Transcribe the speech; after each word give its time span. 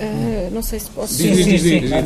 Uh, 0.00 0.50
não 0.52 0.62
sei 0.62 0.80
se 0.80 0.90
posso 0.90 1.16
dizer. 1.16 1.44
Sim, 1.44 1.58
sim, 1.58 1.80
sim. 1.80 1.86
Uh, 1.86 2.02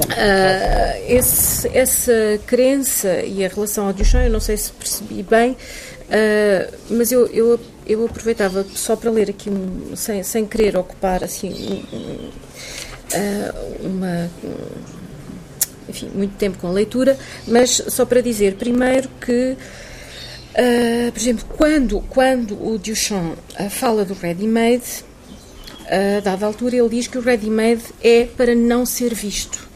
esse, 1.09 1.69
essa 1.77 2.41
crença 2.47 3.23
e 3.23 3.45
a 3.45 3.49
relação 3.49 3.87
ao 3.87 3.93
Duchamp, 3.93 4.25
eu 4.25 4.31
não 4.31 4.41
sei 4.41 4.57
se 4.57 4.71
percebi 4.73 5.23
bem, 5.23 5.53
uh, 5.53 6.75
mas 6.91 7.11
eu, 7.11 7.27
eu, 7.29 7.59
eu 7.87 8.05
aproveitava 8.05 8.67
só 8.75 8.95
para 8.95 9.11
ler 9.11 9.31
aqui, 9.31 9.49
um, 9.49 9.97
sem, 9.97 10.23
sem 10.23 10.45
querer 10.45 10.77
ocupar 10.77 11.25
assim, 11.25 11.83
um, 11.93 12.31
uma. 13.87 14.31
enfim, 15.89 16.11
muito 16.15 16.37
tempo 16.37 16.59
com 16.59 16.67
a 16.67 16.73
leitura, 16.73 17.19
mas 17.47 17.83
só 17.89 18.05
para 18.05 18.21
dizer 18.21 18.55
primeiro 18.57 19.09
que. 19.21 19.57
Por 21.13 21.21
exemplo, 21.21 21.45
quando, 21.57 22.01
quando 22.11 22.61
o 22.61 22.77
Duchamp 22.79 23.39
fala 23.71 24.05
do 24.05 24.13
ready-made, 24.13 25.05
a 25.89 26.21
dada 26.21 26.47
altura, 26.47 26.77
ele 26.77 26.89
diz 26.89 27.07
que 27.07 27.19
o 27.19 27.21
ready-made 27.21 27.83
é 28.03 28.25
para 28.25 28.55
não 28.55 28.85
ser 28.85 29.15
visto. 29.15 29.69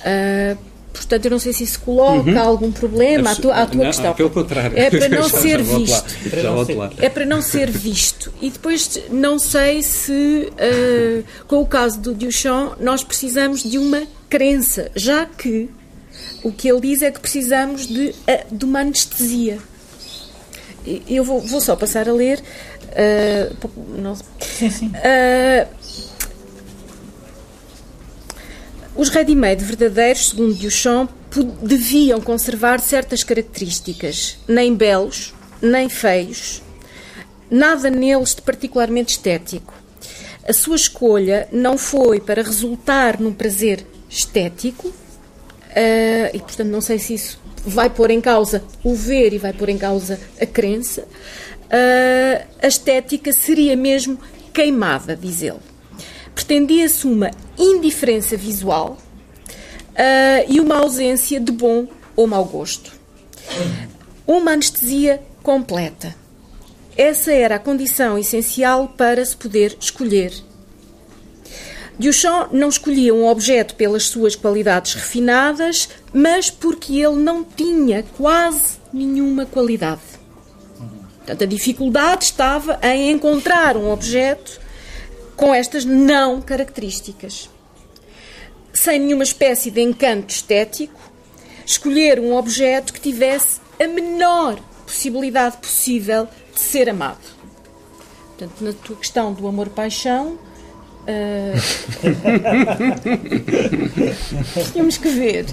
Uh, 0.00 0.56
portanto, 0.92 1.24
eu 1.26 1.30
não 1.32 1.38
sei 1.38 1.52
se 1.52 1.64
isso 1.64 1.80
coloca 1.80 2.30
uhum. 2.30 2.38
algum 2.38 2.72
problema 2.72 3.32
à 3.32 3.36
tua, 3.36 3.54
à 3.54 3.66
tua 3.66 3.84
não, 3.84 3.86
questão. 3.86 4.14
Pelo 4.14 4.30
contrário. 4.30 4.78
É 4.78 4.88
para 4.88 5.08
não 5.08 5.28
ser 5.28 5.62
visto. 5.62 6.14
É 6.98 7.08
para 7.08 7.26
não 7.26 7.42
ser 7.42 7.70
visto. 7.70 8.32
E 8.40 8.50
depois, 8.50 9.00
não 9.10 9.38
sei 9.38 9.82
se, 9.82 10.50
uh, 10.52 11.24
com 11.46 11.60
o 11.60 11.66
caso 11.66 12.00
do 12.00 12.14
Duchamp, 12.14 12.80
nós 12.80 13.02
precisamos 13.04 13.62
de 13.62 13.78
uma 13.78 14.02
crença, 14.28 14.90
já 14.94 15.26
que 15.26 15.68
o 16.42 16.52
que 16.52 16.70
ele 16.70 16.80
diz 16.80 17.02
é 17.02 17.10
que 17.10 17.20
precisamos 17.20 17.86
de, 17.86 18.14
de 18.50 18.64
uma 18.64 18.80
anestesia. 18.80 19.58
Eu 21.06 21.22
vou, 21.24 21.40
vou 21.40 21.60
só 21.60 21.76
passar 21.76 22.08
a 22.08 22.12
ler 22.12 22.42
Uh, 22.90 23.70
não, 23.96 24.16
sim, 24.40 24.70
sim. 24.70 24.88
Uh, 24.88 25.68
os 28.96 29.08
ready-made 29.08 29.64
verdadeiros, 29.64 30.30
segundo 30.30 30.54
Duchamp, 30.54 31.10
deviam 31.62 32.20
conservar 32.20 32.80
certas 32.80 33.22
características, 33.22 34.38
nem 34.48 34.74
belos, 34.74 35.32
nem 35.62 35.88
feios, 35.88 36.60
nada 37.50 37.88
neles 37.88 38.34
de 38.34 38.42
particularmente 38.42 39.12
estético. 39.12 39.72
A 40.46 40.52
sua 40.52 40.76
escolha 40.76 41.48
não 41.52 41.78
foi 41.78 42.20
para 42.20 42.42
resultar 42.42 43.20
num 43.20 43.32
prazer 43.32 43.86
estético, 44.08 44.88
uh, 44.88 46.34
e 46.34 46.38
portanto 46.40 46.68
não 46.68 46.80
sei 46.80 46.98
se 46.98 47.14
isso 47.14 47.40
vai 47.64 47.90
pôr 47.90 48.10
em 48.10 48.20
causa 48.20 48.64
o 48.82 48.94
ver 48.94 49.32
e 49.32 49.38
vai 49.38 49.52
pôr 49.52 49.68
em 49.68 49.78
causa 49.78 50.18
a 50.40 50.46
crença, 50.46 51.06
uh, 51.70 52.46
a 52.62 52.66
estética 52.66 53.32
seria 53.32 53.76
mesmo 53.76 54.18
queimada, 54.52 55.16
diz 55.16 55.42
ele. 55.42 55.60
Pretendia-se 56.34 57.06
uma 57.06 57.30
indiferença 57.58 58.36
visual 58.36 58.98
uh, 59.90 60.44
e 60.48 60.60
uma 60.60 60.78
ausência 60.78 61.40
de 61.40 61.52
bom 61.52 61.86
ou 62.16 62.26
mau 62.26 62.44
gosto. 62.44 62.92
Uma 64.26 64.52
anestesia 64.52 65.22
completa. 65.42 66.14
Essa 66.96 67.32
era 67.32 67.56
a 67.56 67.58
condição 67.58 68.18
essencial 68.18 68.88
para 68.96 69.24
se 69.24 69.36
poder 69.36 69.76
escolher. 69.80 70.32
Duchamp 71.98 72.52
não 72.52 72.68
escolhia 72.68 73.14
um 73.14 73.26
objeto 73.26 73.74
pelas 73.74 74.04
suas 74.04 74.34
qualidades 74.34 74.94
refinadas, 74.94 75.88
mas 76.12 76.48
porque 76.48 76.94
ele 76.94 77.16
não 77.16 77.44
tinha 77.44 78.02
quase 78.16 78.78
nenhuma 78.92 79.44
qualidade. 79.44 80.00
Portanto, 81.30 81.44
a 81.44 81.46
dificuldade 81.46 82.24
estava 82.24 82.80
em 82.82 83.12
encontrar 83.12 83.76
um 83.76 83.92
objeto 83.92 84.60
com 85.36 85.54
estas 85.54 85.84
não 85.84 86.42
características. 86.42 87.48
Sem 88.74 88.98
nenhuma 88.98 89.22
espécie 89.22 89.70
de 89.70 89.80
encanto 89.80 90.34
estético, 90.34 91.00
escolher 91.64 92.18
um 92.18 92.34
objeto 92.34 92.92
que 92.92 93.00
tivesse 93.00 93.60
a 93.80 93.86
menor 93.86 94.58
possibilidade 94.84 95.58
possível 95.58 96.26
de 96.52 96.60
ser 96.60 96.88
amado. 96.88 97.20
Portanto, 98.36 98.64
na 98.64 98.72
tua 98.72 98.96
questão 98.96 99.32
do 99.32 99.46
amor-paixão, 99.46 100.36
Uh... 101.00 101.56
Tínhamos 104.72 104.98
que 104.98 105.08
ver 105.08 105.46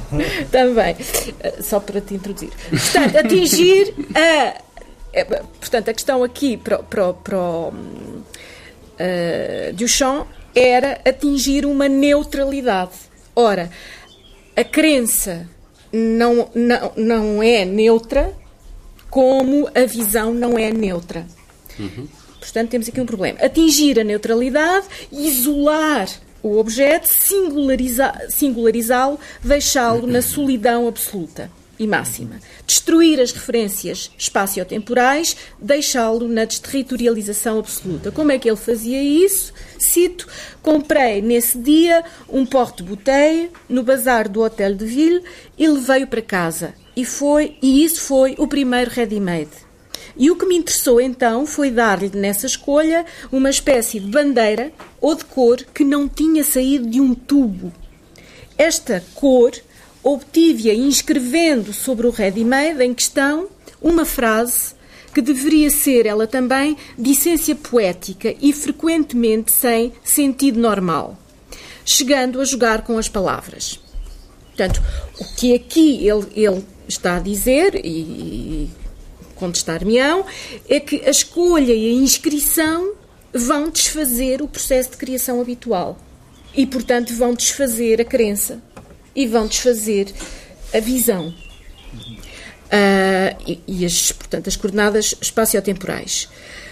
também, 0.52 0.94
uh, 0.94 1.64
só 1.64 1.80
para 1.80 2.02
te 2.02 2.14
introduzir. 2.14 2.50
Portanto, 2.70 3.18
atingir 3.18 3.96
a 4.14 4.62
é, 5.14 5.24
portanto, 5.24 5.90
a 5.90 5.94
questão 5.94 6.24
aqui 6.24 6.58
para, 6.58 6.80
para, 6.80 7.14
para 7.14 7.38
uh, 7.40 7.74
Duchamp 9.74 10.28
era 10.56 11.00
atingir 11.06 11.66
uma 11.66 11.88
neutralidade. 11.88 12.92
Ora, 13.36 13.70
a 14.56 14.64
crença 14.64 15.48
não, 15.92 16.50
não, 16.54 16.92
não 16.96 17.44
é 17.44 17.64
neutra 17.66 18.34
como 19.10 19.68
a 19.74 19.86
visão 19.86 20.34
não 20.34 20.58
é 20.58 20.72
neutra. 20.72 21.26
Uhum. 21.80 22.08
Portanto, 22.40 22.70
temos 22.70 22.88
aqui 22.90 23.00
um 23.00 23.06
problema. 23.06 23.40
Atingir 23.42 24.00
a 24.00 24.04
neutralidade, 24.04 24.88
isolar 25.12 26.08
o 26.42 26.58
objeto, 26.58 27.08
singularizá-lo, 28.30 29.20
deixá-lo 29.44 30.08
na 30.08 30.22
solidão 30.22 30.88
absoluta 30.88 31.52
e 31.80 31.86
máxima. 31.86 32.40
Destruir 32.66 33.20
as 33.20 33.32
referências 33.32 34.12
espaciotemporais, 34.18 35.36
deixá-lo 35.60 36.28
na 36.28 36.46
desterritorialização 36.46 37.60
absoluta. 37.60 38.12
Como 38.12 38.32
é 38.32 38.40
que 38.40 38.50
ele 38.50 38.58
fazia 38.58 39.02
isso? 39.02 39.54
Cito: 39.78 40.28
comprei 40.62 41.22
nesse 41.22 41.58
dia 41.58 42.04
um 42.30 42.46
porte-bouteille 42.46 43.52
no 43.70 43.84
bazar 43.84 44.28
do 44.30 44.42
Hotel 44.42 44.76
de 44.76 44.86
Ville 44.86 45.24
e 45.58 45.68
levei-o 45.68 46.08
para 46.08 46.22
casa. 46.22 46.74
E, 46.96 47.06
foi, 47.06 47.58
e 47.62 47.84
isso 47.84 48.02
foi 48.02 48.36
o 48.38 48.48
primeiro 48.48 48.90
ready-made. 48.90 49.68
E 50.20 50.32
o 50.32 50.36
que 50.36 50.48
me 50.48 50.56
interessou 50.56 51.00
então 51.00 51.46
foi 51.46 51.70
dar-lhe 51.70 52.10
nessa 52.10 52.48
escolha 52.48 53.06
uma 53.32 53.52
espécie 53.52 54.00
de 54.00 54.08
bandeira 54.08 54.72
ou 55.00 55.14
de 55.14 55.24
cor 55.26 55.58
que 55.74 55.84
não 55.84 56.10
tinha 56.10 56.44
saído 56.44 56.90
de 56.90 57.00
um 57.00 57.14
tubo. 57.14 57.72
Esta 58.58 59.04
cor 59.14 59.52
obtive-a 60.08 60.74
inscrevendo 60.74 61.74
sobre 61.74 62.08
o 62.08 62.12
ready-made 62.12 62.82
em 62.82 62.94
questão 62.94 63.50
uma 63.82 64.06
frase 64.06 64.74
que 65.14 65.22
deveria 65.22 65.70
ser 65.70 66.06
ela 66.06 66.26
também 66.26 66.78
de 66.98 67.12
essência 67.12 67.54
poética 67.54 68.34
e 68.42 68.54
frequentemente 68.54 69.52
sem 69.52 69.92
sentido 70.06 70.62
normal, 70.62 71.18
chegando 71.84 72.40
a 72.40 72.46
jogar 72.46 72.84
com 72.84 72.98
as 72.98 73.10
palavras. 73.10 73.82
Portanto, 74.48 74.82
o 75.20 75.26
que 75.36 75.54
aqui 75.54 76.08
ele, 76.08 76.26
ele 76.34 76.64
está 76.88 77.18
a 77.18 77.20
dizer, 77.20 77.76
e 77.84 78.70
contestar-me-ão, 79.36 80.26
é 80.70 80.80
que 80.80 81.02
a 81.06 81.10
escolha 81.10 81.74
e 81.74 81.90
a 81.90 82.02
inscrição 82.02 82.94
vão 83.34 83.70
desfazer 83.70 84.42
o 84.42 84.48
processo 84.48 84.92
de 84.92 84.98
criação 84.98 85.42
habitual 85.42 85.98
e, 86.56 86.66
portanto, 86.66 87.14
vão 87.14 87.34
desfazer 87.34 88.00
a 88.00 88.06
crença 88.06 88.62
e 89.18 89.26
vão 89.26 89.48
desfazer 89.48 90.14
a 90.72 90.80
visão. 90.80 91.34
Uh, 92.68 93.34
e, 93.48 93.60
e, 93.68 93.86
as, 93.86 94.12
portanto, 94.12 94.48
as 94.48 94.56
coordenadas 94.56 95.16
espaciotemporais. 95.20 96.30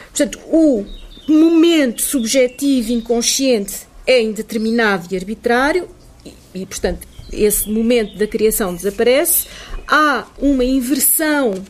Portanto, 0.09 0.39
o 0.51 0.85
momento 1.28 2.03
subjetivo 2.03 2.91
inconsciente 2.91 3.88
é 4.05 4.22
indeterminado 4.22 5.07
e 5.09 5.17
arbitrário 5.17 5.89
e, 6.23 6.34
e, 6.53 6.66
portanto, 6.67 7.07
esse 7.34 7.67
momento 7.67 8.16
da 8.16 8.28
criação 8.28 8.75
desaparece. 8.75 9.47
Há 9.88 10.28
uma 10.38 10.63
inversão 10.63 11.66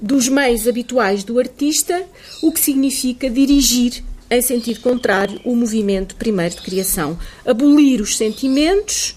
dos 0.00 0.28
meios 0.28 0.66
habituais 0.66 1.22
do 1.22 1.38
artista, 1.38 2.04
o 2.42 2.50
que 2.50 2.58
significa 2.58 3.30
dirigir 3.30 4.02
em 4.28 4.42
sentido 4.42 4.80
contrário 4.80 5.40
o 5.44 5.54
movimento 5.54 6.16
primeiro 6.16 6.56
de 6.56 6.62
criação. 6.62 7.16
Abolir 7.44 8.00
os 8.00 8.16
sentimentos 8.16 9.16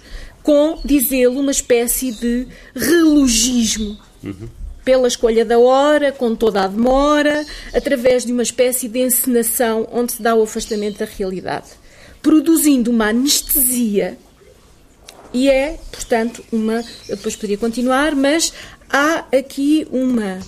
com, 0.49 0.79
dizê-lo, 0.83 1.41
uma 1.41 1.51
espécie 1.51 2.11
de 2.11 2.47
relogismo. 2.73 3.95
Uhum. 4.23 4.49
Pela 4.83 5.07
escolha 5.07 5.45
da 5.45 5.59
hora, 5.59 6.11
com 6.11 6.33
toda 6.33 6.63
a 6.63 6.67
demora, 6.67 7.45
através 7.71 8.25
de 8.25 8.33
uma 8.33 8.41
espécie 8.41 8.87
de 8.87 8.97
encenação 8.97 9.87
onde 9.91 10.13
se 10.13 10.23
dá 10.23 10.33
o 10.33 10.41
afastamento 10.41 10.97
da 10.97 11.05
realidade, 11.05 11.67
produzindo 12.19 12.89
uma 12.89 13.09
anestesia. 13.09 14.17
E 15.31 15.47
é, 15.47 15.77
portanto, 15.91 16.43
uma. 16.51 16.83
Depois 17.07 17.35
poderia 17.35 17.57
continuar, 17.59 18.15
mas 18.15 18.51
há 18.89 19.25
aqui 19.31 19.87
uma. 19.91 20.39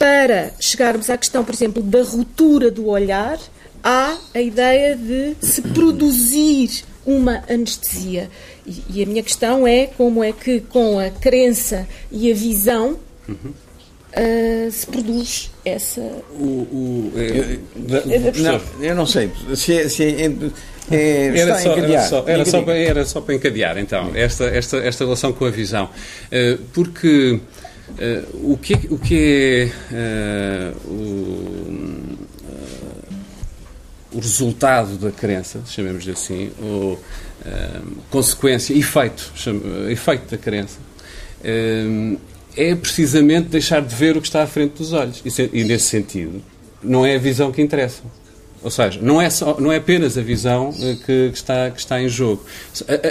Para 0.00 0.50
chegarmos 0.58 1.08
à 1.10 1.16
questão, 1.16 1.44
por 1.44 1.54
exemplo, 1.54 1.80
da 1.80 2.02
ruptura 2.02 2.72
do 2.72 2.88
olhar, 2.88 3.38
há 3.84 4.16
a 4.34 4.40
ideia 4.40 4.96
de 4.96 5.36
se 5.40 5.62
produzir 5.62 6.84
uma 7.06 7.44
anestesia. 7.48 8.28
E, 8.66 8.98
e, 8.98 9.02
a 9.02 9.06
minha 9.06 9.22
questão 9.22 9.66
é 9.66 9.86
como 9.86 10.24
é 10.24 10.32
que, 10.32 10.60
com 10.60 10.98
a 10.98 11.10
crença 11.10 11.86
e 12.10 12.30
a 12.30 12.34
visão, 12.34 12.98
uhum. 13.28 13.36
uh, 13.46 14.70
se 14.70 14.86
produz 14.86 15.50
essa. 15.64 16.00
O, 16.38 16.44
o, 16.44 17.12
é, 17.16 17.58
eu, 18.16 18.42
não, 18.42 18.60
eu 18.84 18.94
não 18.96 19.06
sei. 19.06 19.30
Se, 19.54 19.72
é, 19.72 19.88
se 19.88 20.04
é, 20.04 20.30
é, 20.90 21.38
era, 21.38 21.58
só, 21.58 21.72
era, 21.72 22.02
só, 22.02 22.24
era, 22.26 22.44
só, 22.44 22.62
para, 22.62 22.76
era 22.76 23.04
só 23.04 23.20
para 23.20 23.34
encadear, 23.34 23.78
então, 23.78 24.12
esta, 24.14 24.44
esta, 24.44 24.76
esta 24.78 25.04
relação 25.04 25.32
com 25.32 25.44
a 25.44 25.50
visão. 25.50 25.90
Uh, 26.26 26.58
porque 26.72 27.40
uh, 27.90 28.52
o, 28.52 28.56
que 28.56 28.74
é, 28.74 28.80
o 28.90 28.98
que 28.98 29.70
é 29.90 30.74
uh, 30.74 30.90
o, 30.90 32.26
o 34.12 34.20
resultado 34.20 34.96
da 34.96 35.10
crença, 35.10 35.60
chamemos-lhe 35.66 36.12
assim, 36.12 36.52
ou 36.62 36.98
consequência, 38.10 38.74
efeito, 38.74 39.32
chame, 39.34 39.90
efeito 39.90 40.30
da 40.30 40.36
crença, 40.36 40.78
é 42.56 42.74
precisamente 42.74 43.48
deixar 43.48 43.82
de 43.82 43.94
ver 43.94 44.16
o 44.16 44.20
que 44.20 44.26
está 44.26 44.42
à 44.42 44.46
frente 44.46 44.78
dos 44.78 44.92
olhos. 44.92 45.22
E, 45.52 45.64
nesse 45.64 45.86
sentido, 45.86 46.42
não 46.82 47.04
é 47.04 47.16
a 47.16 47.18
visão 47.18 47.52
que 47.52 47.60
interessa. 47.60 48.02
Ou 48.62 48.70
seja, 48.70 48.98
não 49.00 49.20
é, 49.20 49.28
só, 49.30 49.60
não 49.60 49.70
é 49.70 49.76
apenas 49.76 50.16
a 50.18 50.22
visão 50.22 50.74
eh, 50.80 50.96
que, 51.06 51.30
que, 51.30 51.36
está, 51.36 51.70
que 51.70 51.78
está 51.78 52.02
em 52.02 52.08
jogo. 52.08 52.44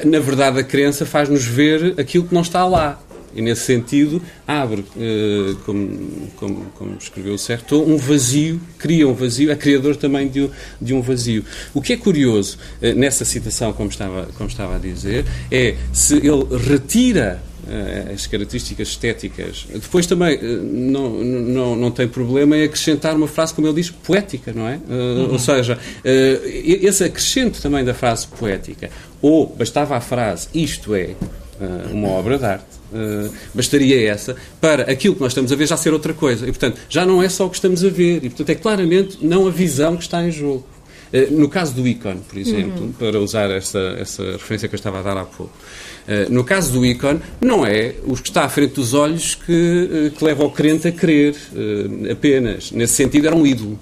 Na 0.05 0.19
verdade, 0.19 0.59
a 0.59 0.63
crença 0.63 1.05
faz-nos 1.05 1.45
ver 1.45 1.93
aquilo 1.97 2.25
que 2.25 2.33
não 2.33 2.41
está 2.41 2.65
lá. 2.65 2.99
E, 3.35 3.41
nesse 3.41 3.61
sentido, 3.61 4.21
abre, 4.47 4.85
eh, 4.97 5.55
como, 5.65 6.31
como, 6.37 6.65
como 6.77 6.97
escreveu 6.97 7.33
o 7.33 7.37
Serto, 7.37 7.81
um 7.81 7.97
vazio, 7.97 8.61
cria 8.79 9.05
um 9.07 9.13
vazio, 9.13 9.51
é 9.51 9.55
criador 9.55 9.97
também 9.97 10.29
de 10.29 10.43
um, 10.43 10.49
de 10.81 10.93
um 10.93 11.01
vazio. 11.01 11.43
O 11.73 11.81
que 11.81 11.93
é 11.93 11.97
curioso 11.97 12.57
eh, 12.81 12.93
nessa 12.93 13.25
citação, 13.25 13.73
como 13.73 13.89
estava, 13.89 14.29
como 14.37 14.49
estava 14.49 14.77
a 14.77 14.79
dizer, 14.79 15.25
é 15.51 15.75
se 15.91 16.15
ele 16.15 16.45
retira 16.65 17.43
eh, 17.67 18.13
as 18.13 18.25
características 18.25 18.87
estéticas. 18.87 19.67
Depois 19.69 20.05
também 20.05 20.39
não, 20.41 21.09
não, 21.21 21.75
não 21.75 21.91
tem 21.91 22.07
problema 22.07 22.55
em 22.55 22.63
acrescentar 22.63 23.17
uma 23.17 23.27
frase, 23.27 23.53
como 23.53 23.67
ele 23.67 23.75
diz, 23.75 23.89
poética, 23.89 24.53
não 24.53 24.65
é? 24.65 24.79
Uhum. 24.87 25.33
Ou 25.33 25.39
seja, 25.39 25.77
esse 26.05 27.03
acrescento 27.03 27.61
também 27.61 27.83
da 27.83 27.93
frase 27.93 28.27
poética. 28.27 28.89
Ou 29.21 29.47
bastava 29.47 29.97
a 29.97 30.01
frase 30.01 30.47
isto 30.53 30.95
é 30.95 31.15
uma 31.91 32.09
obra 32.09 32.37
de 32.37 32.45
arte. 32.45 32.75
Bastaria 33.53 34.09
essa 34.09 34.35
para 34.59 34.83
aquilo 34.83 35.15
que 35.15 35.21
nós 35.21 35.31
estamos 35.31 35.51
a 35.51 35.55
ver 35.55 35.67
já 35.67 35.77
ser 35.77 35.93
outra 35.93 36.13
coisa. 36.13 36.45
E, 36.45 36.51
portanto, 36.51 36.79
já 36.89 37.05
não 37.05 37.21
é 37.21 37.29
só 37.29 37.45
o 37.45 37.49
que 37.49 37.55
estamos 37.55 37.83
a 37.83 37.89
ver. 37.89 38.17
E, 38.17 38.29
portanto, 38.29 38.49
é 38.49 38.55
claramente 38.55 39.17
não 39.21 39.47
a 39.47 39.51
visão 39.51 39.95
que 39.97 40.03
está 40.03 40.23
em 40.23 40.31
jogo. 40.31 40.65
no 41.31 41.47
caso 41.47 41.73
do 41.73 41.87
ícone, 41.87 42.21
por 42.27 42.37
exemplo, 42.37 42.83
uhum. 42.83 42.91
para 42.91 43.19
usar 43.19 43.49
essa, 43.49 43.79
essa 43.99 44.23
referência 44.33 44.67
que 44.67 44.75
eu 44.75 44.77
estava 44.77 44.99
a 44.99 45.01
dar 45.01 45.17
há 45.17 45.25
pouco, 45.25 45.53
eh, 46.07 46.27
no 46.29 46.43
caso 46.43 46.71
do 46.71 46.85
ícone, 46.85 47.19
não 47.41 47.65
é 47.65 47.95
o 48.03 48.15
que 48.15 48.29
está 48.29 48.43
à 48.43 48.49
frente 48.49 48.75
dos 48.75 48.93
olhos 48.93 49.35
que, 49.35 49.89
eh, 49.91 50.11
que 50.15 50.23
leva 50.23 50.43
o 50.43 50.51
crente 50.51 50.87
a 50.87 50.91
crer 50.91 51.35
eh, 51.55 52.11
apenas. 52.11 52.71
Nesse 52.71 52.93
sentido, 52.93 53.27
era 53.27 53.35
um 53.35 53.45
ídolo. 53.45 53.79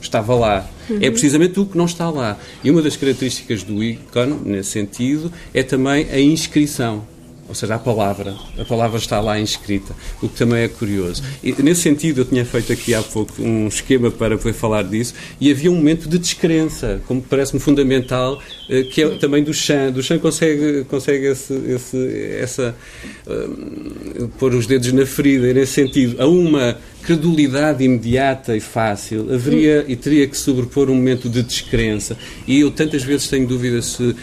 Estava 0.00 0.34
lá. 0.34 0.68
Uhum. 0.88 0.98
É 1.00 1.10
precisamente 1.10 1.58
o 1.60 1.66
que 1.66 1.76
não 1.76 1.84
está 1.84 2.10
lá. 2.10 2.38
E 2.62 2.70
uma 2.70 2.82
das 2.82 2.96
características 2.96 3.62
do 3.62 3.82
ícone, 3.82 4.36
nesse 4.44 4.70
sentido, 4.70 5.32
é 5.54 5.62
também 5.62 6.08
a 6.10 6.20
inscrição 6.20 7.06
ou 7.48 7.54
seja, 7.54 7.76
a 7.76 7.78
palavra. 7.78 8.36
A 8.58 8.64
palavra 8.64 8.98
está 8.98 9.20
lá 9.20 9.40
inscrita, 9.40 9.94
o 10.22 10.28
que 10.28 10.36
também 10.36 10.62
é 10.62 10.68
curioso. 10.68 11.22
E, 11.42 11.54
nesse 11.62 11.82
sentido, 11.82 12.20
eu 12.20 12.24
tinha 12.24 12.44
feito 12.44 12.72
aqui 12.72 12.94
há 12.94 13.02
pouco 13.02 13.42
um 13.42 13.66
esquema 13.66 14.10
para 14.10 14.36
poder 14.36 14.52
falar 14.52 14.82
disso, 14.82 15.14
e 15.40 15.50
havia 15.50 15.70
um 15.70 15.76
momento 15.76 16.08
de 16.08 16.18
descrença, 16.18 17.00
como 17.06 17.22
parece-me 17.22 17.60
fundamental, 17.60 18.40
eh, 18.68 18.82
que 18.82 19.02
é 19.02 19.08
também 19.18 19.42
do 19.42 19.54
Chan. 19.54 19.90
Do 19.90 20.02
Chan 20.02 20.18
consegue, 20.18 20.84
consegue 20.84 21.26
esse, 21.26 21.54
esse, 21.54 22.36
essa. 22.40 22.74
Uh, 23.26 24.28
pôr 24.38 24.54
os 24.54 24.66
dedos 24.66 24.92
na 24.92 25.06
ferida, 25.06 25.52
nesse 25.52 25.72
sentido. 25.72 26.20
A 26.20 26.26
uma 26.26 26.76
credulidade 27.02 27.82
imediata 27.82 28.56
e 28.56 28.60
fácil, 28.60 29.32
haveria 29.32 29.84
e 29.88 29.96
teria 29.96 30.26
que 30.26 30.36
sobrepor 30.36 30.90
um 30.90 30.94
momento 30.94 31.28
de 31.28 31.42
descrença. 31.42 32.18
E 32.46 32.60
eu 32.60 32.70
tantas 32.70 33.02
vezes 33.02 33.28
tenho 33.28 33.46
dúvida 33.46 33.80
se 33.80 34.02
uh, 34.02 34.16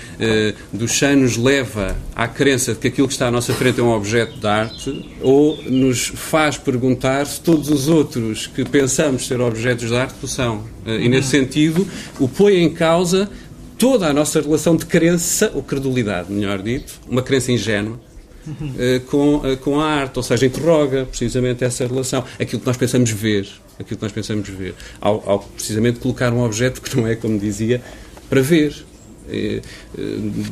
Duchamp 0.71 1.15
nos 1.21 1.37
leva 1.37 1.95
à 2.15 2.27
crença 2.27 2.73
de 2.73 2.79
que 2.79 2.87
aquilo 2.89 3.07
que 3.07 3.13
está 3.15 3.27
à 3.27 3.31
nossa 3.31 3.53
frente 3.53 3.79
é 3.79 3.83
um 3.83 3.91
objeto 3.91 4.37
de 4.37 4.45
arte 4.47 5.05
ou 5.21 5.57
nos 5.63 6.07
faz 6.07 6.57
perguntar 6.57 7.25
se 7.25 7.39
todos 7.39 7.69
os 7.69 7.87
outros 7.87 8.47
que 8.47 8.63
pensamos 8.63 9.25
ser 9.25 9.39
objetos 9.39 9.89
de 9.89 9.95
arte 9.95 10.15
o 10.23 10.27
são. 10.27 10.57
Uh, 10.85 10.91
e 10.99 11.09
nesse 11.09 11.29
sentido, 11.29 11.87
o 12.19 12.27
põe 12.27 12.61
em 12.61 12.69
causa 12.69 13.29
toda 13.77 14.07
a 14.07 14.13
nossa 14.13 14.41
relação 14.41 14.75
de 14.75 14.85
crença, 14.85 15.51
ou 15.53 15.63
credulidade, 15.63 16.31
melhor 16.31 16.61
dito, 16.61 16.99
uma 17.09 17.21
crença 17.21 17.51
ingênua, 17.51 17.99
uh, 18.47 18.99
com, 19.07 19.37
uh, 19.37 19.57
com 19.57 19.79
a 19.79 19.85
arte, 19.85 20.17
ou 20.17 20.23
seja, 20.23 20.45
interroga 20.45 21.05
precisamente 21.05 21.63
essa 21.63 21.87
relação, 21.87 22.23
aquilo 22.39 22.59
que 22.59 22.67
nós 22.67 22.77
pensamos 22.77 23.09
ver, 23.09 23.47
aquilo 23.79 23.97
que 23.97 24.03
nós 24.03 24.11
pensamos 24.11 24.47
ver, 24.49 24.75
ao, 24.99 25.29
ao 25.29 25.39
precisamente 25.39 25.99
colocar 25.99 26.31
um 26.33 26.43
objeto 26.43 26.81
que 26.81 26.95
não 26.95 27.07
é, 27.07 27.15
como 27.15 27.39
dizia, 27.39 27.81
para 28.29 28.41
ver. 28.41 28.85
É, 29.29 29.61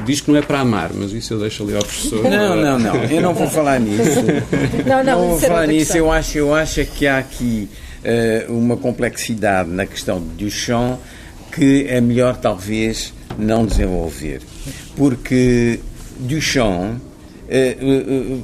diz 0.06 0.22
que 0.22 0.31
não 0.31 0.38
é 0.38 0.42
para 0.42 0.60
amar, 0.60 0.92
mas 0.94 1.12
isso 1.12 1.34
eu 1.34 1.40
deixo 1.40 1.64
ali 1.64 1.75
ao 1.75 1.84
professor. 1.84 2.24
Não, 2.24 2.56
não, 2.56 2.80
não, 2.80 3.04
eu 3.04 3.22
não 3.22 3.34
vou 3.34 3.48
falar 3.50 3.80
nisso. 3.80 4.22
Não, 4.86 5.04
não, 5.04 5.04
não 5.04 5.30
vou 5.30 5.40
falar 5.40 5.68
nisso. 5.68 5.98
Eu 5.98 6.12
acho, 6.12 6.38
eu 6.38 6.54
acho 6.54 6.84
que 6.86 7.06
há 7.08 7.20
aqui 7.20 7.70
uh, 8.48 8.54
uma 8.54 8.75
complexidade 8.78 9.70
na 9.70 9.86
questão 9.86 10.20
de 10.20 10.46
Duchamp 10.46 11.00
que 11.52 11.86
é 11.88 12.02
melhor 12.02 12.38
talvez 12.38 13.14
não 13.38 13.66
desenvolver. 13.66 14.42
Porque 14.96 15.80
Duchamp 16.20 17.00
eh, 17.50 17.78
eh, 17.80 18.06
eh, 18.08 18.38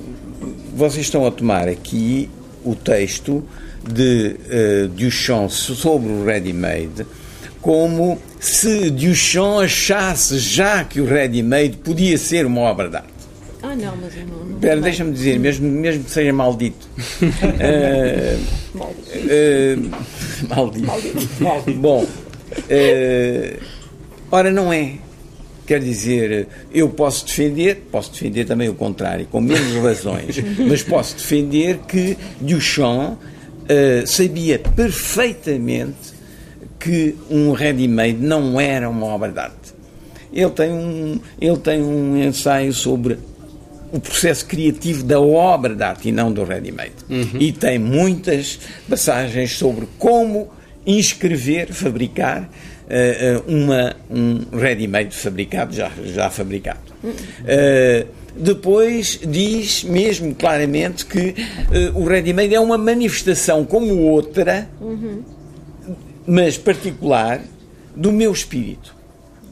vocês 0.75 1.05
estão 1.05 1.25
a 1.25 1.31
tomar 1.31 1.67
aqui 1.67 2.29
o 2.63 2.75
texto 2.75 3.43
de 3.83 4.35
Duchamp 4.89 5.49
sobre 5.49 6.11
o 6.11 6.25
ready-made 6.25 7.05
como 7.61 8.17
se 8.39 8.89
Duchamp 8.89 9.63
achasse 9.63 10.39
já 10.39 10.83
que 10.83 11.01
o 11.01 11.05
ready-made 11.05 11.77
podia 11.77 12.17
ser 12.17 12.45
uma 12.45 12.61
obra 12.61 12.89
de 12.89 12.95
arte. 12.97 13.19
Ah, 13.61 13.75
não, 13.75 13.95
mas 13.97 14.15
eu 14.15 14.25
não. 14.25 14.45
não 14.45 14.59
Pera, 14.59 14.79
deixa-me 14.79 15.11
dizer, 15.11 15.37
mesmo, 15.37 15.69
mesmo 15.69 16.05
que 16.05 16.11
seja 16.11 16.31
maldito. 16.31 16.87
uh, 17.21 18.77
maldito. 18.77 19.09
Uh, 19.15 20.47
maldito. 20.47 21.43
maldito. 21.43 21.79
Bom, 21.79 22.03
uh, 22.03 23.63
ora, 24.31 24.51
não 24.51 24.71
é. 24.71 24.93
Quer 25.67 25.81
dizer, 25.81 26.47
eu 26.73 26.89
posso 26.89 27.25
defender, 27.27 27.87
posso 27.91 28.11
defender 28.11 28.45
também 28.45 28.69
o 28.69 28.73
contrário, 28.73 29.27
com 29.27 29.39
menos 29.39 29.75
razões, 29.83 30.41
mas 30.67 30.81
posso 30.81 31.15
defender 31.15 31.77
que 31.87 32.17
Duchamp 32.41 33.19
uh, 33.19 34.07
sabia 34.07 34.57
perfeitamente 34.57 36.08
que 36.79 37.15
um 37.29 37.51
ready-made 37.51 38.17
não 38.17 38.59
era 38.59 38.89
uma 38.89 39.05
obra 39.07 39.31
de 39.31 39.39
arte. 39.39 39.73
Ele 40.31 40.49
tem 40.51 40.71
um, 40.71 41.19
ele 41.41 41.57
tem 41.57 41.81
um 41.81 42.17
ensaio 42.17 42.71
sobre 42.71 43.17
o 43.91 43.99
processo 43.99 44.45
criativo 44.45 45.03
da 45.03 45.19
obra 45.19 45.75
de 45.75 45.83
arte 45.83 46.09
e 46.09 46.11
não 46.11 46.31
do 46.31 46.43
ready-made. 46.43 46.93
Uhum. 47.09 47.39
E 47.39 47.51
tem 47.51 47.79
muitas 47.79 48.59
passagens 48.87 49.57
sobre 49.57 49.87
como 49.97 50.49
inscrever, 50.85 51.73
fabricar 51.73 52.43
uh, 52.43 53.51
uma, 53.51 53.95
um 54.09 54.57
ready-made 54.57 55.15
fabricado, 55.15 55.75
já, 55.75 55.91
já 56.05 56.29
fabricado. 56.29 56.79
Uh, 57.03 58.07
depois 58.35 59.19
diz 59.27 59.83
mesmo 59.83 60.33
claramente 60.35 61.05
que 61.05 61.35
uh, 61.93 61.99
o 61.99 62.05
ready-made 62.05 62.53
é 62.53 62.59
uma 62.59 62.77
manifestação 62.77 63.65
como 63.65 63.97
outra, 64.03 64.69
uhum. 64.79 65.23
Mas 66.29 66.57
particular, 66.57 67.41
do 67.95 68.11
meu 68.11 68.31
espírito. 68.31 68.95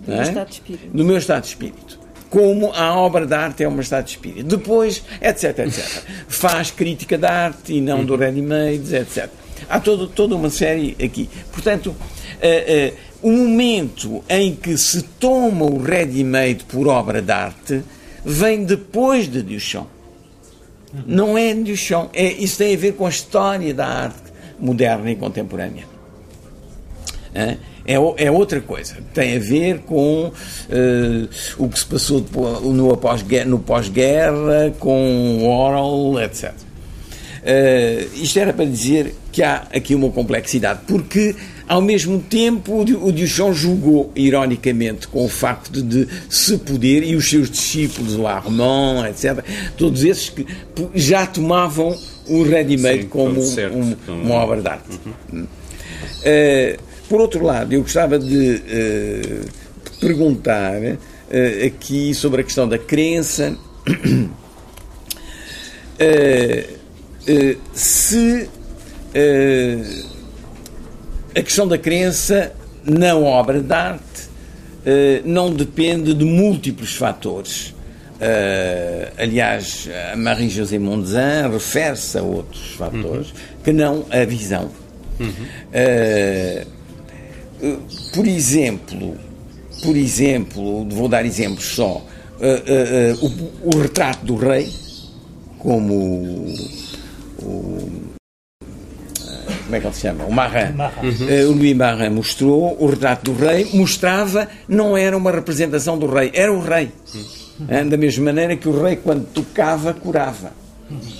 Do 0.05 0.11
meu 0.11 0.21
é? 0.21 0.23
estado 0.23 0.47
de 0.47 0.53
espírito. 0.53 0.97
Do 0.97 1.03
meu 1.03 1.17
estado 1.17 1.41
de 1.41 1.47
espírito 1.47 2.07
como 2.29 2.73
a 2.73 2.93
obra 2.95 3.25
de 3.25 3.33
arte 3.33 3.63
é 3.63 3.69
um 3.69 3.79
estado 3.79 4.05
de 4.05 4.11
espírito. 4.11 4.43
Depois, 4.43 5.03
etc, 5.21 5.59
etc. 5.59 6.03
Faz 6.27 6.71
crítica 6.71 7.17
da 7.17 7.31
arte 7.31 7.73
e 7.73 7.81
não 7.81 8.03
do 8.03 8.15
ready-made, 8.15 8.95
etc. 8.95 9.29
Há 9.69 9.79
todo, 9.79 10.07
toda 10.07 10.35
uma 10.35 10.49
série 10.49 10.95
aqui. 11.03 11.29
Portanto, 11.51 11.87
uh, 11.87 11.95
uh, 11.95 12.93
o 13.21 13.31
momento 13.31 14.23
em 14.29 14.55
que 14.55 14.77
se 14.77 15.03
toma 15.03 15.65
o 15.65 15.81
ready-made 15.81 16.65
por 16.65 16.87
obra 16.87 17.21
de 17.21 17.31
arte 17.31 17.81
vem 18.23 18.63
depois 18.63 19.29
de 19.29 19.41
Duchamp. 19.41 19.87
Não 21.05 21.37
é 21.37 21.53
Duchamp. 21.53 22.09
É, 22.13 22.31
isso 22.33 22.57
tem 22.57 22.73
a 22.75 22.77
ver 22.77 22.93
com 22.93 23.05
a 23.05 23.09
história 23.09 23.73
da 23.73 23.87
arte 23.87 24.27
moderna 24.59 25.09
e 25.11 25.15
contemporânea. 25.15 25.96
É, 27.85 27.93
é 27.93 28.31
outra 28.31 28.59
coisa. 28.59 28.97
Tem 29.13 29.37
a 29.37 29.39
ver 29.39 29.79
com 29.79 30.25
uh, 30.27 31.29
o 31.57 31.69
que 31.69 31.79
se 31.79 31.85
passou 31.85 32.25
no 32.63 32.97
pós-guerra, 32.97 33.55
pós 33.65 33.91
com 34.79 35.43
Orwell, 35.45 36.23
etc. 36.23 36.51
Uh, 36.51 38.21
isto 38.21 38.39
era 38.39 38.51
para 38.51 38.65
dizer 38.65 39.15
que 39.31 39.41
há 39.41 39.67
aqui 39.71 39.95
uma 39.95 40.09
complexidade, 40.09 40.81
porque 40.87 41.35
Ao 41.67 41.81
mesmo 41.81 42.19
tempo, 42.21 42.79
o 42.79 43.11
Duchamp 43.11 43.53
julgou, 43.53 44.09
ironicamente, 44.15 45.05
com 45.05 45.25
o 45.25 45.27
facto 45.27 45.81
de 45.81 46.07
se 46.29 46.57
poder, 46.59 47.03
e 47.03 47.13
os 47.13 47.29
seus 47.29 47.51
discípulos, 47.51 48.15
o 48.15 48.25
Armand, 48.25 49.05
etc., 49.09 49.43
todos 49.75 50.05
esses 50.05 50.29
que 50.29 50.45
já 50.95 51.25
tomavam 51.27 51.93
o 52.25 52.43
ready-made 52.43 53.07
como 53.07 53.41
certo, 53.41 53.75
um, 53.75 53.95
uma 54.07 54.35
obra 54.35 54.61
de 54.61 54.67
arte. 54.69 54.99
Uhum. 55.33 55.43
Uh, 55.43 56.86
por 57.09 57.21
outro 57.21 57.43
lado, 57.43 57.73
eu 57.73 57.81
gostava 57.81 58.19
de 58.19 58.55
uh, 58.55 59.45
perguntar 59.99 60.81
uh, 60.81 61.65
aqui 61.65 62.13
sobre 62.13 62.41
a 62.41 62.43
questão 62.43 62.67
da 62.67 62.77
crença. 62.77 63.57
se 67.73 68.49
a 71.35 71.41
questão 71.41 71.67
da 71.67 71.77
crença 71.77 72.53
na 72.83 73.15
obra 73.15 73.61
de 73.61 73.73
arte 73.73 74.29
não 75.25 75.51
depende 75.51 76.13
de 76.13 76.23
múltiplos 76.23 76.95
fatores. 76.95 77.73
Uh, 78.17 79.13
aliás, 79.15 79.87
a 80.11 80.15
Marie-José 80.15 80.79
Monzin 80.79 81.51
refere-se 81.51 82.17
a 82.17 82.23
outros 82.23 82.71
fatores 82.71 83.27
uhum. 83.27 83.61
que 83.63 83.71
não 83.71 84.05
a 84.09 84.25
visão. 84.25 84.71
Uhum. 85.19 85.27
Uh, 85.29 86.76
por 88.13 88.27
exemplo, 88.27 89.17
por 89.83 89.95
exemplo, 89.95 90.87
vou 90.89 91.07
dar 91.07 91.25
exemplos 91.25 91.65
só, 91.65 92.05
uh, 92.39 93.25
o, 93.25 93.75
o, 93.75 93.81
retrato 93.81 94.25
do 94.25 94.35
rei, 94.35 94.71
como 95.59 95.93
o, 95.93 96.55
o 97.41 98.07
como 99.67 99.75
é 99.75 99.81
que 99.81 99.87
ele 99.87 99.93
se 99.93 100.01
chama? 100.01 100.23
O 100.23 100.31
Marin. 100.31 100.73
Uhum. 101.03 101.51
o 101.51 101.55
Louis 101.57 101.75
Marin 101.75 102.09
mostrou 102.09 102.77
o 102.79 102.89
retrato 102.89 103.31
do 103.31 103.37
rei, 103.37 103.67
mostrava, 103.73 104.47
não 104.65 104.95
era 104.95 105.15
uma 105.17 105.29
representação 105.29 105.97
do 105.97 106.07
rei, 106.07 106.31
era 106.33 106.53
o 106.53 106.61
rei. 106.61 106.89
Uhum. 107.59 107.89
Da 107.89 107.97
mesma 107.97 108.25
maneira 108.25 108.55
que 108.55 108.69
o 108.69 108.81
rei, 108.81 108.95
quando 108.95 109.25
tocava, 109.25 109.93
curava. 109.93 110.53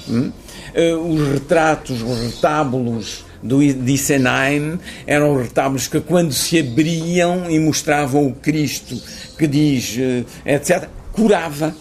Hum? 0.10 0.32
Eh, 0.74 0.94
os 0.94 1.28
retratos, 1.34 2.02
os 2.02 2.20
retábulos 2.20 3.26
do 3.48 3.66
Dissenheim 3.74 4.80
eram 5.06 5.42
retábulos 5.42 5.88
que, 5.88 6.02
quando 6.02 6.34
se 6.34 6.60
abriam 6.60 7.50
e 7.50 7.58
mostravam 7.60 8.28
o 8.28 8.34
Cristo 8.34 9.02
que 9.38 9.48
diz, 9.48 9.98
eh, 9.98 10.54
etc., 10.54 10.90
curava. 11.14 11.74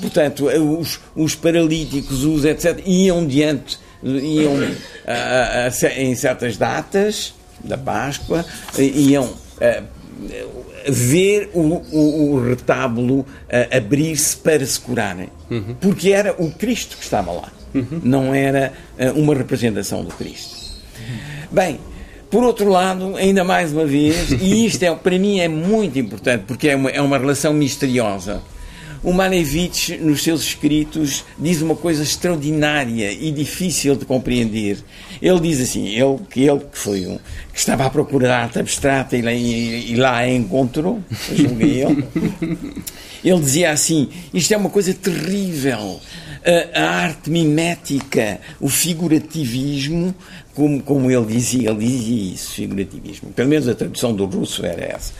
Portanto, 0.00 0.48
eh, 0.48 0.58
os, 0.58 1.00
os 1.14 1.34
paralíticos, 1.34 2.24
os 2.24 2.44
etc., 2.44 2.80
iam 2.86 3.26
diante, 3.26 3.78
iam 4.02 4.54
a, 5.06 5.12
a, 5.12 5.66
a, 5.66 6.00
em 6.00 6.14
certas 6.14 6.56
datas 6.56 7.34
da 7.62 7.76
Páscoa, 7.76 8.44
iam 8.78 9.28
ver 10.88 11.50
o, 11.52 11.60
o, 11.60 12.34
o 12.34 12.48
retábulo 12.48 13.26
abrir-se 13.70 14.36
para 14.36 14.64
se 14.64 14.78
curarem. 14.78 15.28
Uhum. 15.50 15.74
Porque 15.80 16.12
era 16.12 16.34
o 16.38 16.50
Cristo 16.52 16.96
que 16.96 17.04
estava 17.04 17.32
lá, 17.32 17.52
uhum. 17.74 18.00
não 18.04 18.34
era 18.34 18.72
uma 19.16 19.34
representação 19.34 20.04
do 20.04 20.10
Cristo. 20.14 20.55
Bem, 21.50 21.78
por 22.30 22.42
outro 22.42 22.68
lado, 22.68 23.16
ainda 23.16 23.44
mais 23.44 23.72
uma 23.72 23.84
vez, 23.84 24.30
e 24.32 24.66
isto 24.66 24.82
é, 24.82 24.94
para 24.94 25.18
mim 25.18 25.40
é 25.40 25.48
muito 25.48 25.98
importante, 25.98 26.44
porque 26.46 26.68
é 26.68 26.76
uma, 26.76 26.90
é 26.90 27.00
uma 27.00 27.18
relação 27.18 27.52
misteriosa. 27.52 28.42
O 29.02 29.12
Malevich, 29.12 29.96
nos 29.98 30.22
seus 30.22 30.42
escritos, 30.42 31.24
diz 31.38 31.62
uma 31.62 31.76
coisa 31.76 32.02
extraordinária 32.02 33.12
e 33.12 33.30
difícil 33.30 33.94
de 33.94 34.04
compreender. 34.04 34.78
Ele 35.22 35.40
diz 35.40 35.60
assim, 35.60 35.86
ele 35.86 36.18
que 36.28 36.40
ele 36.40 36.60
que 36.60 36.78
foi 36.78 37.06
um 37.06 37.18
que 37.52 37.58
estava 37.58 37.86
à 37.86 37.90
procura 37.90 38.26
da 38.26 38.38
arte 38.38 38.58
abstrata 38.58 39.16
e, 39.16 39.20
e, 39.20 39.92
e 39.92 39.96
lá 39.96 40.16
a 40.16 40.28
encontrou, 40.28 41.00
julguei 41.32 41.84
ele. 41.84 42.04
Ele 43.24 43.40
dizia 43.40 43.70
assim: 43.70 44.08
isto 44.32 44.52
é 44.52 44.56
uma 44.56 44.70
coisa 44.70 44.94
terrível. 44.94 46.00
A, 46.74 46.80
a 46.80 46.90
arte 47.02 47.28
mimética, 47.28 48.40
o 48.60 48.68
figurativismo, 48.68 50.14
como, 50.56 50.82
como 50.82 51.10
ele 51.10 51.26
dizia, 51.26 51.70
ele 51.70 51.86
dizia 51.86 52.34
isso, 52.34 52.54
figurativismo. 52.54 53.30
Pelo 53.30 53.48
menos 53.48 53.68
a 53.68 53.74
tradução 53.74 54.12
do 54.12 54.24
russo 54.24 54.66
era 54.66 54.96
essa. 54.96 55.12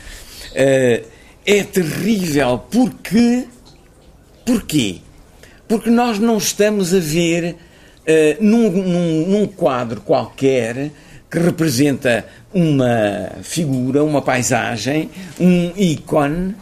Uh, 0.51 1.07
é 1.45 1.63
terrível 1.63 2.57
porque 2.69 3.47
Porquê? 4.47 4.99
Porque 5.67 5.89
nós 5.89 6.19
não 6.19 6.37
estamos 6.37 6.93
a 6.93 6.99
ver 6.99 7.53
uh, 7.53 8.41
num, 8.41 8.71
num, 8.71 9.27
num 9.27 9.45
quadro 9.45 9.99
qualquer 9.99 10.89
que 11.29 11.37
representa 11.37 12.25
uma 12.53 13.29
figura, 13.43 14.01
uma 14.05 14.21
paisagem, 14.21 15.09
um 15.37 15.73
ícone, 15.75 16.55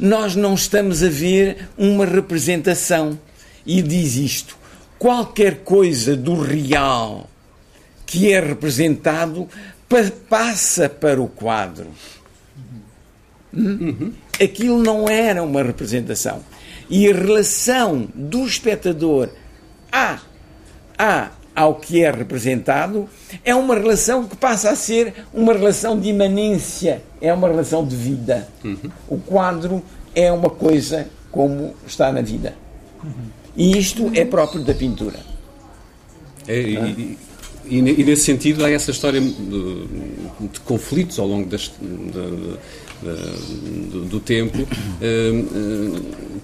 nós 0.00 0.34
não 0.34 0.54
estamos 0.54 1.04
a 1.04 1.08
ver 1.08 1.68
uma 1.78 2.04
representação. 2.04 3.16
E 3.64 3.80
diz 3.82 4.16
isto: 4.16 4.58
qualquer 4.98 5.58
coisa 5.58 6.16
do 6.16 6.42
real 6.42 7.30
que 8.08 8.32
é 8.32 8.40
representado 8.40 9.46
passa 10.30 10.88
para 10.88 11.20
o 11.20 11.28
quadro. 11.28 11.88
Uhum. 13.52 14.12
Aquilo 14.42 14.82
não 14.82 15.08
era 15.08 15.42
uma 15.42 15.62
representação 15.62 16.42
e 16.88 17.06
a 17.10 17.14
relação 17.14 18.08
do 18.14 18.46
espectador 18.46 19.28
a, 19.92 20.20
a, 20.98 21.30
ao 21.54 21.74
que 21.74 22.02
é 22.02 22.10
representado 22.10 23.08
é 23.44 23.54
uma 23.54 23.74
relação 23.74 24.26
que 24.26 24.36
passa 24.36 24.70
a 24.70 24.76
ser 24.76 25.26
uma 25.32 25.52
relação 25.52 25.98
de 25.98 26.08
imanência, 26.08 27.02
é 27.20 27.32
uma 27.32 27.48
relação 27.48 27.86
de 27.86 27.94
vida. 27.94 28.48
Uhum. 28.64 28.90
O 29.06 29.18
quadro 29.18 29.82
é 30.14 30.32
uma 30.32 30.48
coisa 30.48 31.08
como 31.30 31.74
está 31.86 32.10
na 32.10 32.22
vida. 32.22 32.54
Uhum. 33.04 33.28
E 33.54 33.76
isto 33.76 34.10
é 34.14 34.24
próprio 34.24 34.62
da 34.62 34.72
pintura. 34.72 35.18
É, 36.46 36.60
e, 36.60 37.18
e, 37.70 37.78
e, 37.78 38.04
nesse 38.04 38.22
sentido 38.22 38.64
há 38.64 38.70
essa 38.70 38.90
história 38.90 39.20
de, 39.20 39.30
de 39.30 40.60
conflitos 40.64 41.18
ao 41.18 41.26
longo 41.26 41.48
das, 41.48 41.70
de, 41.80 42.10
de, 43.02 44.08
do, 44.08 44.20
tempo. 44.20 44.58
Uh, 44.58 45.96
uh, 45.96 46.38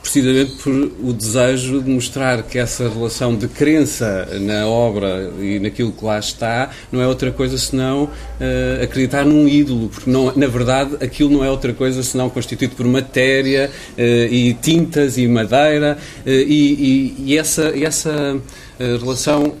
precisamente 0.00 0.52
por 0.62 0.72
o 0.72 1.12
desejo 1.12 1.82
de 1.82 1.90
mostrar 1.90 2.42
que 2.42 2.58
essa 2.58 2.88
relação 2.88 3.36
de 3.36 3.46
crença 3.46 4.26
na 4.40 4.66
obra 4.66 5.30
e 5.38 5.58
naquilo 5.58 5.92
que 5.92 6.02
lá 6.02 6.18
está 6.18 6.70
não 6.90 7.02
é 7.02 7.06
outra 7.06 7.30
coisa 7.30 7.58
senão 7.58 8.04
uh, 8.04 8.82
acreditar 8.82 9.26
num 9.26 9.46
ídolo, 9.46 9.90
porque 9.90 10.08
não, 10.08 10.32
na 10.34 10.46
verdade 10.46 10.96
aquilo 11.04 11.28
não 11.28 11.44
é 11.44 11.50
outra 11.50 11.74
coisa 11.74 12.02
senão 12.02 12.30
constituído 12.30 12.74
por 12.74 12.86
matéria 12.86 13.70
e 13.98 14.56
tintas 14.62 15.18
e 15.18 15.28
madeira 15.28 15.98
e, 16.24 16.32
e, 16.32 17.32
e, 17.32 17.36
essa, 17.36 17.76
e 17.76 17.84
essa 17.84 18.40
relação 18.78 19.54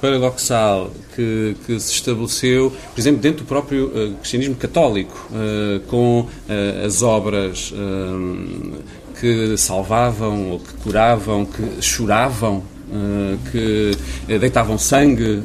paradoxal 0.00 0.90
que, 1.14 1.56
que, 1.66 1.80
se 1.80 1.92
estabeleceu, 1.92 2.70
por 2.70 3.00
exemplo, 3.00 3.20
dentro 3.20 3.44
do 3.44 3.48
próprio 3.48 3.90
cristianismo 4.20 4.54
católico, 4.56 5.28
com 5.86 6.26
as 6.84 7.02
obras 7.02 7.72
que 9.20 9.56
salvavam 9.56 10.50
ou 10.50 10.58
que 10.60 10.72
curavam, 10.74 11.44
que 11.46 11.82
choravam 11.82 12.62
que 13.52 13.90
deitavam 14.38 14.78
sangue. 14.78 15.42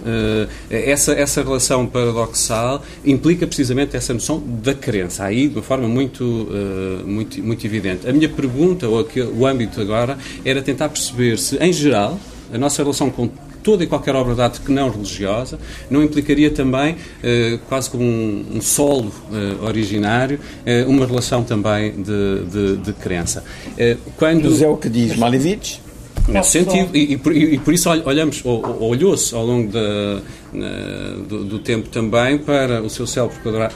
Essa, 0.69 1.13
essa 1.13 1.43
relação 1.43 1.85
paradoxal 1.85 2.83
implica 3.05 3.45
precisamente 3.45 3.95
essa 3.95 4.13
noção 4.13 4.41
da 4.61 4.73
crença, 4.73 5.25
aí 5.25 5.47
de 5.47 5.55
uma 5.55 5.63
forma 5.63 5.87
muito, 5.87 6.47
muito, 7.05 7.41
muito 7.43 7.65
evidente. 7.65 8.07
A 8.07 8.13
minha 8.13 8.29
pergunta, 8.29 8.87
ou 8.87 8.99
aqui, 8.99 9.21
o 9.21 9.45
âmbito 9.45 9.81
agora, 9.81 10.17
era 10.45 10.61
tentar 10.61 10.89
perceber 10.89 11.37
se, 11.37 11.57
em 11.57 11.73
geral, 11.73 12.19
a 12.53 12.57
nossa 12.57 12.81
relação 12.83 13.09
com 13.09 13.29
toda 13.63 13.83
e 13.83 13.87
qualquer 13.87 14.15
obra 14.15 14.35
de 14.35 14.41
arte 14.41 14.59
que 14.59 14.71
não 14.71 14.89
religiosa, 14.89 15.57
não 15.89 16.03
implicaria 16.03 16.51
também, 16.51 16.97
eh, 17.23 17.57
quase 17.69 17.89
como 17.89 18.03
um, 18.03 18.45
um 18.55 18.61
solo 18.61 19.11
eh, 19.31 19.65
originário, 19.65 20.39
eh, 20.65 20.83
uma 20.85 21.05
relação 21.05 21.43
também 21.43 21.91
de, 21.91 22.43
de, 22.45 22.77
de 22.77 22.93
crença. 22.93 23.43
Quando... 24.17 24.49
Mas 24.49 24.61
é 24.61 24.67
o 24.67 24.75
que 24.75 24.89
diz 24.89 25.15
Malevich? 25.15 25.82
Nesse 26.27 26.51
sentido, 26.51 26.95
e, 26.95 27.13
e, 27.13 27.17
por, 27.17 27.35
e, 27.35 27.57
por, 27.57 27.73
isso 27.73 27.89
olhamos, 27.89 28.41
olhou-se 28.45 29.35
ao 29.35 29.45
longo 29.45 29.71
da, 29.71 30.21
na, 30.53 30.69
do, 31.27 31.43
do, 31.43 31.59
tempo 31.59 31.89
também 31.89 32.37
para 32.37 32.81
o 32.81 32.89
seu 32.89 33.05
célebre 33.05 33.37
quadrado, 33.43 33.75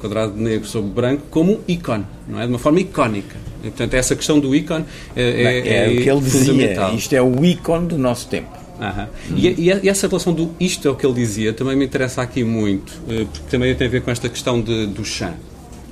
quadrado 0.00 0.34
negro 0.34 0.66
sobre 0.66 0.90
branco 0.90 1.24
como 1.30 1.52
um 1.52 1.58
ícone, 1.68 2.06
não 2.26 2.40
é? 2.40 2.44
De 2.46 2.48
uma 2.48 2.58
forma 2.58 2.80
icónica. 2.80 3.36
E, 3.62 3.68
portanto, 3.68 3.94
essa 3.94 4.16
questão 4.16 4.40
do 4.40 4.54
ícone 4.54 4.86
é, 5.14 5.22
é, 5.22 5.84
é, 5.84 5.88
o 5.88 6.02
que 6.02 6.10
ele 6.10 6.20
dizia. 6.20 6.94
Isto 6.94 7.14
é 7.14 7.22
o 7.22 7.44
ícone 7.44 7.88
do 7.88 7.98
nosso 7.98 8.26
tempo. 8.26 8.62
Uhum. 8.80 9.36
E, 9.36 9.70
e, 9.70 9.88
essa 9.88 10.08
relação 10.08 10.32
do 10.32 10.50
isto 10.58 10.88
é 10.88 10.90
o 10.90 10.96
que 10.96 11.06
ele 11.06 11.14
dizia 11.14 11.52
também 11.52 11.76
me 11.76 11.84
interessa 11.84 12.22
aqui 12.22 12.42
muito, 12.42 12.92
eh, 13.08 13.26
porque 13.30 13.48
também 13.48 13.72
tem 13.76 13.86
a 13.86 13.90
ver 13.90 14.02
com 14.02 14.10
esta 14.10 14.28
questão 14.28 14.60
de, 14.60 14.86
do 14.86 15.04
chão. 15.04 15.34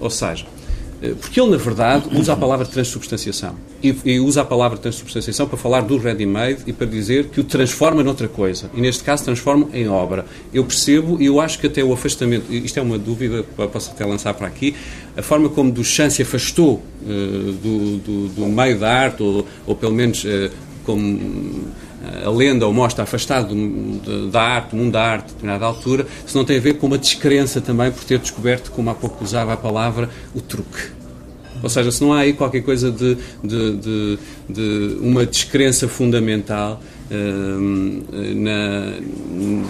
Ou 0.01 0.11
seja, 0.11 0.45
porque 1.21 1.41
ele, 1.41 1.51
na 1.51 1.57
verdade, 1.57 2.05
usa 2.13 2.35
a 2.35 2.37
palavra 2.37 2.67
transubstanciação. 2.67 3.55
E, 3.83 3.95
e 4.05 4.21
usa 4.21 4.43
a 4.43 4.45
palavra 4.45 4.77
transubstanciação 4.77 5.49
para 5.49 5.57
falar 5.57 5.81
do 5.81 5.97
ready-made 5.97 6.63
e 6.67 6.73
para 6.73 6.87
dizer 6.87 7.29
que 7.29 7.41
o 7.41 7.45
transforma 7.45 8.03
noutra 8.03 8.29
coisa. 8.29 8.71
E, 8.75 8.81
neste 8.81 9.03
caso, 9.03 9.25
transforma 9.25 9.69
em 9.73 9.89
obra. 9.89 10.27
Eu 10.53 10.65
percebo 10.65 11.21
e 11.21 11.27
eu 11.27 11.41
acho 11.41 11.59
que 11.59 11.67
até 11.67 11.83
o 11.83 11.93
afastamento, 11.93 12.53
isto 12.53 12.79
é 12.79 12.83
uma 12.83 12.99
dúvida 12.99 13.45
posso 13.73 13.91
até 13.91 14.05
lançar 14.05 14.35
para 14.35 14.47
aqui, 14.47 14.75
a 15.17 15.23
forma 15.23 15.49
como 15.49 15.71
Duchamp 15.71 16.11
se 16.11 16.23
afastou 16.23 16.83
uh, 17.03 17.07
do, 17.07 17.99
do, 17.99 18.29
do, 18.29 18.47
meio 18.47 18.79
da 18.79 18.91
arte, 18.91 19.23
ou, 19.23 19.47
ou 19.67 19.75
pelo 19.75 19.93
menos 19.93 20.25
uh, 20.25 20.51
como 20.85 21.71
a 22.25 22.31
lenda 22.31 22.67
o 22.67 22.73
mostra 22.73 23.05
afastado 23.05 23.55
da 24.31 24.41
arte, 24.41 24.71
do 24.71 24.77
mundo 24.77 24.93
da 24.93 25.03
arte, 25.03 25.25
a 25.25 25.29
determinada 25.29 25.65
altura, 25.67 26.07
se 26.27 26.35
não 26.35 26.45
tem 26.45 26.57
a 26.57 26.61
ver 26.61 26.75
com 26.75 26.87
uma 26.87 26.99
descrença 26.99 27.61
também 27.61 27.91
por 27.91 28.05
ter 28.05 28.19
descoberto, 28.19 28.71
como 28.71 28.89
há 28.91 28.95
pouco 28.95 29.23
usava 29.23 29.53
a 29.53 29.57
palavra, 29.57 30.09
o 30.35 30.41
truque. 30.41 31.01
Ou 31.63 31.69
seja, 31.69 31.91
se 31.91 32.01
não 32.03 32.13
há 32.13 32.21
aí 32.21 32.33
qualquer 32.33 32.63
coisa 32.63 32.91
de, 32.91 33.17
de, 33.45 33.77
de, 33.77 34.19
de 34.49 34.97
uma 35.01 35.27
descrença 35.27 35.87
fundamental, 35.89 36.81
uh, 37.11 38.35
na, 38.35 38.95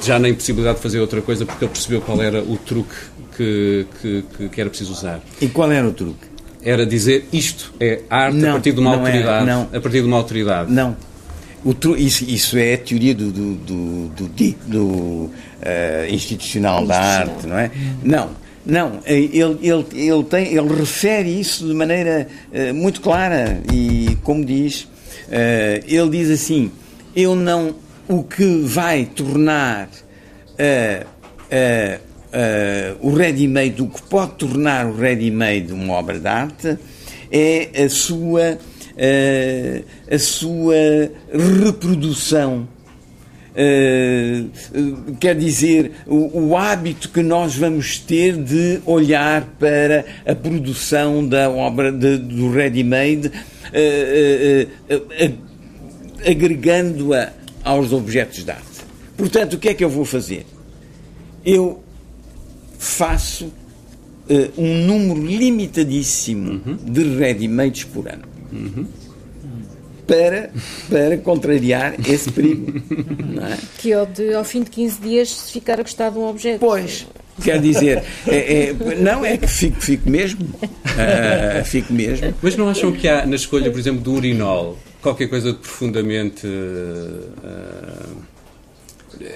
já 0.01 0.19
na 0.19 0.29
impossibilidade 0.29 0.77
de 0.77 0.83
fazer 0.83 1.01
outra 1.01 1.21
coisa, 1.21 1.45
porque 1.45 1.65
ele 1.65 1.73
percebeu 1.73 2.01
qual 2.01 2.23
era 2.23 2.41
o 2.43 2.57
truque 2.57 2.95
que, 3.37 3.87
que, 4.01 4.49
que 4.49 4.61
era 4.61 4.71
preciso 4.71 4.93
usar. 4.93 5.21
E 5.41 5.49
qual 5.49 5.73
era 5.73 5.89
o 5.89 5.93
truque? 5.93 6.31
Era 6.63 6.87
dizer 6.87 7.27
isto 7.33 7.73
é 7.81 8.03
arte 8.09 8.37
não, 8.37 8.51
a 8.51 8.53
partir 8.53 8.73
de 8.73 8.81
uma 8.81 8.95
autoridade. 8.95 9.47
não. 9.47 9.63
A 9.63 9.81
partir 9.81 10.01
de 10.03 10.07
uma 10.07 10.17
autoridade. 10.17 10.71
Não 10.71 11.10
o, 11.65 11.97
isso, 11.97 12.25
isso, 12.25 12.57
é 12.57 12.75
a 12.75 12.79
teoria 12.79 13.15
do, 13.15 13.31
do, 13.31 13.55
do, 13.57 14.09
do, 14.09 14.55
do 14.67 14.85
uh, 14.87 15.31
institucional 16.09 16.87
da 16.87 16.99
arte, 16.99 17.47
não 17.47 17.59
é? 17.59 17.71
Não, 18.03 18.31
não. 18.65 19.01
Eh, 19.05 19.29
ele, 19.33 19.59
ele, 19.63 19.87
ele, 19.93 20.25
tem, 20.25 20.55
ele 20.55 20.75
refere 20.75 21.29
isso 21.29 21.67
de 21.67 21.75
maneira 21.75 22.27
uh, 22.53 22.75
muito 22.75 23.03
clara 23.03 23.61
e, 23.73 24.17
como 24.23 24.45
diz, 24.45 24.83
uh, 24.83 25.85
ele 25.87 26.11
diz 26.11 26.31
assim: 26.31 26.71
eu 27.15 27.35
não. 27.35 27.75
O 28.09 28.25
que 28.25 28.63
vai 28.65 29.05
tornar 29.05 29.89
o 33.01 33.15
ready-made, 33.15 33.81
o 33.81 33.87
que 33.87 34.03
pode 34.03 34.33
tornar 34.33 34.87
o 34.87 34.97
ready-made 34.97 35.73
uma 35.73 35.95
obra 35.95 36.19
de 36.19 36.27
arte 36.27 36.77
é 37.31 37.85
a 37.85 37.89
sua 37.89 38.59
a 40.11 40.19
sua 40.19 40.75
reprodução. 41.33 42.69
Uh, 43.51 44.49
quer 45.19 45.35
dizer, 45.35 45.91
o, 46.07 46.51
o, 46.51 46.57
hábito 46.57 47.09
que 47.09 47.21
nós 47.21 47.57
vamos 47.57 47.99
ter 47.99 48.37
de 48.37 48.81
olhar 48.87 49.45
para 49.59 50.05
a 50.25 50.35
produção 50.37 51.27
da 51.27 51.51
obra 51.51 51.91
de, 51.91 52.17
do 52.17 52.53
ready-made, 52.53 53.27
uh, 53.29 54.69
agregando-a 56.25 57.33
aos 57.65 57.93
objetos 57.93 58.45
de 58.45 58.51
arte. 58.53 58.65
Portanto, 59.17 59.55
o 59.55 59.59
que 59.59 59.71
é 59.71 59.75
que 59.75 59.83
eu 59.83 59.91
vou 59.91 60.05
fazer? 60.05 60.47
Eu 61.45 61.83
faço 62.79 63.53
um 64.57 64.87
número 64.87 65.27
limitadíssimo 65.27 66.63
uhum. 66.65 66.77
de 66.77 67.17
ready-mades 67.17 67.83
por 67.83 68.09
ano. 68.09 68.30
Uhum. 68.53 68.87
Para, 70.07 70.51
para 70.89 71.19
contrariar 71.19 71.95
esse 72.09 72.31
perigo. 72.31 72.81
É? 73.41 73.57
Que 73.79 73.93
ao, 73.93 74.05
de, 74.05 74.35
ao 74.35 74.45
fim 74.45 74.63
de 74.63 74.71
15 74.71 75.01
dias 75.01 75.31
se 75.31 75.53
ficar 75.53 75.81
a 75.81 75.83
gostar 75.83 76.11
de 76.11 76.19
um 76.19 76.29
objeto. 76.29 76.59
Pois, 76.59 77.07
quer 77.43 77.59
dizer, 77.59 78.03
é, 78.27 78.65
é, 78.65 78.75
não 78.99 79.25
é 79.25 79.39
que 79.39 79.47
fico, 79.47 79.81
fico 79.81 80.11
mesmo. 80.11 80.45
Uh, 80.45 81.65
fico 81.65 81.93
mesmo. 81.93 82.35
Mas 82.43 82.57
não 82.57 82.69
acham 82.69 82.93
que 82.93 83.09
há, 83.09 83.25
na 83.25 83.37
escolha, 83.37 83.71
por 83.71 83.79
exemplo, 83.79 84.03
do 84.03 84.13
urinol, 84.13 84.77
qualquer 85.01 85.29
coisa 85.29 85.53
de 85.53 85.59
profundamente. 85.59 86.47
Uh, 86.47 88.30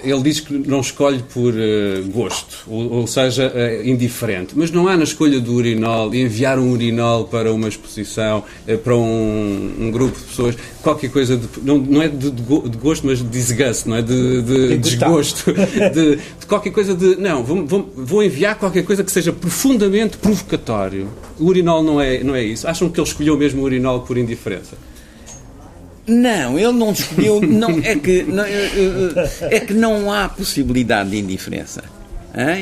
ele 0.03 0.21
diz 0.23 0.39
que 0.39 0.53
não 0.53 0.79
escolhe 0.79 1.21
por 1.31 1.53
uh, 1.53 2.03
gosto, 2.11 2.63
ou, 2.67 2.91
ou 2.91 3.07
seja, 3.07 3.51
uh, 3.53 3.87
indiferente. 3.87 4.53
Mas 4.55 4.71
não 4.71 4.87
há 4.87 4.97
na 4.97 5.03
escolha 5.03 5.39
do 5.39 5.53
urinol, 5.53 6.13
enviar 6.13 6.57
um 6.57 6.71
urinol 6.71 7.25
para 7.25 7.53
uma 7.53 7.67
exposição, 7.67 8.43
uh, 8.67 8.77
para 8.79 8.95
um, 8.95 9.75
um, 9.79 9.91
grupo 9.91 10.17
de 10.17 10.25
pessoas, 10.25 10.55
qualquer 10.81 11.11
coisa, 11.11 11.37
de, 11.37 11.47
não, 11.61 11.77
não 11.77 12.01
é 12.01 12.07
de, 12.07 12.31
de, 12.31 12.41
gosto, 12.77 13.05
mas 13.05 13.19
de 13.19 13.25
desgaste, 13.25 13.87
não 13.87 13.97
é? 13.97 14.01
De, 14.01 14.41
de 14.41 14.77
desgosto. 14.77 15.53
de, 15.93 16.15
de, 16.15 16.45
qualquer 16.47 16.71
coisa 16.71 16.95
de. 16.95 17.15
Não, 17.17 17.43
vou, 17.43 17.65
vou, 17.65 17.93
vou, 17.95 18.23
enviar 18.23 18.57
qualquer 18.57 18.83
coisa 18.83 19.03
que 19.03 19.11
seja 19.11 19.31
profundamente 19.31 20.17
provocatório. 20.17 21.07
O 21.39 21.45
urinol 21.45 21.83
não 21.83 22.01
é, 22.01 22.23
não 22.23 22.35
é 22.35 22.43
isso. 22.43 22.67
Acham 22.67 22.89
que 22.89 22.99
ele 22.99 23.07
escolheu 23.07 23.37
mesmo 23.37 23.61
o 23.61 23.65
urinol 23.65 24.01
por 24.01 24.17
indiferença? 24.17 24.75
Não, 26.07 26.57
ele 26.59 26.71
não 26.71 26.91
escolheu. 26.91 27.41
Não, 27.41 27.79
é, 27.79 27.95
que, 27.95 28.23
não, 28.23 28.43
é 28.43 29.59
que 29.59 29.73
não 29.73 30.11
há 30.11 30.29
possibilidade 30.29 31.09
de 31.09 31.17
indiferença. 31.17 31.83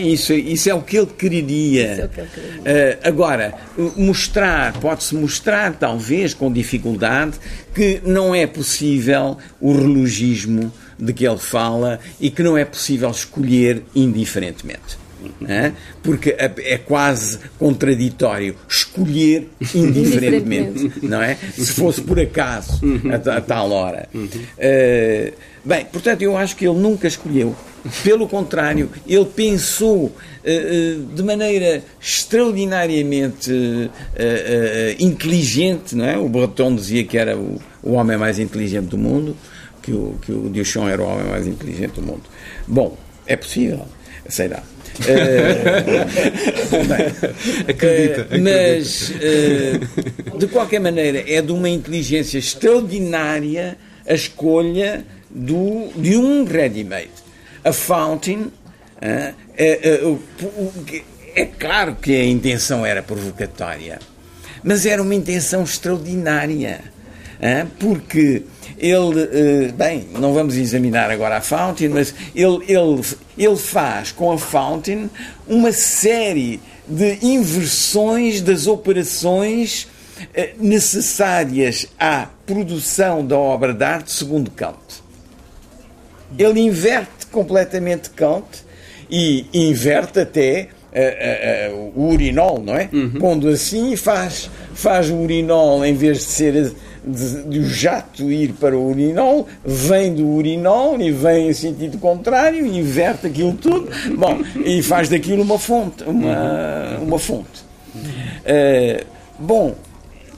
Isso, 0.04 0.34
isso 0.34 0.70
é 0.70 0.74
o 0.74 0.82
que 0.82 0.98
ele 0.98 1.08
queria. 1.08 1.88
É 1.88 2.08
que 2.08 2.20
ele 2.20 2.30
queria. 2.34 2.60
Uh, 2.62 3.08
agora, 3.08 3.54
mostrar, 3.98 4.74
pode-se 4.74 5.16
mostrar, 5.16 5.74
talvez 5.74 6.34
com 6.34 6.52
dificuldade, 6.52 7.34
que 7.74 8.00
não 8.06 8.36
é 8.36 8.46
possível 8.46 9.38
o 9.60 9.74
relogismo 9.74 10.72
de 11.00 11.12
que 11.12 11.26
ele 11.26 11.40
fala 11.40 12.00
e 12.22 12.30
que 12.30 12.44
não 12.44 12.56
é 12.56 12.64
possível 12.64 13.10
escolher 13.10 13.84
indiferentemente. 13.96 15.03
É? 15.48 15.72
Porque 16.02 16.36
é 16.38 16.78
quase 16.78 17.40
contraditório 17.58 18.56
escolher 18.68 19.50
indiferentemente, 19.74 20.92
não 21.02 21.22
é? 21.22 21.38
Se 21.58 21.74
fosse 21.74 22.02
por 22.02 22.20
acaso 22.20 22.82
a, 23.12 23.38
a 23.38 23.42
tal 23.42 23.72
hora. 23.72 24.08
Uh, 24.14 25.34
bem, 25.64 25.86
portanto, 25.92 26.22
eu 26.22 26.38
acho 26.38 26.56
que 26.56 26.68
ele 26.68 26.80
nunca 26.80 27.08
escolheu. 27.08 27.56
Pelo 28.04 28.28
contrário, 28.28 28.90
ele 29.06 29.26
pensou 29.26 30.06
uh, 30.06 30.12
uh, 30.12 31.16
de 31.16 31.24
maneira 31.24 31.84
extraordinariamente 32.00 33.52
inteligente, 35.00 35.96
não 35.96 36.06
é? 36.06 36.18
O 36.18 36.30
Breton 36.30 36.76
dizia 36.76 37.04
que 37.04 37.18
era 37.18 37.38
o, 37.38 37.60
o 37.82 37.94
homem 37.94 38.18
mais 38.18 38.40
inteligente 38.40 38.88
do 38.88 38.98
mundo, 38.98 39.36
que 39.82 39.92
o, 39.92 40.18
que 40.22 40.32
o 40.32 40.50
Duchamp 40.50 40.88
era 40.88 41.04
o 41.04 41.06
homem 41.06 41.26
mais 41.26 41.46
inteligente 41.46 41.96
do 41.96 42.02
mundo. 42.02 42.24
Bom, 42.68 42.98
é 43.28 43.36
possível, 43.36 43.86
sei 44.30 44.48
lá. 44.48 44.64
Uh, 45.00 46.04
acredita, 47.68 48.28
uh, 48.36 48.42
Mas, 48.42 49.10
uh, 49.10 50.38
de 50.38 50.48
qualquer 50.48 50.80
maneira, 50.80 51.24
é 51.28 51.42
de 51.42 51.52
uma 51.52 51.70
inteligência 51.70 52.38
extraordinária 52.38 53.78
a 54.08 54.14
escolha 54.14 55.06
do, 55.30 55.90
de 55.96 56.16
um 56.16 56.44
ready-made. 56.44 57.10
A 57.64 57.74
Fountain 57.74 58.52
é, 59.02 59.34
é 61.36 61.46
claro 61.46 61.96
que 61.96 62.14
a 62.16 62.26
intenção 62.26 62.86
era 62.86 63.02
provocatória, 63.02 64.00
mas 64.64 64.86
era 64.86 65.02
uma 65.02 65.16
intenção 65.16 65.64
extraordinária, 65.64 66.82
porque 67.80 68.44
ele, 68.78 69.30
eh, 69.32 69.72
bem, 69.72 70.08
não 70.20 70.34
vamos 70.34 70.56
examinar 70.56 71.10
agora 71.10 71.38
a 71.38 71.42
Fountain, 71.42 71.90
mas 71.90 72.14
ele, 72.36 72.64
ele, 72.68 73.02
ele 73.38 73.58
faz 73.58 74.12
com 74.12 74.32
a 74.32 74.38
Fountain 74.38 75.10
uma 75.48 75.72
série 75.72 76.60
de 76.88 77.20
inversões 77.22 78.42
das 78.42 78.68
operações 78.68 79.88
eh, 80.34 80.54
necessárias 80.60 81.88
à 82.00 82.28
produção 82.46 83.26
da 83.26 83.38
obra 83.38 83.74
de 83.74 83.84
arte 83.84 84.12
segundo 84.12 84.52
Kant. 84.52 85.04
Ele 86.38 86.62
inverte 86.62 87.28
completamente 87.32 88.10
Kant 88.10 88.64
e 89.10 89.46
inverte 89.54 90.20
até 90.20 90.70
uh, 90.94 91.76
uh, 91.76 91.76
uh, 91.76 91.92
o 91.96 92.14
urinol, 92.14 92.62
não 92.64 92.76
é? 92.76 92.90
Uhum. 92.92 93.20
Pondo 93.20 93.48
assim, 93.50 93.96
faz, 93.96 94.50
faz 94.74 95.10
o 95.10 95.16
urinol 95.18 95.86
em 95.86 95.94
vez 95.94 96.20
de 96.20 96.24
ser 96.24 96.74
de, 97.06 97.44
de 97.44 97.60
o 97.60 97.70
jato 97.70 98.32
ir 98.32 98.54
para 98.54 98.78
o 98.78 98.90
urinol, 98.90 99.48
vem 99.66 100.14
do 100.14 100.26
urinol 100.28 101.00
e 101.02 101.12
vem 101.12 101.50
em 101.50 101.54
sentido 101.54 101.98
contrário, 101.98 102.66
inverte 102.66 103.28
aquilo 103.28 103.54
tudo, 103.54 103.90
bom, 104.18 104.42
e 104.66 104.82
faz 104.82 105.10
daquilo 105.10 105.44
uma 105.44 105.60
fonte, 105.60 106.04
uma, 106.04 106.98
uma 107.02 107.20
fonte. 107.20 107.64
Uh, 107.96 109.06
bom, 109.38 109.76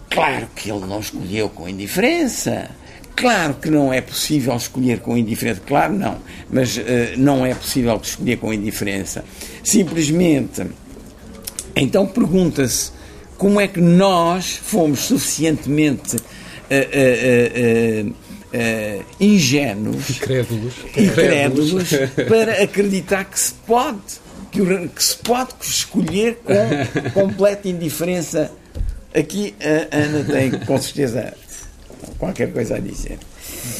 claro 0.09 0.47
que 0.55 0.69
ele 0.69 0.85
não 0.85 0.99
escolheu 0.99 1.49
com 1.49 1.69
indiferença. 1.69 2.69
Claro 3.15 3.53
que 3.53 3.69
não 3.69 3.93
é 3.93 4.01
possível 4.01 4.53
escolher 4.57 4.99
com 4.99 5.17
indiferença, 5.17 5.61
claro 5.65 5.93
não, 5.93 6.17
mas 6.51 6.75
uh, 6.75 6.81
não 7.17 7.45
é 7.45 7.55
possível 7.55 7.97
escolher 8.03 8.37
com 8.37 8.51
indiferença. 8.51 9.23
Simplesmente, 9.63 10.65
então 11.73 12.05
pergunta-se 12.05 12.91
como 13.37 13.59
é 13.59 13.67
que 13.67 13.79
nós 13.79 14.51
fomos 14.51 14.99
suficientemente 14.99 16.17
uh, 16.69 18.09
uh, 18.09 19.05
ingênuos 19.19 20.19
crédulos. 20.19 20.73
e 20.95 21.09
crédulos 21.09 21.89
para 22.27 22.63
acreditar 22.63 23.25
que 23.25 23.39
se 23.39 23.53
pode 23.65 24.25
que, 24.51 24.87
que 24.87 25.03
se 25.03 25.17
pode 25.17 25.53
escolher 25.61 26.39
com 27.13 27.21
completa 27.27 27.67
indiferença. 27.67 28.51
Aqui 29.13 29.55
a 29.61 29.95
Ana 29.95 30.23
tem 30.23 30.51
com 30.51 30.81
certeza 30.81 31.33
qualquer 32.17 32.51
coisa 32.51 32.75
a 32.75 32.79
dizer. 32.79 33.17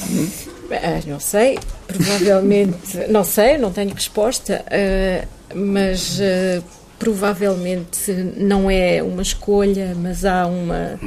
Hum? 0.10 0.28
Não 1.08 1.20
sei, 1.20 1.60
provavelmente, 1.88 2.98
não 3.10 3.24
sei, 3.24 3.58
não 3.58 3.72
tenho 3.72 3.94
resposta, 3.94 4.66
uh, 4.66 5.28
mas 5.56 6.20
uh, 6.20 6.64
provavelmente 6.98 8.12
não 8.38 8.70
é 8.70 9.04
uma 9.04 9.22
escolha, 9.22 9.94
mas 9.96 10.26
há 10.26 10.48
uma. 10.48 11.00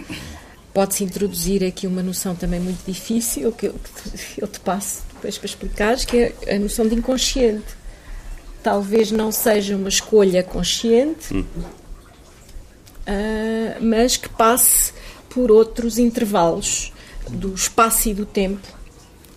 Pode-se 0.78 1.02
introduzir 1.02 1.64
aqui 1.64 1.88
uma 1.88 2.04
noção 2.04 2.36
também 2.36 2.60
muito 2.60 2.86
difícil, 2.86 3.50
que 3.50 3.66
eu, 3.66 3.74
que 3.74 4.40
eu 4.40 4.46
te 4.46 4.60
passo 4.60 5.02
depois 5.12 5.36
para 5.36 5.46
explicares, 5.46 6.04
que 6.04 6.16
é 6.16 6.54
a 6.54 6.58
noção 6.60 6.86
de 6.86 6.94
inconsciente. 6.94 7.66
Talvez 8.62 9.10
não 9.10 9.32
seja 9.32 9.74
uma 9.74 9.88
escolha 9.88 10.40
consciente, 10.40 11.34
uh, 11.34 11.44
mas 13.80 14.16
que 14.16 14.28
passe 14.28 14.92
por 15.28 15.50
outros 15.50 15.98
intervalos 15.98 16.92
do 17.28 17.52
espaço 17.52 18.10
e 18.10 18.14
do 18.14 18.24
tempo. 18.24 18.68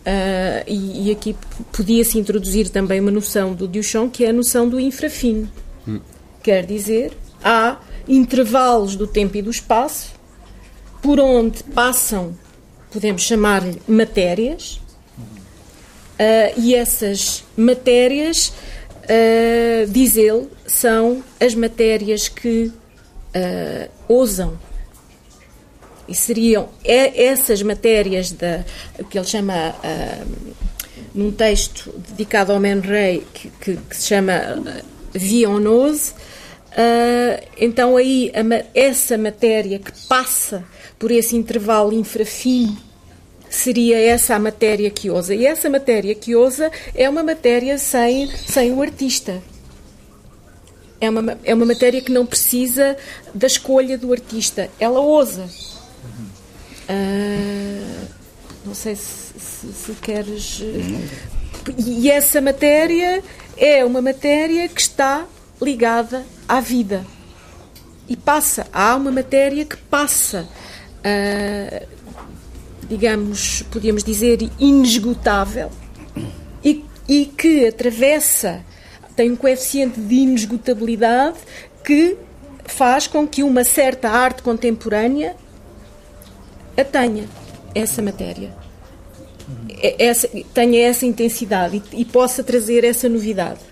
Uh, 0.02 0.64
e, 0.68 1.08
e, 1.08 1.12
aqui 1.12 1.36
podia-se 1.72 2.20
introduzir 2.20 2.70
também 2.70 3.00
uma 3.00 3.10
noção 3.10 3.56
do 3.56 3.68
Duchamp, 3.68 4.12
que 4.12 4.26
é 4.26 4.30
a 4.30 4.34
noção 4.34 4.70
do 4.70 4.80
infrafino. 4.80 5.52
Hum. 5.88 6.02
Quer 6.44 6.68
dizer, 6.68 7.18
há 7.44 7.80
intervalos 8.08 8.96
do 8.96 9.08
tempo 9.08 9.38
e 9.38 9.42
do 9.42 9.50
espaço 9.50 10.21
por 11.02 11.20
onde 11.20 11.64
passam, 11.64 12.38
podemos 12.92 13.24
chamar-lhe 13.24 13.82
matérias, 13.88 14.80
uh, 16.20 16.54
e 16.58 16.76
essas 16.76 17.44
matérias, 17.58 18.54
uh, 19.04 19.88
diz 19.90 20.16
ele, 20.16 20.48
são 20.68 21.24
as 21.40 21.56
matérias 21.56 22.28
que 22.28 22.72
ousam. 24.08 24.60
E 26.08 26.14
seriam 26.14 26.68
essas 26.84 27.64
matérias 27.64 28.34
da, 28.34 28.66
que 29.10 29.18
ele 29.18 29.26
chama, 29.26 29.70
uh, 29.70 30.54
num 31.16 31.32
texto 31.32 31.94
dedicado 32.10 32.52
ao 32.52 32.60
Man 32.60 32.82
Ray, 32.82 33.26
que, 33.34 33.50
que, 33.62 33.78
que, 33.78 33.96
se 33.96 34.08
chama 34.08 34.34
uh, 34.58 34.84
Vionose, 35.14 36.12
uh, 36.12 37.48
então 37.58 37.96
aí 37.96 38.30
a, 38.36 38.66
essa 38.78 39.18
matéria 39.18 39.80
que 39.80 39.92
passa 40.08 40.66
por 41.02 41.10
esse 41.10 41.36
intervalo 41.36 41.92
infrafino 41.92 42.78
seria 43.50 44.00
essa 44.00 44.36
a 44.36 44.40
matéria 44.40 44.92
que 44.92 45.10
ousa. 45.10 45.34
E 45.34 45.48
essa 45.48 45.68
matéria 45.68 46.14
que 46.14 46.36
ousa 46.36 46.72
é 46.94 47.10
uma 47.10 47.24
matéria 47.24 47.80
sem, 47.80 48.28
sem 48.28 48.72
o 48.72 48.84
artista. 48.84 49.42
É 51.02 51.10
uma, 51.10 51.40
é 51.44 51.56
uma 51.56 51.66
matéria 51.66 52.00
que 52.02 52.12
não 52.12 52.24
precisa 52.24 52.96
da 53.34 53.48
escolha 53.48 53.98
do 53.98 54.14
artista. 54.14 54.70
Ela 54.80 55.00
ousa. 55.00 55.50
Uh, 56.88 58.08
não 58.64 58.76
sei 58.76 58.96
se, 58.96 59.40
se, 59.40 59.74
se 59.74 59.94
queres. 59.94 60.62
E 61.80 62.12
essa 62.12 62.40
matéria 62.40 63.24
é 63.58 63.84
uma 63.84 64.04
matéria 64.04 64.70
que 64.70 64.80
está 64.80 65.26
ligada 65.60 66.24
à 66.48 66.62
vida. 66.62 67.04
E 68.08 68.16
passa. 68.16 68.68
Há 68.72 68.96
uma 68.96 69.12
matéria 69.12 69.66
que 69.66 69.78
passa. 69.78 70.48
Uh, 71.04 71.88
digamos, 72.88 73.62
podíamos 73.72 74.04
dizer, 74.04 74.40
inesgotável 74.60 75.72
e, 76.64 76.84
e 77.08 77.26
que 77.26 77.66
atravessa, 77.66 78.66
tem 79.16 79.32
um 79.32 79.36
coeficiente 79.36 80.00
de 80.00 80.16
inesgotabilidade 80.16 81.38
que 81.86 82.18
faz 82.66 83.08
com 83.08 83.26
que 83.26 83.44
uma 83.44 83.64
certa 83.64 84.10
arte 84.10 84.44
contemporânea 84.44 85.36
a 86.76 86.84
tenha 86.84 87.26
essa 87.74 88.02
matéria, 88.02 88.54
essa, 89.98 90.28
tenha 90.54 90.88
essa 90.88 91.06
intensidade 91.06 91.82
e, 91.94 92.02
e 92.02 92.06
possa 92.06 92.44
trazer 92.44 92.84
essa 92.84 93.08
novidade. 93.08 93.71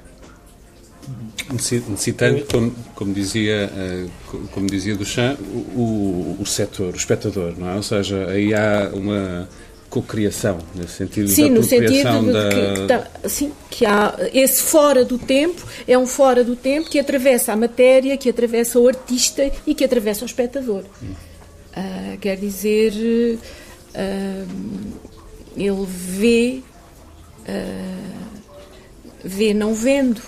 Necessitando, 1.51 2.45
como, 2.45 2.71
como, 2.93 3.13
dizia, 3.13 3.71
eh, 3.75 4.05
como 4.51 4.67
dizia 4.67 4.95
Duchamp, 4.95 5.39
o, 5.75 6.37
o 6.39 6.45
setor, 6.45 6.93
o 6.93 6.97
espectador, 6.97 7.53
não 7.57 7.69
é? 7.69 7.75
Ou 7.75 7.83
seja, 7.83 8.27
aí 8.27 8.53
há 8.53 8.91
uma 8.93 9.49
cocriação, 9.89 10.59
nesse 10.75 10.93
sentido 10.93 11.27
sim, 11.27 11.49
da 11.49 11.55
no 11.55 11.63
sentido 11.63 12.21
de 12.21 12.31
da... 12.31 12.49
que, 12.49 12.81
que, 12.81 12.87
tá, 12.87 13.07
sim, 13.27 13.51
que 13.69 13.85
há 13.85 14.15
esse 14.33 14.61
fora 14.61 15.03
do 15.03 15.17
tempo, 15.17 15.65
é 15.87 15.97
um 15.97 16.05
fora 16.05 16.43
do 16.43 16.55
tempo 16.55 16.89
que 16.89 16.99
atravessa 16.99 17.53
a 17.53 17.55
matéria, 17.55 18.15
que 18.15 18.29
atravessa 18.29 18.79
o 18.79 18.87
artista 18.87 19.51
e 19.65 19.73
que 19.73 19.83
atravessa 19.83 20.23
o 20.23 20.27
espectador. 20.27 20.83
Hum. 21.01 21.07
Uh, 21.75 22.17
quer 22.19 22.37
dizer, 22.37 22.93
uh, 22.93 24.47
ele 25.57 25.85
vê, 25.87 26.61
uh, 27.47 28.29
vê 29.23 29.53
não 29.53 29.73
vendo. 29.73 30.21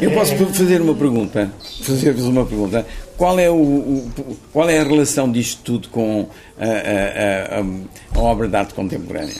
Eu 0.00 0.12
posso 0.12 0.34
fazer 0.36 0.80
uma 0.80 0.94
pergunta, 0.94 1.52
fazer-vos 1.82 2.24
uma 2.24 2.46
pergunta. 2.46 2.86
Qual 3.16 3.38
é, 3.38 3.50
o, 3.50 3.54
o, 3.54 4.38
qual 4.52 4.70
é 4.70 4.78
a 4.78 4.84
relação 4.84 5.30
disto 5.30 5.60
tudo 5.62 5.88
com 5.88 6.28
a, 6.58 6.64
a, 6.64 7.60
a, 7.60 8.18
a 8.18 8.22
obra 8.22 8.48
de 8.48 8.56
arte 8.56 8.72
contemporânea? 8.72 9.34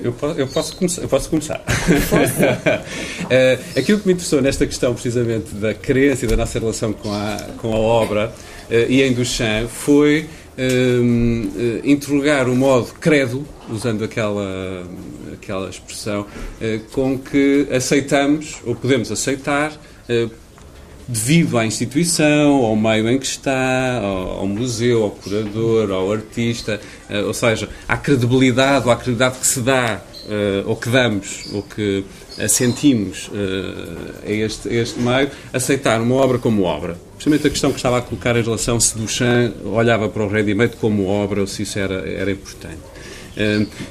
Eu 0.00 0.12
posso, 0.12 0.38
eu 0.38 0.46
posso, 0.46 0.76
começar. 0.76 1.02
Eu 1.02 1.08
posso 1.08 1.30
começar. 1.30 1.60
uh, 1.60 1.64
aquilo 3.78 3.98
que 3.98 4.06
me 4.06 4.12
interessou 4.12 4.42
nesta 4.42 4.66
questão, 4.66 4.92
precisamente, 4.92 5.54
da 5.54 5.72
crença 5.72 6.26
e 6.26 6.28
da 6.28 6.36
nossa 6.36 6.58
relação 6.58 6.92
com 6.92 7.10
a, 7.10 7.38
com 7.56 7.72
a 7.72 7.78
obra 7.78 8.30
uh, 8.70 8.90
e 8.90 9.02
em 9.02 9.14
Duchamp, 9.14 9.66
foi 9.66 10.28
uh, 10.58 11.80
interrogar 11.84 12.48
o 12.48 12.56
modo 12.56 12.92
credo, 13.00 13.46
usando 13.68 14.04
aquela, 14.04 14.86
aquela 15.32 15.68
expressão, 15.68 16.26
com 16.92 17.18
que 17.18 17.66
aceitamos, 17.70 18.56
ou 18.64 18.74
podemos 18.74 19.10
aceitar, 19.10 19.72
devido 21.08 21.56
à 21.56 21.64
instituição, 21.64 22.56
ao 22.64 22.76
meio 22.76 23.08
em 23.08 23.18
que 23.18 23.26
está, 23.26 24.00
ao, 24.00 24.46
museu, 24.46 25.04
ao 25.04 25.10
curador, 25.10 25.90
ao 25.90 26.12
artista, 26.12 26.78
ou 27.26 27.32
seja, 27.32 27.68
à 27.88 27.96
credibilidade 27.96 28.84
ou 28.86 28.92
à 28.92 28.96
credibilidade 28.96 29.38
que 29.38 29.46
se 29.46 29.60
dá, 29.60 30.02
ou 30.66 30.76
que 30.76 30.90
damos, 30.90 31.46
ou 31.54 31.62
que 31.62 32.04
assentimos 32.38 33.28
uh, 33.28 34.26
a, 34.26 34.30
este, 34.30 34.68
este 34.68 35.00
meio, 35.00 35.30
aceitar 35.52 36.00
uma 36.00 36.16
obra 36.16 36.38
como 36.38 36.62
obra. 36.62 36.96
Justamente 37.16 37.46
a 37.46 37.50
questão 37.50 37.70
que 37.70 37.76
estava 37.76 37.98
a 37.98 38.02
colocar 38.02 38.36
em 38.36 38.42
relação 38.42 38.78
se 38.80 38.96
Duchamp 38.96 39.54
olhava 39.64 40.08
para 40.08 40.24
o 40.24 40.28
ready-made 40.28 40.76
como 40.76 41.06
obra 41.06 41.40
ou 41.40 41.46
se 41.46 41.62
isso 41.62 41.78
era, 41.78 42.06
era 42.08 42.30
importante. 42.30 42.78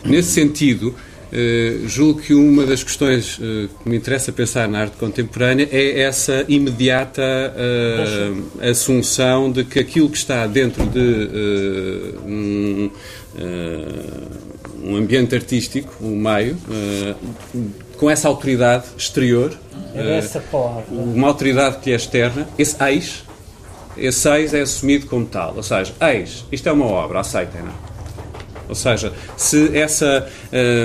nesse 0.05 0.31
sentido, 0.31 0.93
Uh, 1.33 1.87
julgo 1.87 2.21
que 2.21 2.35
uma 2.35 2.63
das 2.63 2.83
questões 2.83 3.39
uh, 3.39 3.67
que 3.81 3.89
me 3.89 3.97
interessa 3.97 4.31
pensar 4.31 4.67
na 4.67 4.81
arte 4.81 4.97
contemporânea 4.97 5.67
é 5.71 6.01
essa 6.01 6.45
imediata 6.47 7.23
uh, 7.23 8.69
assunção 8.69 9.51
de 9.51 9.63
que 9.63 9.79
aquilo 9.79 10.11
que 10.11 10.17
está 10.17 10.45
dentro 10.45 10.85
de 10.85 12.19
um, 12.23 12.91
um, 14.83 14.95
ambiente 14.95 15.33
artístico, 15.33 15.91
o 16.01 16.15
meio, 16.15 16.55
com 17.97 18.09
essa 18.09 18.27
autoridade 18.27 18.85
exterior, 18.97 19.53
é 19.95 20.17
essa 20.17 20.39
palavra. 20.39 20.85
uma 20.89 21.27
autoridade 21.27 21.77
que 21.77 21.91
é 21.91 21.95
externa, 21.95 22.47
esse 22.57 22.81
ex, 22.83 23.23
esse 23.97 24.29
ex 24.29 24.53
é 24.53 24.61
assumido 24.61 25.05
como 25.07 25.25
tal. 25.25 25.55
Ou 25.55 25.63
seja, 25.63 25.93
ex, 26.01 26.45
isto 26.51 26.67
é 26.67 26.71
uma 26.71 26.85
obra, 26.85 27.19
aceitem-na. 27.19 27.71
Ou 28.67 28.75
seja, 28.75 29.13
se 29.37 29.77
essa 29.77 30.27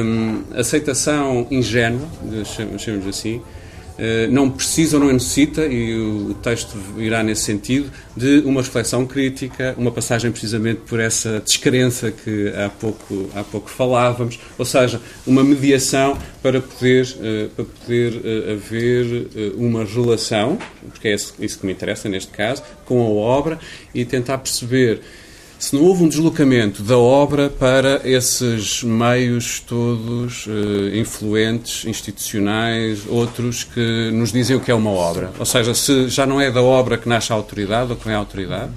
hum, 0.04 0.42
aceitação 0.54 1.46
ingênua, 1.50 2.06
chamemos 2.76 3.06
assim, 3.06 3.40
eh, 3.40 3.57
não 4.30 4.48
precisa 4.48 4.96
ou 4.96 5.04
não 5.04 5.12
necessita, 5.12 5.66
e 5.66 5.94
o 5.96 6.34
texto 6.34 6.76
irá 6.98 7.22
nesse 7.22 7.42
sentido, 7.42 7.90
de 8.16 8.40
uma 8.44 8.62
reflexão 8.62 9.06
crítica, 9.06 9.74
uma 9.76 9.90
passagem 9.90 10.30
precisamente 10.30 10.80
por 10.86 11.00
essa 11.00 11.40
descrença 11.40 12.10
que 12.10 12.52
há 12.54 12.68
pouco, 12.68 13.28
há 13.34 13.42
pouco 13.42 13.68
falávamos, 13.70 14.38
ou 14.56 14.64
seja, 14.64 15.00
uma 15.26 15.42
mediação 15.42 16.18
para 16.42 16.60
poder, 16.60 17.08
eh, 17.20 17.48
para 17.54 17.64
poder 17.64 18.20
eh, 18.24 18.52
haver 18.52 19.28
uma 19.56 19.84
relação, 19.84 20.58
porque 20.90 21.08
é 21.08 21.14
isso 21.14 21.58
que 21.58 21.66
me 21.66 21.72
interessa 21.72 22.08
neste 22.08 22.30
caso, 22.32 22.62
com 22.84 23.00
a 23.00 23.08
obra 23.08 23.58
e 23.94 24.04
tentar 24.04 24.38
perceber 24.38 25.00
se 25.58 25.74
não 25.74 25.82
houve 25.82 26.04
um 26.04 26.08
deslocamento 26.08 26.82
da 26.82 26.96
obra 26.96 27.50
para 27.50 28.00
esses 28.08 28.82
meios 28.84 29.60
todos 29.60 30.46
uh, 30.46 30.94
influentes, 30.94 31.84
institucionais, 31.84 33.00
outros 33.08 33.64
que 33.64 34.10
nos 34.12 34.32
dizem 34.32 34.56
o 34.56 34.60
que 34.60 34.70
é 34.70 34.74
uma 34.74 34.90
obra. 34.90 35.32
Ou 35.38 35.44
seja, 35.44 35.74
se 35.74 36.08
já 36.08 36.24
não 36.24 36.40
é 36.40 36.50
da 36.50 36.62
obra 36.62 36.96
que 36.96 37.08
nasce 37.08 37.32
a 37.32 37.36
autoridade 37.36 37.90
ou 37.90 37.96
que 37.96 38.04
vem 38.04 38.14
a 38.14 38.18
autoridade, 38.18 38.70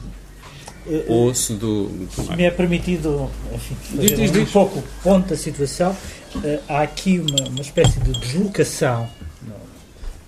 uh, 0.88 1.04
ou 1.08 1.36
se 1.36 1.54
do. 1.54 1.92
Se 2.16 2.36
me 2.36 2.44
é 2.44 2.52
permitido 2.52 3.30
enfim, 3.54 3.76
fazer 3.76 4.16
diz, 4.16 4.32
diz, 4.32 4.42
um, 4.42 4.52
pouco 4.52 4.84
ponto 5.04 5.30
da 5.30 5.38
situação, 5.38 5.92
uh, 6.36 6.60
há 6.68 6.82
aqui 6.82 7.20
uma, 7.20 7.48
uma 7.48 7.62
espécie 7.62 8.00
de 8.00 8.12
deslocação 8.20 9.08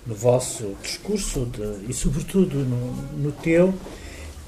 no 0.06 0.14
vosso 0.14 0.76
discurso 0.82 1.46
de, 1.46 1.90
e, 1.90 1.94
sobretudo, 1.94 2.58
no, 2.58 2.92
no 3.16 3.32
teu, 3.32 3.74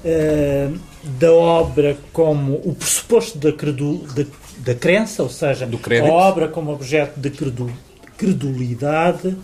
uh, 0.03 0.79
da 1.19 1.31
obra 1.31 1.97
como 2.13 2.55
o 2.55 2.75
pressuposto 2.75 3.37
da, 3.37 3.51
credu, 3.51 3.99
da, 4.13 4.25
da 4.59 4.75
crença, 4.75 5.23
ou 5.23 5.29
seja, 5.29 5.67
a 5.67 6.05
obra 6.05 6.47
como 6.47 6.71
objeto 6.71 7.19
de 7.19 7.29
credu, 7.29 7.71
credulidade 8.17 9.37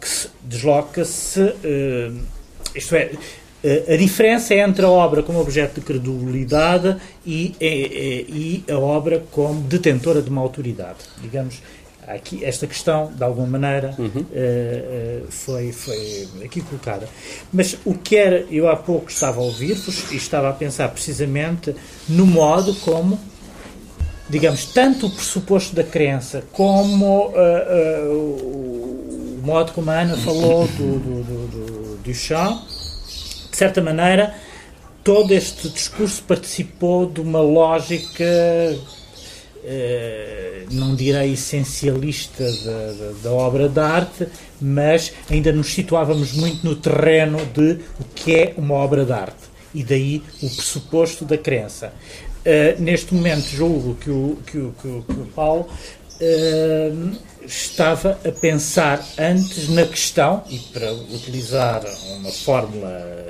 que 0.00 0.28
desloca-se, 0.42 1.40
uh, 1.40 2.18
isto 2.74 2.94
é, 2.94 3.12
a 3.94 3.96
diferença 3.96 4.54
entre 4.54 4.84
a 4.84 4.88
obra 4.88 5.22
como 5.22 5.40
objeto 5.40 5.78
de 5.78 5.86
credulidade 5.86 6.96
e, 7.24 7.54
e, 7.60 8.64
e, 8.66 8.72
a 8.72 8.76
obra 8.76 9.22
como 9.30 9.62
detentora 9.62 10.20
de 10.20 10.28
uma 10.28 10.40
autoridade. 10.40 10.98
Digamos, 11.20 11.62
aqui 12.14 12.44
esta 12.44 12.66
questão, 12.66 13.12
de 13.12 13.22
alguma 13.22 13.46
maneira, 13.46 13.94
uhum. 13.98 14.06
uh, 14.06 15.24
uh, 15.24 15.26
foi, 15.30 15.72
foi 15.72 16.28
aqui 16.44 16.60
colocada. 16.60 17.08
Mas 17.52 17.76
o 17.84 17.94
que 17.94 18.16
era, 18.16 18.46
eu 18.50 18.68
há 18.68 18.76
pouco 18.76 19.10
estava 19.10 19.40
a 19.40 19.42
ouvir-vos 19.42 20.10
e 20.10 20.16
estava 20.16 20.48
a 20.48 20.52
pensar 20.52 20.88
precisamente 20.88 21.74
no 22.08 22.26
modo 22.26 22.74
como, 22.76 23.18
digamos, 24.28 24.66
tanto 24.66 25.06
o 25.06 25.10
pressuposto 25.10 25.74
da 25.74 25.84
crença 25.84 26.44
como 26.52 27.28
uh, 27.28 28.12
o 28.12 29.40
modo 29.42 29.72
como 29.72 29.90
a 29.90 30.00
Ana 30.00 30.16
falou 30.16 30.66
do, 30.68 30.98
do, 30.98 31.22
do, 31.22 31.46
do 31.48 31.96
Duchamp, 32.04 32.62
de 33.50 33.56
certa 33.56 33.82
maneira, 33.82 34.34
todo 35.04 35.32
este 35.32 35.68
discurso 35.68 36.22
participou 36.22 37.06
de 37.06 37.20
uma 37.20 37.40
lógica, 37.40 38.24
não 40.70 40.94
direi 40.94 41.32
essencialista 41.32 42.44
da, 42.44 42.92
da, 42.92 43.12
da, 43.22 43.32
obra 43.32 43.68
de 43.68 43.80
arte, 43.80 44.26
mas 44.60 45.12
ainda 45.30 45.52
nos 45.52 45.72
situávamos 45.72 46.32
muito 46.32 46.64
no 46.66 46.74
terreno 46.74 47.38
de 47.46 47.78
o 48.00 48.04
que 48.14 48.34
é 48.34 48.54
uma 48.56 48.74
obra 48.74 49.04
de 49.04 49.12
arte. 49.12 49.52
E 49.74 49.82
daí 49.82 50.22
o 50.42 50.50
pressuposto 50.50 51.24
da 51.24 51.38
crença. 51.38 51.92
Uh, 52.44 52.80
neste 52.82 53.14
momento, 53.14 53.44
julgo 53.44 53.94
que 53.94 54.10
o, 54.10 54.38
que 54.44 54.58
o, 54.58 54.74
que 54.82 54.88
o, 54.88 55.02
que 55.02 55.12
o 55.12 55.26
Paulo 55.34 55.68
uh, 56.20 57.18
estava 57.46 58.18
a 58.26 58.32
pensar 58.32 59.06
antes 59.16 59.68
na 59.68 59.86
questão, 59.86 60.42
e 60.50 60.58
para 60.58 60.92
utilizar 60.92 61.82
uma 62.18 62.30
fórmula 62.30 63.22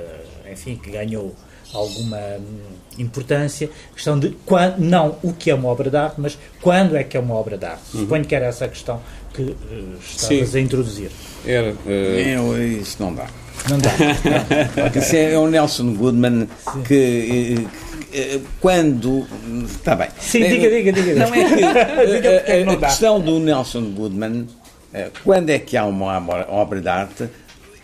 enfim, 0.53 0.75
que 0.75 0.91
ganhou 0.91 1.35
alguma 1.73 2.17
hum, 2.17 2.73
importância, 2.97 3.69
questão 3.93 4.19
de 4.19 4.29
quando, 4.45 4.79
não 4.79 5.17
o 5.23 5.33
que 5.33 5.49
é 5.49 5.55
uma 5.55 5.69
obra 5.69 5.89
de 5.89 5.97
arte, 5.97 6.15
mas 6.19 6.37
quando 6.61 6.95
é 6.95 7.03
que 7.03 7.17
é 7.17 7.19
uma 7.19 7.35
obra 7.35 7.57
de 7.57 7.65
arte. 7.65 7.81
Uhum. 7.93 8.01
Suponho 8.01 8.25
que 8.25 8.35
era 8.35 8.45
essa 8.45 8.65
a 8.65 8.67
questão 8.67 9.01
que 9.33 9.41
uh, 9.41 9.55
estavas 9.99 10.49
Sim. 10.49 10.57
a 10.57 10.61
introduzir. 10.61 11.11
Era. 11.45 11.71
Uh... 11.71 12.57
É, 12.57 12.65
isso 12.65 12.97
não 12.99 13.13
dá. 13.13 13.27
Não 13.69 13.79
dá. 13.79 13.91
Não. 14.93 15.01
Isso 15.01 15.15
é, 15.15 15.33
é 15.33 15.37
o 15.37 15.47
Nelson 15.47 15.93
Goodman 15.95 16.47
Sim. 16.71 16.83
que 16.83 17.55
uh, 17.57 18.41
quando. 18.59 19.25
Está 19.65 19.95
bem. 19.95 20.09
Sim, 20.19 20.47
diga, 20.47 20.69
diga, 20.69 20.91
diga. 20.91 21.15
Não 21.15 21.33
é 21.33 21.55
que 21.55 21.63
a, 21.63 22.71
a, 22.71 22.73
a 22.73 22.77
questão 22.77 23.19
do 23.19 23.39
Nelson 23.39 23.91
Goodman, 23.91 24.47
quando 25.23 25.49
é 25.49 25.59
que 25.59 25.75
há 25.77 25.85
uma 25.85 26.17
obra 26.49 26.81
de 26.81 26.89
arte, 26.89 27.29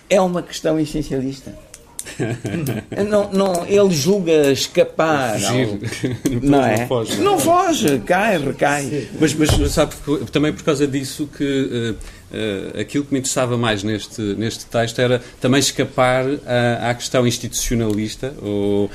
é 0.09 0.19
uma 0.19 0.43
questão 0.43 0.79
essencialista. 0.79 1.68
não, 3.09 3.31
não, 3.31 3.65
ele 3.65 3.91
julga 3.91 4.51
escapar. 4.51 5.37
Não, 6.41 6.59
não, 6.59 6.65
é? 6.65 6.79
não 6.79 6.87
foge. 6.87 7.21
Não 7.21 7.39
foge, 7.39 7.99
cai, 7.99 8.37
recai. 8.37 9.07
Mas, 9.19 9.33
mas 9.33 9.71
sabe, 9.71 9.93
também 10.31 10.53
por 10.53 10.63
causa 10.63 10.87
disso 10.87 11.27
que 11.35 11.43
uh, 11.43 11.91
uh, 12.35 12.79
aquilo 12.79 13.05
que 13.05 13.13
me 13.13 13.19
interessava 13.19 13.57
mais 13.57 13.83
neste, 13.83 14.21
neste 14.21 14.65
texto 14.65 14.99
era 14.99 15.21
também 15.39 15.59
escapar 15.59 16.25
à, 16.45 16.89
à 16.89 16.93
questão 16.93 17.27
institucionalista 17.27 18.33
ou, 18.41 18.85
uh, 18.85 18.91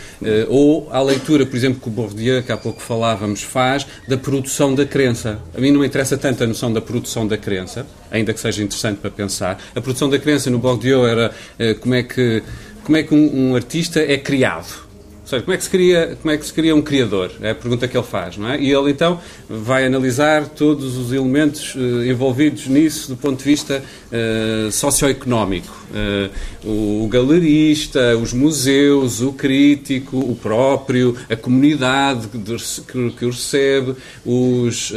ou 0.49 0.89
à 0.93 1.01
leitura, 1.03 1.45
por 1.47 1.57
exemplo, 1.57 1.81
que 1.81 1.89
o 1.89 1.91
Bourdieu, 1.91 2.43
que 2.43 2.53
há 2.53 2.57
pouco 2.57 2.81
falávamos, 2.81 3.43
faz 3.43 3.87
da 4.09 4.17
produção 4.17 4.75
da 4.75 4.87
crença. 4.87 5.41
A 5.57 5.61
mim 5.61 5.71
não 5.71 5.81
me 5.81 5.87
interessa 5.87 6.17
tanto 6.17 6.45
a 6.45 6.47
noção 6.47 6.73
da 6.73 6.81
produção 6.81 7.27
da 7.27 7.37
crença, 7.37 7.87
ainda 8.11 8.33
que 8.33 8.41
seja 8.41 8.63
interessante 8.63 8.99
para 8.99 9.11
pensar. 9.11 9.61
A 9.75 9.81
produção 9.81 10.09
da 10.09 10.19
crença 10.19 10.51
no 10.51 10.59
Bourdieu 10.59 11.07
era 11.07 11.33
como 11.81 11.95
é 11.95 12.03
que 12.03 12.43
como 12.85 12.97
é 12.97 13.03
que 13.03 13.15
um, 13.15 13.51
um 13.51 13.57
artista 13.57 14.01
é 14.01 14.17
criado. 14.19 14.84
Ou 15.25 15.29
seja, 15.29 15.43
como 15.43 15.55
é, 15.55 15.57
que 15.57 15.65
se 15.65 15.71
cria, 15.71 16.19
como 16.21 16.35
é 16.35 16.37
que 16.37 16.45
se 16.45 16.53
cria 16.53 16.77
um 16.77 16.83
criador? 16.83 17.33
É 17.41 17.51
a 17.51 17.55
pergunta 17.55 17.89
que 17.89 17.97
ele 17.97 18.05
faz, 18.05 18.37
não 18.37 18.51
é? 18.51 18.61
E 18.61 18.71
ele 18.71 18.91
então 18.91 19.19
vai 19.49 19.87
analisar 19.87 20.51
todos 20.51 20.99
os 20.99 21.15
elementos 21.15 21.75
uh, 21.75 22.05
envolvidos 22.05 22.67
nisso 22.67 23.09
do 23.09 23.17
ponto 23.17 23.39
de 23.39 23.45
vista 23.45 23.83
uh, 23.83 24.71
socioeconómico. 24.71 25.75
Uh, 25.91 27.05
o 27.05 27.09
galerista, 27.09 28.19
os 28.19 28.35
museus, 28.35 29.23
o 29.23 29.33
crítico, 29.33 30.19
o 30.19 30.37
próprio, 30.37 31.17
a 31.31 31.37
comunidade 31.37 32.29
que, 32.29 33.11
que 33.13 33.25
o 33.25 33.31
recebe, 33.31 33.95
os 34.25 34.93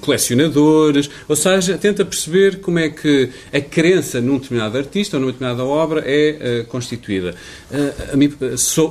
colecionadores, 0.00 1.10
ou 1.28 1.36
seja, 1.36 1.76
tenta 1.78 2.04
perceber 2.04 2.60
como 2.60 2.78
é 2.78 2.88
que 2.88 3.30
a 3.52 3.60
crença 3.60 4.20
num 4.20 4.38
determinado 4.38 4.76
artista 4.76 5.16
ou 5.16 5.20
numa 5.20 5.32
determinada 5.32 5.64
obra 5.64 6.02
é 6.04 6.64
constituída. 6.68 7.34
a 8.12 8.16
mim 8.16 8.32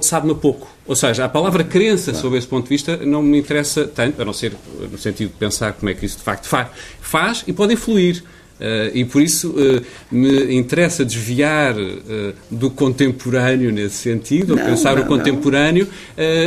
sabe-me 0.02 0.34
pouco. 0.44 0.68
Ou 0.86 0.94
seja, 0.94 1.24
a 1.24 1.30
palavra 1.30 1.64
crença, 1.64 2.12
claro. 2.12 2.22
sob 2.22 2.38
esse 2.38 2.46
ponto 2.48 2.66
de 2.66 2.70
vista, 2.70 2.98
não 2.98 3.24
me 3.24 3.40
interessa 3.40 3.88
tanto, 3.88 4.22
a 4.22 4.26
não 4.26 4.34
ser 4.34 4.52
no 4.92 4.98
sentido 4.98 5.30
de 5.30 5.38
pensar 5.38 5.72
como 5.72 5.90
é 5.90 5.94
que 5.94 6.06
isso 6.06 6.18
de 6.18 6.24
facto 6.24 6.48
faz, 6.48 6.68
faz 7.00 7.46
e 7.48 7.54
pode 7.54 7.74
influir. 7.74 8.22
Uh, 8.60 8.92
e 8.94 9.04
por 9.06 9.22
isso 9.22 9.50
uh, 9.52 9.82
me 10.12 10.54
interessa 10.54 11.04
desviar 11.04 11.76
uh, 11.76 12.34
do 12.52 12.70
contemporâneo 12.70 13.72
nesse 13.72 13.96
sentido, 13.96 14.56
não, 14.56 14.64
ou 14.64 14.70
pensar 14.70 14.98
não, 14.98 15.04
o 15.04 15.06
contemporâneo, 15.06 15.88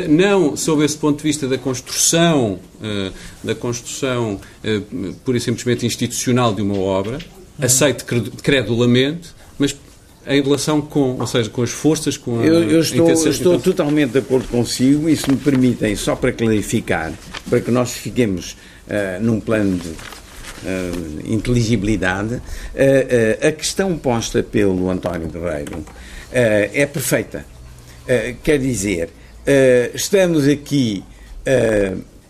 não. 0.09 0.41
não 0.41 0.57
sob 0.57 0.85
esse 0.85 0.97
ponto 0.97 1.17
de 1.17 1.23
vista 1.23 1.49
da 1.49 1.59
construção, 1.59 2.59
da 3.43 3.55
construção 3.55 4.39
pura 5.25 5.39
e 5.39 5.41
simplesmente 5.41 5.85
institucional 5.85 6.55
de 6.55 6.63
uma 6.63 6.79
obra, 6.79 7.19
aceite 7.59 8.05
credulamente, 8.43 9.36
em 10.27 10.43
relação 10.43 10.81
com, 10.81 11.17
ou 11.19 11.27
seja, 11.27 11.49
com 11.49 11.63
as 11.63 11.71
forças, 11.71 12.17
com 12.17 12.41
a 12.41 12.45
Eu, 12.45 12.69
eu 12.69 12.81
estou, 12.81 13.11
estou 13.11 13.33
então... 13.33 13.61
totalmente 13.61 14.11
de 14.11 14.19
acordo 14.19 14.49
consigo 14.49 15.09
e 15.09 15.17
se 15.17 15.31
me 15.31 15.37
permitem, 15.37 15.95
só 15.95 16.17
para 16.17 16.33
clarificar, 16.33 17.13
para 17.49 17.61
que 17.61 17.71
nós 17.71 17.93
fiquemos 17.93 18.57
uh, 18.89 19.23
num 19.23 19.41
plano 19.41 19.79
de 19.79 19.89
uh, 19.89 21.33
inteligibilidade, 21.33 22.35
uh, 22.35 23.47
a 23.47 23.53
questão 23.53 23.97
posta 23.97 24.43
pelo 24.43 24.91
António 24.91 25.29
Guerreiro 25.29 25.85
é 26.33 26.85
perfeita. 26.85 27.47
quer 28.43 28.59
dizer, 28.59 29.09
estamos 29.95 30.47
aqui 30.47 31.03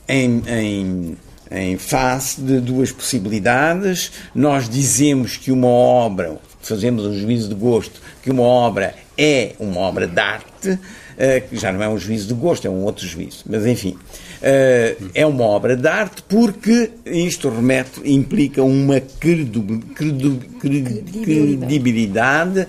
em, 0.07 0.43
em 0.47 1.17
em 1.51 1.77
face 1.79 2.41
de 2.41 2.61
duas 2.61 2.93
possibilidades. 2.93 4.13
Nós 4.35 4.69
dizemos 4.69 5.37
que 5.37 5.51
uma 5.51 5.69
obra, 5.69 6.39
fazemos 6.69 7.05
um 7.05 7.15
juízo 7.15 7.49
de 7.49 7.55
gosto, 7.55 8.01
que 8.23 8.31
uma 8.31 8.43
obra 8.43 8.95
é 9.17 9.53
uma 9.59 9.81
obra 9.81 10.07
de 10.07 10.21
arte, 10.21 10.79
eh, 11.17 11.41
que 11.41 11.57
já 11.57 11.73
não 11.73 11.83
é 11.83 11.89
um 11.89 11.99
juízo 11.99 12.29
de 12.29 12.35
gosto, 12.35 12.67
é 12.67 12.71
um 12.71 12.85
outro 12.85 13.07
juízo, 13.07 13.45
mas 13.47 13.67
enfim. 13.67 13.97
Eh, 14.43 14.97
é 15.15 15.27
uma 15.27 15.45
obra 15.45 15.77
de 15.77 15.89
arte 15.89 16.23
porque 16.29 16.91
isto 17.07 17.49
remete, 17.49 18.01
implica 18.05 18.63
uma 18.63 19.01
credu, 19.01 19.81
credu, 19.95 20.39
credibilidade, 20.61 22.67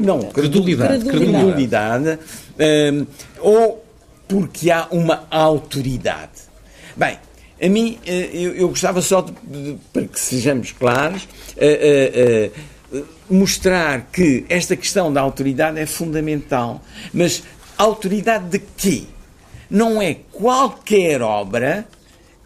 não, 0.00 0.20
credulidade, 0.20 1.04
credulidade, 1.04 2.18
eh, 2.58 3.04
ou 3.40 3.84
porque 4.28 4.70
há 4.70 4.86
uma 4.90 5.26
autoridade. 5.30 6.48
Bem, 6.96 7.18
a 7.60 7.68
mim, 7.68 7.98
eu, 8.06 8.54
eu 8.54 8.68
gostava 8.68 9.02
só, 9.02 9.20
de, 9.20 9.32
de, 9.32 9.76
para 9.92 10.04
que 10.04 10.20
sejamos 10.20 10.70
claros, 10.70 11.26
uh, 11.56 12.46
uh, 12.46 12.52
mostrar 13.28 14.08
que 14.12 14.44
esta 14.48 14.76
questão 14.76 15.12
da 15.12 15.20
autoridade 15.20 15.78
é 15.78 15.86
fundamental. 15.86 16.82
Mas 17.12 17.42
autoridade 17.76 18.48
de 18.48 18.58
quê? 18.58 19.04
Não 19.70 20.00
é 20.00 20.14
qualquer 20.32 21.20
obra 21.20 21.86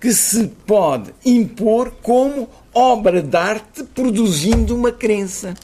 que 0.01 0.13
se 0.13 0.49
pode 0.67 1.13
impor 1.25 1.93
como 2.03 2.49
obra 2.75 3.23
de 3.23 3.37
arte 3.37 3.85
produzindo 3.85 4.75
uma 4.75 4.91
crença. 4.91 5.55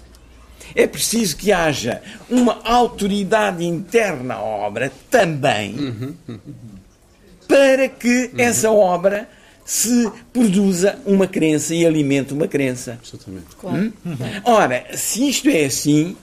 É 0.75 0.87
preciso 0.87 1.37
que 1.37 1.51
haja 1.51 2.01
uma 2.31 2.61
autoridade 2.63 3.65
interna 3.65 4.35
à 4.35 4.43
obra 4.43 4.93
também 5.11 5.75
uhum. 5.75 6.15
para 7.49 7.89
que 7.89 8.31
uhum. 8.33 8.41
essa 8.41 8.71
obra 8.71 9.29
se 9.69 10.11
produza 10.33 10.99
uma 11.05 11.27
crença 11.27 11.75
e 11.75 11.85
alimente 11.85 12.33
uma 12.33 12.49
crença. 12.49 12.93
Absolutamente. 12.93 13.49
Claro. 13.61 13.77
Hum? 13.77 13.93
Ora, 14.47 14.87
se 14.95 15.29
isto 15.29 15.47
é 15.51 15.67
assim, 15.67 16.17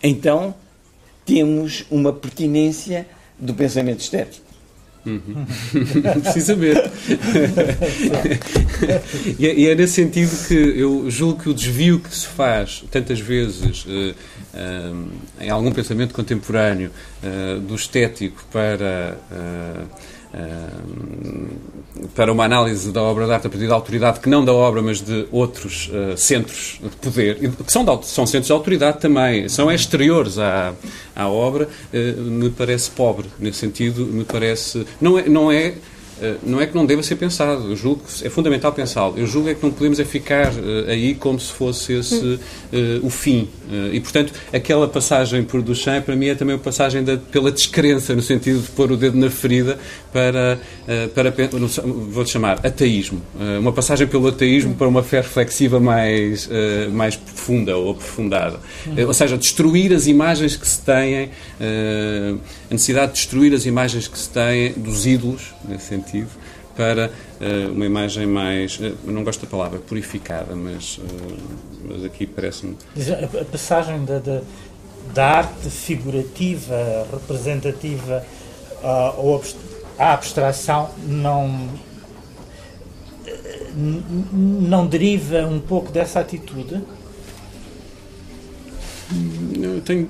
então 0.00 0.54
temos 1.24 1.84
uma 1.90 2.12
pertinência 2.12 3.04
do 3.36 3.52
pensamento 3.52 3.98
estético. 3.98 4.46
Uhum. 5.04 5.44
Precisamente. 6.22 6.82
e, 9.40 9.46
é, 9.48 9.54
e, 9.54 9.66
é, 9.66 9.74
nesse 9.74 9.94
sentido 9.94 10.46
que 10.46 10.54
eu 10.54 11.10
julgo 11.10 11.42
que 11.42 11.48
o 11.48 11.54
desvio 11.54 11.98
que 11.98 12.14
se 12.14 12.28
faz 12.28 12.84
tantas 12.92 13.18
vezes 13.18 13.84
uh, 13.86 13.90
uh, 13.90 14.14
em 15.40 15.50
algum 15.50 15.72
pensamento 15.72 16.14
contemporâneo 16.14 16.92
uh, 17.24 17.58
do 17.58 17.74
estético 17.74 18.44
para 18.52 19.18
para 22.14 22.32
uma 22.32 22.44
análise 22.44 22.92
da 22.92 23.02
obra 23.02 23.26
de 23.26 23.32
arte 23.32 23.46
a 23.46 23.50
partir 23.50 23.68
da 23.68 23.74
autoridade, 23.74 24.20
que 24.20 24.28
não 24.28 24.44
da 24.44 24.52
obra, 24.52 24.82
mas 24.82 25.00
de 25.00 25.26
outros 25.30 25.88
uh, 25.88 26.16
centros 26.16 26.78
de 26.82 26.96
poder, 26.96 27.38
que 27.38 27.72
são, 27.72 27.84
de, 27.84 28.06
são 28.06 28.26
centros 28.26 28.46
de 28.46 28.52
autoridade 28.52 29.00
também, 29.00 29.48
são 29.48 29.70
exteriores 29.70 30.38
à, 30.38 30.74
à 31.14 31.28
obra, 31.28 31.68
uh, 31.92 32.20
me 32.22 32.50
parece 32.50 32.90
pobre. 32.90 33.26
Nesse 33.38 33.58
sentido, 33.58 34.04
me 34.06 34.24
parece. 34.24 34.86
Não 35.00 35.18
é. 35.18 35.28
Não 35.28 35.52
é 35.52 35.74
não 36.42 36.60
é 36.60 36.66
que 36.66 36.74
não 36.74 36.86
deva 36.86 37.02
ser 37.02 37.16
pensado, 37.16 37.70
eu 37.70 37.76
julgo 37.76 38.02
que 38.02 38.26
é 38.26 38.30
fundamental 38.30 38.72
pensá-lo. 38.72 39.14
Eu 39.18 39.26
julgo 39.26 39.48
é 39.48 39.54
que 39.54 39.62
não 39.62 39.70
podemos 39.70 40.00
é 40.00 40.04
ficar 40.04 40.52
uh, 40.52 40.88
aí 40.88 41.14
como 41.14 41.38
se 41.38 41.52
fosse 41.52 41.92
esse 41.92 42.24
uh, 42.24 42.40
o 43.02 43.10
fim. 43.10 43.48
Uh, 43.70 43.92
e, 43.92 44.00
portanto, 44.00 44.32
aquela 44.52 44.88
passagem 44.88 45.42
por 45.42 45.60
Duchamp, 45.62 46.04
para 46.04 46.16
mim, 46.16 46.28
é 46.28 46.34
também 46.34 46.54
uma 46.54 46.62
passagem 46.62 47.04
da, 47.04 47.16
pela 47.16 47.50
descrença, 47.52 48.14
no 48.14 48.22
sentido 48.22 48.60
de 48.60 48.68
pôr 48.68 48.90
o 48.92 48.96
dedo 48.96 49.18
na 49.18 49.30
ferida 49.30 49.78
para, 50.12 50.58
para 51.14 51.32
vou 51.84 52.24
chamar, 52.24 52.64
ateísmo. 52.64 53.20
uma 53.60 53.72
passagem 53.72 54.06
pelo 54.06 54.28
ateísmo 54.28 54.74
para 54.74 54.88
uma 54.88 55.02
fé 55.02 55.18
reflexiva 55.18 55.78
mais, 55.78 56.48
mais 56.92 57.16
profunda 57.16 57.76
ou 57.76 57.90
aprofundada. 57.90 58.58
ou 59.06 59.12
seja, 59.12 59.36
destruir 59.36 59.92
as 59.92 60.06
imagens 60.06 60.56
que 60.56 60.66
se 60.66 60.80
têm, 60.80 61.30
a 61.60 62.72
necessidade 62.72 63.12
de 63.12 63.18
destruir 63.18 63.52
as 63.52 63.66
imagens 63.66 64.08
que 64.08 64.18
se 64.18 64.30
têm 64.30 64.72
dos 64.72 65.06
ídolos, 65.06 65.54
nesse 65.68 65.86
sentido 65.86 66.05
sentido, 66.06 66.30
para 66.76 67.10
uh, 67.40 67.72
uma 67.72 67.84
imagem 67.84 68.26
mais, 68.26 68.78
uh, 68.78 68.96
não 69.04 69.24
gosto 69.24 69.44
da 69.44 69.50
palavra, 69.50 69.78
purificada, 69.78 70.54
mas, 70.54 70.98
uh, 70.98 71.02
mas 71.88 72.04
aqui 72.04 72.26
parece-me... 72.26 72.76
A 73.40 73.44
passagem 73.44 74.04
da, 74.04 74.18
da, 74.18 74.40
da, 75.12 75.26
arte 75.26 75.70
figurativa, 75.70 77.06
representativa 77.10 78.24
ou 79.16 79.42
à 79.98 80.12
abstração 80.12 80.90
não 81.06 81.68
não 84.32 84.86
deriva 84.86 85.46
um 85.46 85.60
pouco 85.60 85.92
dessa 85.92 86.20
atitude? 86.20 86.82
Eu 89.66 89.80
tenho, 89.80 90.08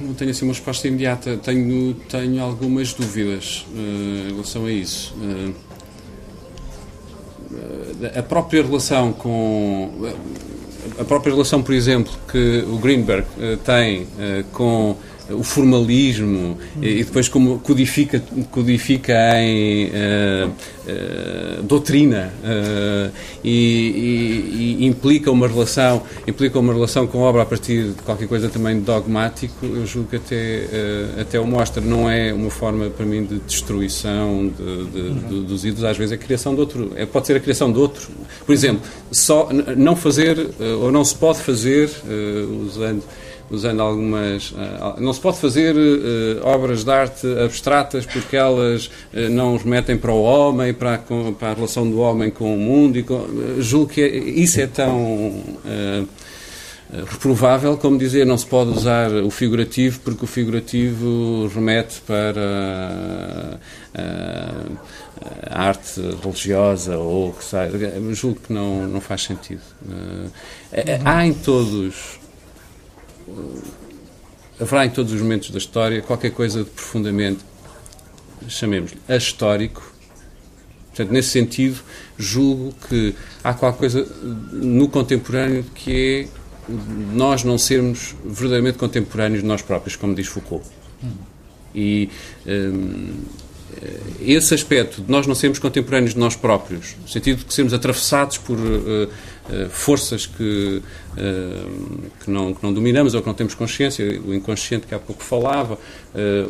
não 0.00 0.14
tenho 0.14 0.30
assim 0.30 0.44
uma 0.44 0.52
resposta 0.52 0.86
imediata, 0.86 1.36
tenho, 1.38 1.94
tenho 2.08 2.40
algumas 2.40 2.94
dúvidas 2.94 3.66
uh, 3.74 4.28
em 4.28 4.32
relação 4.32 4.66
a 4.66 4.70
isso. 4.70 5.12
Uh, 5.16 5.54
a 8.16 8.22
própria 8.22 8.62
relação 8.62 9.12
com. 9.12 9.90
A 10.98 11.04
própria 11.04 11.32
relação, 11.32 11.62
por 11.62 11.74
exemplo, 11.74 12.12
que 12.30 12.64
o 12.66 12.78
Greenberg 12.78 13.26
uh, 13.36 13.56
tem 13.58 14.06
com 14.52 14.96
o 15.32 15.42
formalismo 15.42 16.58
e 16.80 17.04
depois 17.04 17.28
como 17.28 17.58
codifica, 17.60 18.22
codifica 18.50 19.12
em 19.40 19.86
uh, 19.86 20.48
uh, 20.48 21.62
doutrina 21.62 22.32
uh, 22.42 23.12
e, 23.44 24.78
e, 24.80 24.86
implica 24.86 25.30
uma 25.30 25.46
relação 25.46 26.02
implica 26.26 26.58
uma 26.58 26.72
relação 26.72 27.06
com 27.06 27.24
a 27.24 27.28
obra 27.28 27.42
a 27.42 27.46
partir 27.46 27.88
de 27.88 28.02
qualquer 28.02 28.28
coisa 28.28 28.48
também 28.48 28.80
dogmático 28.80 29.64
eu 29.64 29.86
julgo 29.86 30.10
que 30.10 30.16
até, 30.16 30.64
até 31.20 31.38
o 31.38 31.46
mostra. 31.46 31.80
Não 31.80 32.08
é 32.10 32.32
uma 32.32 32.50
forma 32.50 32.88
para 32.90 33.06
mim 33.06 33.24
de 33.24 33.38
destruição 33.40 34.50
de, 34.56 34.84
de, 34.86 35.14
de, 35.14 35.40
dos 35.44 35.64
ídolos. 35.64 35.84
Às 35.84 35.96
vezes 35.96 36.12
é 36.12 36.14
a 36.14 36.18
criação 36.18 36.54
de 36.54 36.60
outro 36.60 36.92
é, 36.96 37.06
pode 37.06 37.26
ser 37.26 37.36
a 37.36 37.40
criação 37.40 37.72
de 37.72 37.78
outro. 37.78 38.08
Por 38.44 38.52
exemplo 38.52 38.82
só 39.10 39.48
não 39.76 39.96
fazer 39.96 40.50
ou 40.80 40.90
não 40.90 41.04
se 41.04 41.14
pode 41.14 41.40
fazer 41.40 41.90
usando 42.64 43.02
usando 43.50 43.80
algumas. 43.80 44.52
Uh, 44.52 45.00
não 45.00 45.12
se 45.12 45.20
pode 45.20 45.38
fazer 45.38 45.74
uh, 45.74 46.46
obras 46.46 46.84
de 46.84 46.90
arte 46.90 47.26
abstratas 47.44 48.06
porque 48.06 48.36
elas 48.36 48.86
uh, 48.86 49.28
não 49.30 49.54
os 49.54 49.64
metem 49.64 49.96
para 49.98 50.12
o 50.12 50.22
homem, 50.22 50.72
para 50.72 50.94
a, 50.94 50.98
para 50.98 51.50
a 51.50 51.54
relação 51.54 51.90
do 51.90 51.98
homem 51.98 52.30
com 52.30 52.54
o 52.54 52.58
mundo. 52.58 53.02
Com, 53.04 53.60
julgo 53.60 53.92
que 53.92 54.00
é, 54.00 54.16
isso 54.16 54.60
é 54.60 54.66
tão 54.66 55.42
reprovável 57.08 57.76
como 57.76 57.96
dizer 57.96 58.26
não 58.26 58.36
se 58.36 58.46
pode 58.46 58.70
usar 58.70 59.12
o 59.12 59.30
figurativo 59.30 60.00
porque 60.00 60.24
o 60.24 60.26
figurativo 60.26 61.48
remete 61.54 62.00
para 62.00 63.60
a 65.48 65.62
arte 65.62 66.00
religiosa 66.22 66.98
ou 66.98 67.32
que 67.32 67.44
sai. 67.44 67.70
Julgo 68.12 68.40
que 68.40 68.52
não, 68.52 68.88
não 68.88 69.00
faz 69.00 69.22
sentido. 69.22 69.62
Há 71.04 71.24
em 71.24 71.32
todos 71.32 72.19
haverá 74.60 74.86
em 74.86 74.90
todos 74.90 75.12
os 75.12 75.20
momentos 75.20 75.50
da 75.50 75.58
história 75.58 76.02
qualquer 76.02 76.30
coisa 76.30 76.64
de 76.64 76.70
profundamente, 76.70 77.40
chamemos-lhe, 78.48 79.00
ahistórico. 79.08 79.82
Portanto, 80.88 81.12
nesse 81.12 81.30
sentido, 81.30 81.80
julgo 82.18 82.74
que 82.88 83.14
há 83.42 83.54
qualquer 83.54 83.78
coisa 83.78 84.04
no 84.52 84.88
contemporâneo 84.88 85.64
que 85.74 86.28
é 86.28 86.40
nós 87.12 87.42
não 87.42 87.58
sermos 87.58 88.14
verdadeiramente 88.24 88.78
contemporâneos 88.78 89.42
de 89.42 89.46
nós 89.48 89.62
próprios, 89.62 89.96
como 89.96 90.14
diz 90.14 90.26
Foucault. 90.26 90.64
E 91.74 92.10
hum, 92.46 93.14
esse 94.20 94.54
aspecto 94.54 95.02
de 95.02 95.10
nós 95.10 95.26
não 95.26 95.34
sermos 95.34 95.58
contemporâneos 95.58 96.14
de 96.14 96.20
nós 96.20 96.36
próprios, 96.36 96.94
no 97.00 97.08
sentido 97.08 97.38
de 97.38 97.44
que 97.44 97.54
sermos 97.54 97.72
atravessados 97.72 98.38
por 98.38 98.58
uh, 98.58 99.04
uh, 99.04 99.70
forças 99.70 100.26
que, 100.26 100.82
uh, 101.12 102.10
que, 102.22 102.30
não, 102.30 102.52
que 102.52 102.62
não 102.62 102.72
dominamos 102.72 103.14
ou 103.14 103.20
que 103.22 103.26
não 103.26 103.34
temos 103.34 103.54
consciência, 103.54 104.20
o 104.20 104.34
inconsciente 104.34 104.86
que 104.86 104.94
há 104.94 104.98
pouco 104.98 105.22
falava, 105.22 105.78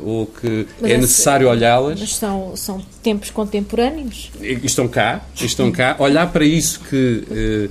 ou 0.02 0.26
que 0.26 0.66
mas 0.80 0.90
é 0.90 0.96
necessário 0.96 1.48
olhá-las. 1.48 2.00
Mas 2.00 2.16
são, 2.16 2.56
são 2.56 2.80
tempos 3.02 3.30
contemporâneos? 3.30 4.30
Estão 4.40 4.88
cá, 4.88 5.24
estão 5.34 5.70
cá. 5.70 5.96
Olhar 5.98 6.32
para 6.32 6.44
isso 6.44 6.80
que 6.80 7.70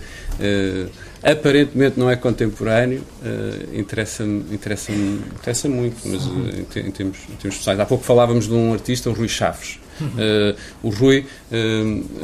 aparentemente 1.24 2.00
não 2.00 2.10
é 2.10 2.16
contemporâneo, 2.16 3.04
uh, 3.22 3.78
interessa-me 3.78 4.54
interessa 4.54 4.92
interessa 4.92 5.68
muito, 5.68 6.08
mas 6.08 6.26
uh, 6.26 6.32
em, 6.32 6.88
em, 6.88 6.92
termos, 6.92 7.18
em 7.30 7.36
termos 7.36 7.58
pessoais. 7.58 7.80
Há 7.80 7.86
pouco 7.86 8.04
falávamos 8.04 8.48
de 8.48 8.54
um 8.54 8.74
artista, 8.74 9.10
o 9.10 9.14
Rui 9.14 9.28
Chaves. 9.28 9.80
Uh, 10.02 10.58
o 10.82 10.90
Rui 10.90 11.26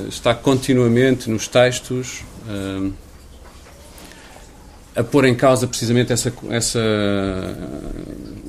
está 0.07 0.33
continuamente 0.33 1.29
nos 1.29 1.45
textos 1.45 2.23
a 4.95 5.03
pôr 5.03 5.25
em 5.25 5.35
causa 5.35 5.67
precisamente 5.67 6.13
essa, 6.13 6.31
essa 6.49 6.79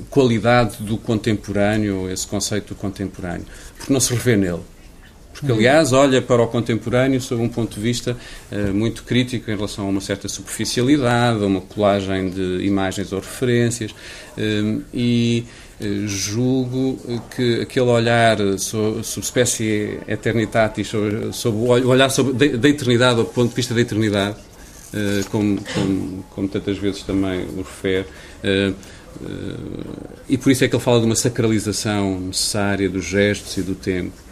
qualidade 0.09 0.77
do 0.81 0.97
contemporâneo, 0.97 2.09
esse 2.09 2.25
conceito 2.25 2.69
do 2.69 2.75
contemporâneo, 2.75 3.45
porque 3.77 3.91
não 3.91 3.99
se 3.99 4.13
revê 4.13 4.37
nele 4.37 4.61
porque 5.39 5.51
aliás 5.51 5.93
olha 5.93 6.19
para 6.19 6.41
o 6.41 6.47
contemporâneo 6.47 7.21
sob 7.21 7.41
um 7.43 7.49
ponto 7.49 7.75
de 7.75 7.79
vista 7.79 8.17
uh, 8.51 8.73
muito 8.73 9.03
crítico 9.03 9.51
em 9.51 9.55
relação 9.55 9.85
a 9.85 9.89
uma 9.89 10.01
certa 10.01 10.27
superficialidade, 10.27 11.43
a 11.43 11.45
uma 11.45 11.61
colagem 11.61 12.29
de 12.31 12.65
imagens 12.65 13.13
ou 13.13 13.19
referências 13.19 13.91
uh, 13.91 14.83
e 14.91 15.45
uh, 15.79 16.07
julgo 16.07 17.21
que 17.35 17.61
aquele 17.61 17.85
olhar 17.85 18.37
sobre, 18.57 19.01
espécie 19.01 19.99
eternitatis, 20.07 20.87
sobre, 20.87 21.31
sobre 21.33 21.59
o 21.59 21.87
olhar 21.87 22.09
sobre, 22.09 22.57
da 22.57 22.67
eternidade, 22.67 23.17
do 23.17 23.25
ponto 23.25 23.49
de 23.49 23.55
vista 23.55 23.75
da 23.75 23.81
eternidade, 23.81 24.37
como, 25.29 25.61
como, 25.73 26.25
como, 26.33 26.47
tantas 26.47 26.77
vezes 26.77 27.03
também 27.03 27.41
o 27.41 27.57
refere, 27.57 28.07
e 30.29 30.37
por 30.37 30.49
isso 30.49 30.63
é 30.63 30.67
que 30.67 30.75
ele 30.75 30.83
fala 30.83 31.01
de 31.01 31.05
uma 31.05 31.15
sacralização 31.15 32.21
necessária 32.21 32.89
dos 32.89 33.03
gestos 33.03 33.57
e 33.57 33.61
do 33.61 33.75
tempo 33.75 34.26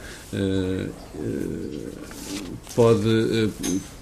pode, 2.76 3.50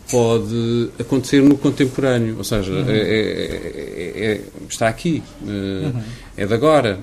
pode 0.09 0.89
acontecer 0.99 1.41
no 1.41 1.57
contemporâneo, 1.57 2.37
ou 2.37 2.43
seja, 2.43 2.71
uhum. 2.71 2.89
é, 2.89 2.97
é, 2.97 4.13
é, 4.15 4.41
está 4.69 4.87
aqui, 4.87 5.23
uhum. 5.41 6.01
é 6.35 6.45
de 6.45 6.53
agora. 6.53 6.99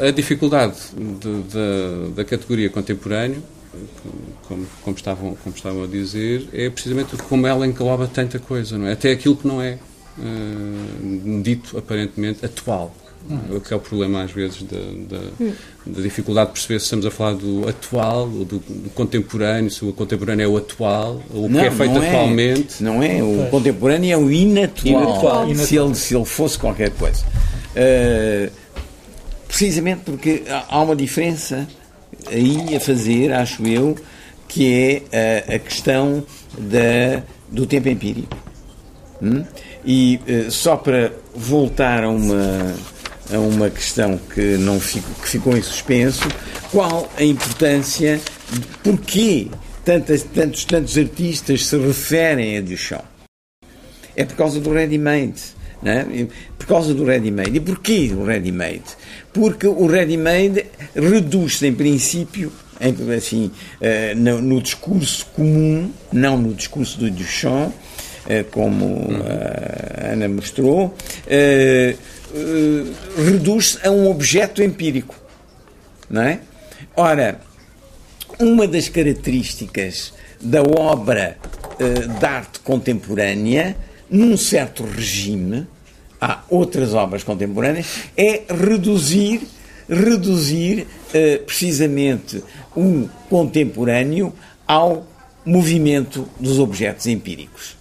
A 0.00 0.10
dificuldade 0.10 0.76
de, 0.96 1.42
de, 1.42 2.14
da 2.14 2.24
categoria 2.24 2.70
contemporâneo, 2.70 3.42
como, 4.48 4.66
como, 4.82 4.96
estavam, 4.96 5.36
como 5.36 5.54
estavam 5.54 5.84
a 5.84 5.86
dizer, 5.86 6.48
é 6.52 6.68
precisamente 6.70 7.16
como 7.28 7.46
ela 7.46 7.66
engloba 7.66 8.06
tanta 8.06 8.38
coisa, 8.38 8.76
não 8.78 8.86
é? 8.86 8.92
Até 8.92 9.12
aquilo 9.12 9.36
que 9.36 9.46
não 9.46 9.60
é 9.60 9.78
dito 11.42 11.78
aparentemente 11.78 12.44
atual. 12.44 12.94
O 13.50 13.60
que 13.60 13.72
é 13.72 13.76
o 13.76 13.80
problema, 13.80 14.22
às 14.22 14.32
vezes, 14.32 14.62
da, 14.62 14.78
da, 14.78 15.22
da, 15.86 16.02
dificuldade 16.02 16.48
de 16.48 16.52
perceber 16.54 16.80
se 16.80 16.84
estamos 16.84 17.06
a 17.06 17.10
falar 17.10 17.34
do 17.34 17.68
atual, 17.68 18.22
ou 18.22 18.44
do, 18.44 18.58
do 18.58 18.90
contemporâneo, 18.90 19.70
se 19.70 19.84
o 19.84 19.92
contemporâneo 19.92 20.44
é 20.44 20.48
o 20.48 20.56
atual, 20.56 21.22
ou 21.32 21.46
o 21.46 21.48
que 21.48 21.58
é 21.58 21.70
feito 21.70 21.94
não 21.94 22.02
é. 22.02 22.08
atualmente. 22.08 22.82
Não 22.82 23.02
é, 23.02 23.22
o 23.22 23.48
contemporâneo 23.50 24.12
é 24.12 24.16
o 24.16 24.30
inatual, 24.30 25.48
inatual. 25.48 25.54
Se, 25.54 25.76
ele, 25.76 25.94
se 25.94 26.16
ele 26.16 26.24
fosse 26.24 26.58
qualquer 26.58 26.90
coisa. 26.90 27.24
Uh, 27.76 28.50
precisamente 29.46 30.00
porque 30.04 30.42
há 30.48 30.80
uma 30.80 30.96
diferença 30.96 31.68
aí 32.30 32.74
a 32.74 32.80
fazer, 32.80 33.32
acho 33.32 33.66
eu, 33.66 33.96
que 34.48 35.02
é 35.12 35.46
a, 35.48 35.54
a 35.54 35.58
questão 35.58 36.24
da, 36.58 37.22
do 37.50 37.66
tempo 37.66 37.88
empírico. 37.88 38.36
Hum? 39.22 39.44
E 39.84 40.20
uh, 40.28 40.50
só 40.50 40.76
para 40.76 41.12
voltar 41.34 42.04
a 42.04 42.08
uma, 42.08 42.74
a 43.32 43.38
uma 43.38 43.70
questão 43.70 44.18
que, 44.32 44.56
não 44.58 44.78
fico, 44.78 45.08
que 45.20 45.28
ficou 45.28 45.56
em 45.56 45.62
suspenso, 45.62 46.28
qual 46.70 47.10
a 47.16 47.24
importância, 47.24 48.20
porquê 48.82 49.48
tantas, 49.84 50.22
tantos, 50.22 50.64
tantos 50.64 50.96
artistas 50.98 51.66
se 51.66 51.76
referem 51.76 52.58
a 52.58 52.60
Duchamp? 52.60 53.04
É 54.14 54.24
por 54.24 54.36
causa 54.36 54.60
do 54.60 54.72
ready-made. 54.72 55.40
É? 55.84 56.26
Por 56.56 56.66
causa 56.66 56.94
do 56.94 57.04
ready-made. 57.04 57.56
E 57.56 57.60
porquê 57.60 58.12
o 58.14 58.24
ready-made? 58.24 58.84
Porque 59.32 59.66
o 59.66 59.86
ready-made 59.86 60.66
reduz-se, 60.94 61.66
em 61.66 61.74
princípio, 61.74 62.52
assim, 63.16 63.50
uh, 63.80 64.40
no, 64.40 64.62
discurso 64.62 65.26
comum, 65.34 65.90
não 66.12 66.36
no 66.36 66.54
discurso 66.54 66.98
do 66.98 67.10
Duchamp, 67.10 67.72
uh, 67.72 68.44
como 68.52 69.08
a 69.26 70.12
Ana 70.12 70.28
mostrou, 70.28 70.94
uh, 72.32 73.22
reduz-se 73.24 73.86
a 73.86 73.90
um 73.90 74.10
objeto 74.10 74.62
empírico. 74.62 75.14
Não 76.08 76.22
é? 76.22 76.40
Ora, 76.96 77.40
uma 78.38 78.66
das 78.66 78.88
características 78.88 80.12
da 80.40 80.62
obra 80.62 81.38
de 82.18 82.26
arte 82.26 82.60
contemporânea, 82.60 83.76
num 84.10 84.36
certo 84.36 84.84
regime, 84.84 85.66
há 86.20 86.42
outras 86.48 86.94
obras 86.94 87.24
contemporâneas, 87.24 88.04
é 88.16 88.42
reduzir, 88.48 89.42
reduzir 89.88 90.86
uh, 91.08 91.44
precisamente 91.44 92.42
o 92.76 93.08
contemporâneo 93.28 94.32
ao 94.66 95.06
movimento 95.44 96.28
dos 96.38 96.58
objetos 96.58 97.06
empíricos. 97.06 97.76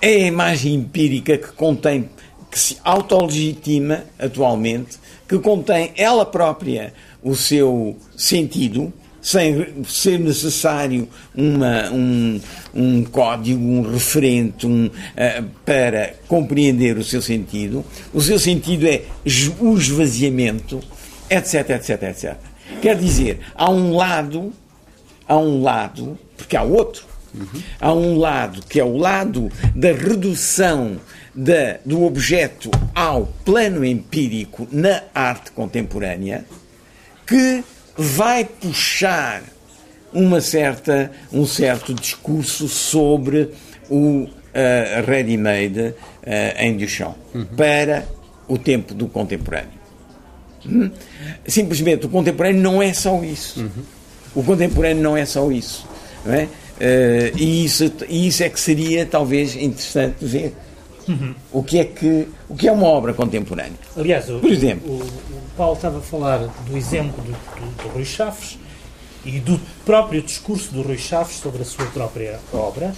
É 0.00 0.08
a 0.08 0.26
imagem 0.26 0.74
empírica 0.74 1.36
que 1.36 1.52
contém, 1.52 2.08
que 2.50 2.58
se 2.58 2.78
autolegitima 2.84 4.04
atualmente, 4.18 4.98
que 5.28 5.38
contém 5.38 5.92
ela 5.96 6.24
própria 6.24 6.92
o 7.22 7.34
seu 7.34 7.96
sentido, 8.16 8.92
sem 9.20 9.84
ser 9.86 10.18
necessário 10.18 11.08
uma, 11.34 11.90
um, 11.90 12.40
um 12.74 13.04
código, 13.04 13.62
um 13.62 13.82
referente 13.82 14.66
um, 14.66 14.86
uh, 14.86 15.44
para 15.66 16.14
compreender 16.26 16.96
o 16.96 17.04
seu 17.04 17.20
sentido. 17.20 17.84
O 18.14 18.20
seu 18.20 18.38
sentido 18.38 18.86
é 18.86 19.02
o 19.60 19.76
esvaziamento, 19.76 20.80
etc, 21.28 21.70
etc, 21.70 22.02
etc. 22.04 22.36
Quer 22.80 22.96
dizer, 22.96 23.40
há 23.54 23.70
um 23.70 23.94
lado, 23.94 24.52
há 25.26 25.36
um 25.36 25.62
lado, 25.62 26.18
porque 26.36 26.56
há 26.56 26.62
outro, 26.62 27.04
uhum. 27.34 27.62
há 27.80 27.92
um 27.92 28.18
lado 28.18 28.62
que 28.68 28.78
é 28.78 28.84
o 28.84 28.96
lado 28.96 29.50
da 29.74 29.92
redução 29.92 30.96
da, 31.38 31.78
do 31.84 32.02
objeto 32.02 32.68
ao 32.92 33.26
plano 33.44 33.84
empírico 33.84 34.66
na 34.72 35.04
arte 35.14 35.52
contemporânea, 35.52 36.44
que 37.24 37.62
vai 37.96 38.44
puxar 38.44 39.44
uma 40.12 40.40
certa, 40.40 41.12
um 41.32 41.46
certo 41.46 41.94
discurso 41.94 42.66
sobre 42.66 43.50
o 43.88 44.24
uh, 44.24 44.28
ready-made 45.06 45.80
uh, 45.80 45.94
em 46.58 46.76
Duchamp 46.76 47.16
uhum. 47.32 47.44
para 47.56 48.04
o 48.48 48.58
tempo 48.58 48.92
do 48.92 49.06
contemporâneo. 49.06 49.78
Hum? 50.66 50.90
Simplesmente 51.46 52.06
o 52.06 52.08
contemporâneo 52.08 52.60
não 52.60 52.82
é 52.82 52.92
só 52.92 53.22
isso. 53.22 53.60
Uhum. 53.60 53.82
O 54.34 54.42
contemporâneo 54.42 55.02
não 55.02 55.16
é 55.16 55.24
só 55.24 55.52
isso. 55.52 55.86
É? 56.26 56.44
Uh, 56.44 57.38
e, 57.38 57.64
isso, 57.64 57.92
e 58.08 58.26
isso 58.26 58.42
é 58.42 58.48
que 58.48 58.58
seria 58.58 59.06
talvez 59.06 59.54
interessante 59.54 60.24
ver. 60.24 60.52
Uhum. 61.08 61.34
O, 61.52 61.62
que 61.62 61.78
é 61.78 61.84
que, 61.84 62.28
o 62.48 62.54
que 62.54 62.68
é 62.68 62.72
uma 62.72 62.86
obra 62.86 63.14
contemporânea? 63.14 63.78
Aliás, 63.96 64.26
por 64.26 64.50
exemplo, 64.50 64.90
o, 64.90 65.02
o 65.02 65.42
Paulo 65.56 65.74
estava 65.74 65.98
a 65.98 66.02
falar 66.02 66.38
do 66.38 66.76
exemplo 66.76 67.22
do, 67.22 67.32
do, 67.32 67.82
do 67.82 67.88
Rui 67.88 68.04
Chaves 68.04 68.58
e 69.24 69.40
do 69.40 69.60
próprio 69.84 70.22
discurso 70.22 70.72
do 70.72 70.82
Rui 70.82 70.98
Chaves 70.98 71.36
sobre 71.36 71.62
a 71.62 71.64
sua 71.64 71.86
própria 71.86 72.38
obra, 72.52 72.94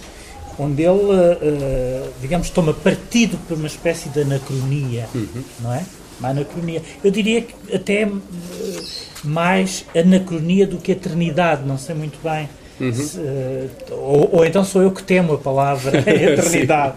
onde 0.59 0.83
ele, 0.83 0.99
uh, 0.99 2.13
digamos, 2.21 2.51
toma 2.51 2.75
partido 2.75 3.39
por 3.47 3.57
uma 3.57 3.67
espécie 3.67 4.09
de 4.09 4.23
anacronia, 4.23 5.09
uhum. 5.15 5.45
não 5.61 5.73
é? 5.73 5.85
Uma 6.19 6.31
anacronia. 6.31 6.83
Eu 7.03 7.11
diria 7.11 7.43
que 7.43 7.55
até 7.75 8.05
uh, 8.07 8.21
mais 9.25 9.85
anacronia 9.97 10.67
do 10.67 10.79
que 10.79 10.93
eternidade, 10.93 11.65
não 11.65 11.79
sei 11.79 11.95
muito 11.95 12.19
bem 12.23 12.49
Uhum. 12.81 12.93
Se, 12.93 13.21
ou, 13.91 14.37
ou, 14.37 14.45
então 14.45 14.65
sou 14.65 14.83
eu 14.83 14.91
que 14.91 15.03
temo 15.03 15.35
a 15.35 15.39
palavra 15.39 15.99
eternidade. 16.01 16.95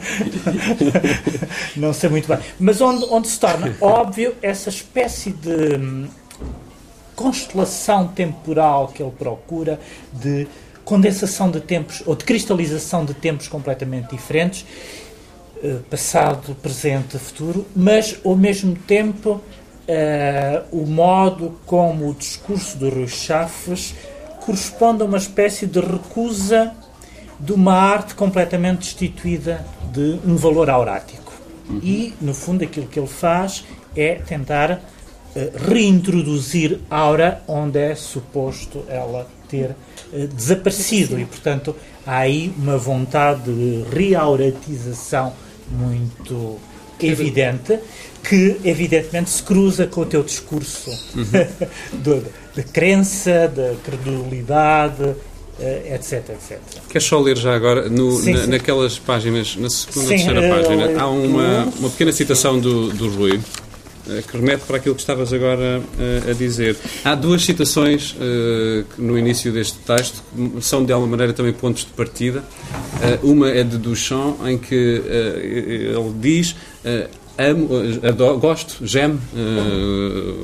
não 1.76 1.92
sei 1.94 2.10
muito 2.10 2.28
bem. 2.28 2.40
Mas 2.60 2.80
onde, 2.80 3.06
onde 3.10 3.28
se 3.28 3.40
torna 3.40 3.76
óbvio 3.82 4.34
essa 4.42 4.70
espécie 4.70 5.32
de 5.32 5.76
hum, 5.76 6.08
constelação 7.16 8.08
temporal 8.08 8.88
que 8.88 9.04
ele 9.04 9.12
procura, 9.12 9.80
de 10.14 10.48
condensação 10.86 11.52
de 11.52 11.60
tempos 11.60 12.04
ou 12.06 12.16
de 12.16 12.26
cristalização 12.26 13.06
de 13.06 13.14
tempos 13.14 13.48
completamente 13.48 14.16
diferentes, 14.16 14.66
eh, 15.64 15.78
passado, 15.90 16.56
presente, 16.62 17.18
futuro, 17.18 17.66
mas 17.74 18.20
ao 18.26 18.36
mesmo 18.36 18.76
tempo 18.76 19.42
uh, 19.88 20.78
o 20.78 20.86
modo 20.86 21.58
como 21.66 22.10
o 22.10 22.14
discurso 22.14 22.78
do 22.78 22.90
Rui 22.90 23.08
Chafes 23.08 23.96
corresponde 24.46 25.02
a 25.02 25.06
uma 25.06 25.18
espécie 25.18 25.66
de 25.66 25.80
recusa 25.80 26.74
de 27.39 27.54
uma 27.54 27.74
arte 27.74 28.14
completamente 28.14 28.80
destituída 28.80 29.66
de 29.91 30.20
um 30.26 30.36
valor 30.36 30.70
aurático. 30.70 31.34
Uhum. 31.70 31.80
E, 31.82 32.14
no 32.22 32.34
fundo, 32.34 32.64
aquilo 32.64 32.88
que 32.88 33.00
ele 33.00 33.08
faz 33.08 33.66
é 33.96 34.16
tentar 34.16 34.72
uh, 34.72 34.82
reintroduzir 35.70 36.80
aura 36.89 37.41
onde 37.48 37.80
é 37.80 37.96
suposto 37.96 38.84
ela 38.88 39.28
ter 39.50 39.72
uh, 40.12 40.28
desaparecido. 40.28 41.20
E, 41.20 41.26
portanto, 41.26 41.76
há 42.06 42.18
aí 42.18 42.54
uma 42.58 42.78
vontade 42.78 43.44
de 43.44 43.84
reauratização 43.96 45.34
muito 45.70 46.60
evidente 47.06 47.80
que, 48.24 48.58
evidentemente, 48.64 49.30
se 49.30 49.43
cruza 49.43 49.86
com 49.88 50.01
o 50.01 50.06
teu 50.06 50.24
discurso 50.24 50.89
uhum. 51.16 52.01
de, 52.56 52.64
crença, 52.64 53.47
de 53.47 53.76
credulidade, 53.84 55.16
Uh, 55.54 55.93
etc, 55.93 56.30
etc. 56.30 56.60
Queres 56.89 57.08
só 57.08 57.20
ler 57.20 57.38
já 57.38 57.56
agora, 57.56 57.88
no, 57.88 58.20
sim, 58.20 58.34
na, 58.34 58.41
sim. 58.41 58.49
naquelas 58.49 58.97
páginas, 58.97 59.56
na 59.56 59.70
segunda 59.70 60.08
sim, 60.08 60.16
terceira 60.16 60.39
uh, 60.39 60.49
página, 60.49 60.99
há 60.99 61.08
uma, 61.08 61.66
uma 61.78 61.89
pequena 61.91 62.12
citação 62.12 62.60
do, 62.60 62.89
do 62.89 63.08
Rui, 63.08 63.39
que 64.28 64.38
remete 64.38 64.66
para 64.66 64.78
aquilo 64.78 64.95
que 64.95 65.01
estavas 65.01 65.32
agora 65.32 65.82
a 66.30 66.34
dizer. 66.34 66.76
Há 67.04 67.16
duas 67.16 67.43
citações 67.43 68.16
no 68.97 69.18
início 69.18 69.51
deste 69.51 69.78
texto, 69.80 70.22
que 70.36 70.62
são 70.62 70.84
de 70.84 70.91
alguma 70.91 71.12
maneira 71.12 71.34
também 71.34 71.54
pontos 71.54 71.86
de 71.86 71.91
partida. 71.91 72.43
uma 73.22 73.49
é 73.49 73.64
de 73.64 73.78
Duchamp, 73.78 74.45
em 74.45 74.58
que 74.58 74.76
ele 74.76 76.14
diz 76.20 76.56
amo, 77.38 77.70
adoro, 78.08 78.38
gosto, 78.39 78.86
j'aime, 78.86 79.20
uh, 79.34 80.38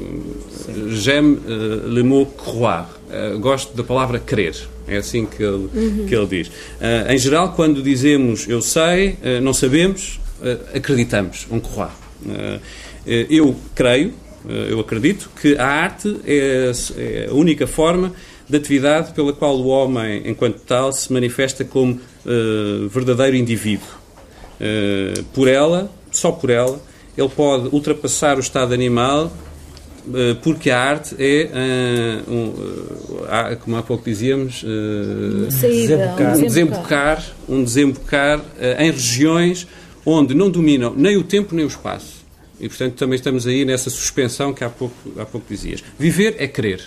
j'aime 0.89 1.37
uh, 1.47 1.87
le 1.87 2.03
mot 2.03 2.25
croire. 2.25 2.87
Uh, 3.09 3.39
gosto 3.39 3.75
da 3.75 3.83
palavra 3.83 4.19
crer. 4.19 4.55
É 4.87 4.97
assim 4.97 5.25
que 5.25 5.43
ele, 5.43 5.69
uhum. 5.73 6.05
que 6.07 6.15
ele 6.15 6.25
diz. 6.25 6.51
Em 7.07 7.17
geral, 7.17 7.53
quando 7.53 7.83
dizemos 7.83 8.47
eu 8.47 8.59
sei, 8.59 9.17
não 9.39 9.53
sabemos, 9.53 10.19
acreditamos, 10.73 11.45
um 11.51 11.59
croire. 11.59 11.91
Eu 13.29 13.55
creio, 13.73 14.13
eu 14.69 14.79
acredito, 14.79 15.29
que 15.41 15.57
a 15.57 15.65
arte 15.65 16.15
é, 16.25 16.71
é 16.97 17.27
a 17.29 17.33
única 17.33 17.67
forma 17.67 18.13
de 18.47 18.57
atividade 18.57 19.13
pela 19.13 19.33
qual 19.33 19.57
o 19.57 19.67
homem, 19.67 20.23
enquanto 20.25 20.59
tal, 20.61 20.91
se 20.91 21.11
manifesta 21.11 21.63
como 21.63 21.99
verdadeiro 22.89 23.35
indivíduo. 23.35 23.87
por 25.33 25.47
ela, 25.47 25.91
só 26.11 26.31
por 26.31 26.49
ela, 26.49 26.81
ele 27.17 27.29
pode 27.29 27.69
ultrapassar 27.73 28.37
o 28.37 28.39
estado 28.39 28.73
animal 28.73 29.31
eh, 30.13 30.35
porque 30.41 30.69
a 30.71 30.79
arte 30.79 31.15
é, 31.19 32.21
como 33.61 33.75
há 33.75 33.83
pouco 33.83 34.05
dizíamos, 34.05 34.63
Saída, 35.49 36.15
um 36.19 36.41
desembocar, 36.41 37.23
um 37.47 37.63
desembocar 37.63 38.41
em 38.79 38.91
regiões 38.91 39.67
onde 40.05 40.33
não 40.33 40.49
dominam 40.49 40.93
nem 40.95 41.17
o 41.17 41.23
tempo 41.23 41.53
nem 41.53 41.65
o 41.65 41.67
espaço. 41.67 42.18
E, 42.59 42.67
portanto, 42.67 42.95
também 42.95 43.15
estamos 43.15 43.47
aí 43.47 43.63
nessa 43.63 43.89
suspensão 43.89 44.53
que 44.53 44.63
há 44.63 44.69
pouco, 44.69 44.95
há 45.17 45.25
pouco 45.25 45.47
dizias. 45.49 45.83
Viver 45.97 46.35
é 46.37 46.47
querer 46.47 46.81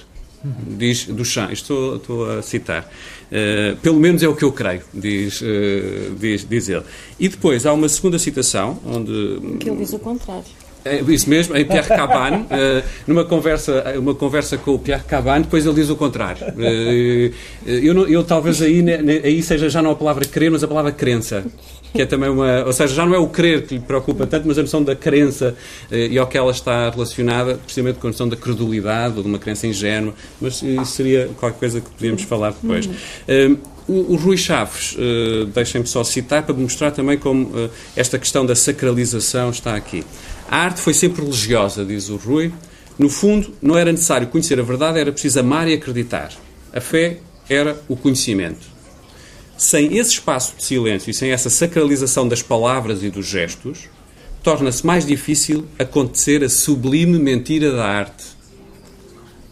diz 0.44 1.06
Duchamp, 1.06 1.52
estou, 1.52 1.96
estou 1.96 2.30
a 2.30 2.42
citar. 2.42 2.90
Uh, 3.30 3.76
pelo 3.76 3.98
menos 3.98 4.22
é 4.22 4.28
o 4.28 4.34
que 4.34 4.44
eu 4.44 4.52
creio, 4.52 4.82
diz, 4.92 5.40
uh, 5.40 6.14
diz, 6.18 6.46
diz 6.48 6.68
ele. 6.68 6.84
E 7.18 7.28
depois 7.28 7.64
há 7.64 7.72
uma 7.72 7.88
segunda 7.88 8.18
citação, 8.18 8.78
onde. 8.84 9.56
Que 9.58 9.70
ele 9.70 9.78
diz 9.78 9.92
o 9.92 9.98
contrário. 9.98 10.44
É, 10.84 11.00
isso 11.08 11.28
mesmo, 11.28 11.56
em 11.56 11.64
Pierre 11.64 11.88
Cabane, 11.88 12.38
uh, 12.42 12.82
numa 13.06 13.24
conversa, 13.24 13.84
uma 13.98 14.14
conversa 14.14 14.58
com 14.58 14.74
o 14.74 14.78
Pierre 14.78 15.04
Cabane, 15.04 15.44
depois 15.44 15.64
ele 15.64 15.74
diz 15.74 15.90
o 15.90 15.96
contrário. 15.96 16.44
Uh, 16.48 17.32
eu, 17.66 17.94
não, 17.94 18.06
eu 18.06 18.24
talvez 18.24 18.60
aí, 18.60 18.84
aí 19.22 19.42
seja 19.42 19.68
já 19.68 19.80
não 19.80 19.92
a 19.92 19.94
palavra 19.94 20.24
crer, 20.24 20.50
mas 20.50 20.64
a 20.64 20.68
palavra 20.68 20.90
crença. 20.90 21.44
Que 21.94 22.02
é 22.02 22.06
também 22.06 22.30
uma. 22.30 22.64
Ou 22.64 22.72
seja, 22.72 22.94
já 22.94 23.04
não 23.04 23.14
é 23.14 23.18
o 23.18 23.28
crer 23.28 23.66
que 23.66 23.74
lhe 23.74 23.80
preocupa 23.80 24.26
tanto, 24.26 24.48
mas 24.48 24.58
a 24.58 24.62
noção 24.62 24.82
da 24.82 24.96
crença 24.96 25.54
e 25.90 26.16
ao 26.16 26.26
que 26.26 26.38
ela 26.38 26.50
está 26.50 26.88
relacionada, 26.88 27.56
precisamente 27.56 27.98
com 27.98 28.06
a 28.06 28.10
noção 28.10 28.26
da 28.26 28.34
credulidade 28.34 29.18
ou 29.18 29.22
de 29.22 29.28
uma 29.28 29.38
crença 29.38 29.66
ingênua. 29.66 30.14
Mas 30.40 30.62
isso 30.62 30.86
seria 30.86 31.28
qualquer 31.38 31.58
coisa 31.58 31.80
que 31.82 31.90
podíamos 31.90 32.22
falar 32.22 32.52
depois. 32.52 32.86
Uhum. 32.86 33.58
O, 33.88 34.12
o, 34.12 34.16
Rui 34.16 34.36
Chaves, 34.36 34.94
uh, 34.94 35.46
deixem-me 35.46 35.86
só 35.86 36.04
citar 36.04 36.44
para 36.44 36.54
mostrar 36.54 36.92
também 36.92 37.18
como 37.18 37.46
uh, 37.46 37.70
esta 37.96 38.18
questão 38.18 38.46
da 38.46 38.54
sacralização 38.54 39.50
está 39.50 39.74
aqui. 39.74 40.04
A 40.52 40.64
arte 40.64 40.82
foi 40.82 40.92
sempre 40.92 41.22
religiosa, 41.22 41.82
diz 41.82 42.10
o 42.10 42.16
Rui. 42.16 42.52
No 42.98 43.08
fundo, 43.08 43.54
não 43.62 43.74
era 43.74 43.90
necessário 43.90 44.26
conhecer 44.26 44.60
a 44.60 44.62
verdade, 44.62 44.98
era 44.98 45.10
preciso 45.10 45.40
amar 45.40 45.66
e 45.66 45.72
acreditar. 45.72 46.30
A 46.70 46.78
fé 46.78 47.20
era 47.48 47.80
o 47.88 47.96
conhecimento. 47.96 48.60
Sem 49.56 49.96
esse 49.96 50.10
espaço 50.10 50.54
de 50.58 50.62
silêncio 50.62 51.10
e 51.10 51.14
sem 51.14 51.30
essa 51.30 51.48
sacralização 51.48 52.28
das 52.28 52.42
palavras 52.42 53.02
e 53.02 53.08
dos 53.08 53.24
gestos, 53.24 53.88
torna-se 54.42 54.84
mais 54.84 55.06
difícil 55.06 55.64
acontecer 55.78 56.44
a 56.44 56.50
sublime 56.50 57.18
mentira 57.18 57.72
da 57.72 57.86
arte. 57.86 58.24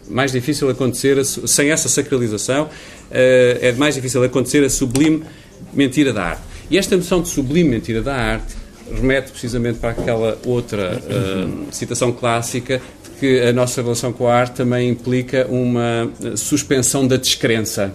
Mais 0.07 0.33
difícil 0.33 0.69
acontecer, 0.69 1.19
a, 1.19 1.25
sem 1.25 1.71
essa 1.71 1.89
sacralização, 1.89 2.65
uh, 2.65 2.71
é 3.11 3.73
mais 3.73 3.95
difícil 3.95 4.23
acontecer 4.23 4.63
a 4.63 4.69
sublime 4.69 5.25
mentira 5.73 6.13
da 6.13 6.25
arte. 6.25 6.43
E 6.71 6.77
esta 6.77 6.95
noção 6.95 7.23
de 7.23 7.31
sublime 7.31 7.71
mentira 7.71 8.03
da 8.03 8.15
arte 8.15 8.60
remete 8.95 9.31
precisamente 9.31 9.79
para 9.79 9.91
aquela 9.91 10.39
outra 10.45 10.99
uh, 10.99 11.73
citação 11.73 12.13
clássica 12.13 12.81
que 13.21 13.41
a 13.41 13.53
nossa 13.53 13.83
relação 13.83 14.13
com 14.13 14.27
a 14.27 14.35
arte 14.35 14.55
também 14.55 14.89
implica 14.89 15.47
uma 15.47 16.11
eh, 16.25 16.37
suspensão 16.37 17.07
da 17.07 17.17
descrença. 17.19 17.95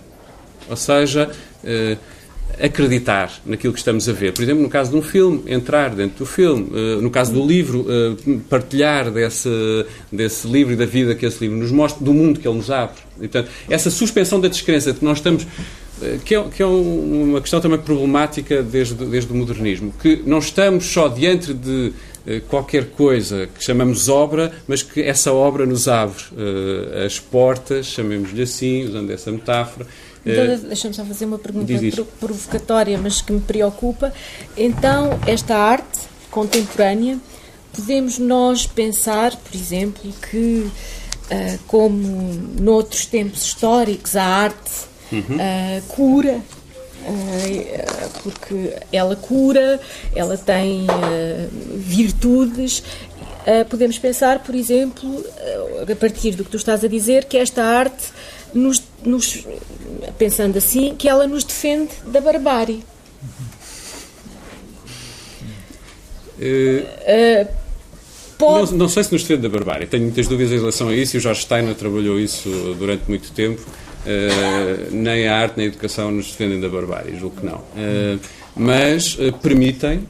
Ou 0.69 0.75
seja, 0.75 1.31
uh, 1.63 1.97
acreditar 2.63 3.31
naquilo 3.43 3.73
que 3.73 3.79
estamos 3.79 4.07
a 4.07 4.13
ver. 4.13 4.33
Por 4.33 4.43
exemplo, 4.43 4.61
no 4.61 4.69
caso 4.69 4.91
de 4.91 4.97
um 4.97 5.01
filme, 5.01 5.43
entrar 5.47 5.89
dentro 5.95 6.19
do 6.19 6.25
filme. 6.25 6.69
Uh, 6.69 7.01
no 7.01 7.09
caso 7.09 7.33
do 7.33 7.45
livro, 7.45 7.81
uh, 7.81 8.39
partilhar 8.49 9.09
desse, 9.09 9.49
desse 10.11 10.47
livro 10.47 10.73
e 10.73 10.75
da 10.75 10.85
vida 10.85 11.15
que 11.15 11.25
esse 11.25 11.43
livro 11.43 11.57
nos 11.57 11.71
mostra, 11.71 12.05
do 12.05 12.13
mundo 12.13 12.39
que 12.39 12.47
ele 12.47 12.57
nos 12.57 12.69
abre. 12.69 12.97
E, 13.17 13.27
portanto, 13.27 13.49
essa 13.67 13.89
suspensão 13.89 14.39
da 14.39 14.47
descrença 14.47 14.93
de 14.93 14.99
que 14.99 15.05
nós 15.05 15.17
estamos 15.17 15.45
que 16.25 16.35
é, 16.35 16.43
que 16.49 16.61
é 16.61 16.65
uma 16.65 17.39
questão 17.39 17.61
também 17.61 17.79
problemática 17.79 18.61
desde, 18.61 18.93
desde 19.05 19.31
o 19.31 19.35
modernismo, 19.35 19.93
que 20.01 20.21
não 20.25 20.39
estamos 20.39 20.85
só 20.85 21.07
diante 21.07 21.53
de 21.53 21.93
uh, 22.27 22.41
qualquer 22.49 22.87
coisa 22.91 23.47
que 23.47 23.63
chamamos 23.63 24.09
obra, 24.09 24.51
mas 24.67 24.83
que 24.83 25.01
essa 25.01 25.31
obra 25.31 25.65
nos 25.65 25.87
abre 25.87 26.21
uh, 26.33 27.05
as 27.05 27.17
portas, 27.19 27.85
chamemos-lhe 27.85 28.41
assim, 28.41 28.83
usando 28.83 29.09
essa 29.09 29.31
metáfora. 29.31 29.87
Então, 30.25 30.43
eh, 30.43 30.57
deixa-me 30.57 30.93
só 30.93 31.05
fazer 31.05 31.25
uma 31.25 31.37
pergunta 31.37 31.71
provocatória, 32.19 32.97
mas 32.97 33.21
que 33.21 33.31
me 33.31 33.39
preocupa. 33.39 34.11
Então, 34.57 35.19
esta 35.25 35.55
arte 35.55 36.01
contemporânea, 36.29 37.19
podemos 37.71 38.17
nós 38.17 38.65
pensar, 38.65 39.35
por 39.35 39.55
exemplo, 39.55 40.11
que, 40.29 40.67
como 41.67 42.33
noutros 42.59 43.05
tempos 43.05 43.43
históricos, 43.43 44.15
a 44.15 44.23
arte 44.23 44.87
uhum. 45.11 45.19
uh, 45.19 45.81
cura, 45.87 46.35
uh, 46.37 48.19
porque 48.23 48.73
ela 48.91 49.15
cura, 49.15 49.79
ela 50.15 50.37
tem 50.37 50.83
uh, 50.83 51.49
virtudes. 51.75 52.83
podemos 53.69 53.97
pensar, 53.99 54.39
por 54.39 54.55
exemplo, 54.55 55.23
a 55.91 55.95
partir 55.95 56.31
do 56.31 56.43
que 56.43 56.49
tu 56.49 56.57
estás 56.57 56.83
a 56.83 56.87
dizer, 56.87 57.25
que 57.25 57.37
esta 57.37 57.63
arte, 57.63 58.07
nos, 58.53 58.81
nos, 59.03 59.45
pensando 60.17 60.57
assim, 60.57 60.95
que 60.95 61.07
ela 61.07 61.27
nos 61.27 61.43
defende 61.43 61.91
da 62.07 62.21
barbárie. 62.21 62.83
Pode... 68.37 68.71
Não, 68.71 68.79
não, 68.79 68.89
sei 68.89 69.03
se 69.03 69.11
nos 69.13 69.21
defende 69.21 69.43
da 69.43 69.49
barbárie. 69.49 69.87
Tenho 69.87 70.03
muitas 70.03 70.27
dúvidas 70.27 70.51
em 70.51 70.59
relação 70.59 70.89
a 70.89 70.95
isso 70.95 71.15
e 71.15 71.17
o 71.17 71.21
Jorge 71.21 71.41
Steiner 71.41 71.75
trabalhou 71.75 72.19
isso 72.19 72.49
durante 72.77 73.03
muito 73.07 73.31
tempo. 73.31 73.61
Uh, 74.05 74.93
nem 74.93 75.27
a 75.27 75.35
arte 75.35 75.57
nem 75.57 75.65
a 75.65 75.69
educação 75.69 76.11
nos 76.11 76.27
defendem 76.27 76.61
da 76.61 76.69
barbárie, 76.69 77.17
julgo 77.17 77.37
que 77.37 77.45
não. 77.45 77.57
Uh, 77.57 78.19
mas 78.55 79.15
uh, 79.15 79.33
permitem 79.41 80.07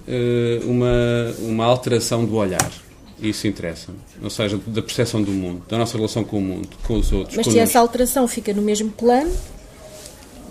uma, 0.66 1.34
uma 1.40 1.66
alteração 1.66 2.26
do 2.26 2.36
olhar. 2.36 2.72
Isso 3.20 3.48
interessa-me. 3.48 3.98
Ou 4.22 4.30
seja, 4.30 4.60
da 4.68 4.82
percepção 4.82 5.24
do 5.24 5.32
mundo, 5.32 5.64
da 5.70 5.78
nossa 5.78 5.96
relação 5.96 6.24
com 6.24 6.38
o 6.38 6.42
mundo, 6.42 6.68
com 6.84 6.96
os 6.96 7.12
outros. 7.14 7.38
Mas 7.38 7.48
se 7.48 7.58
essa 7.58 7.80
alteração 7.80 8.28
fica 8.28 8.54
no 8.54 8.62
mesmo 8.62 8.92
plano. 8.92 9.32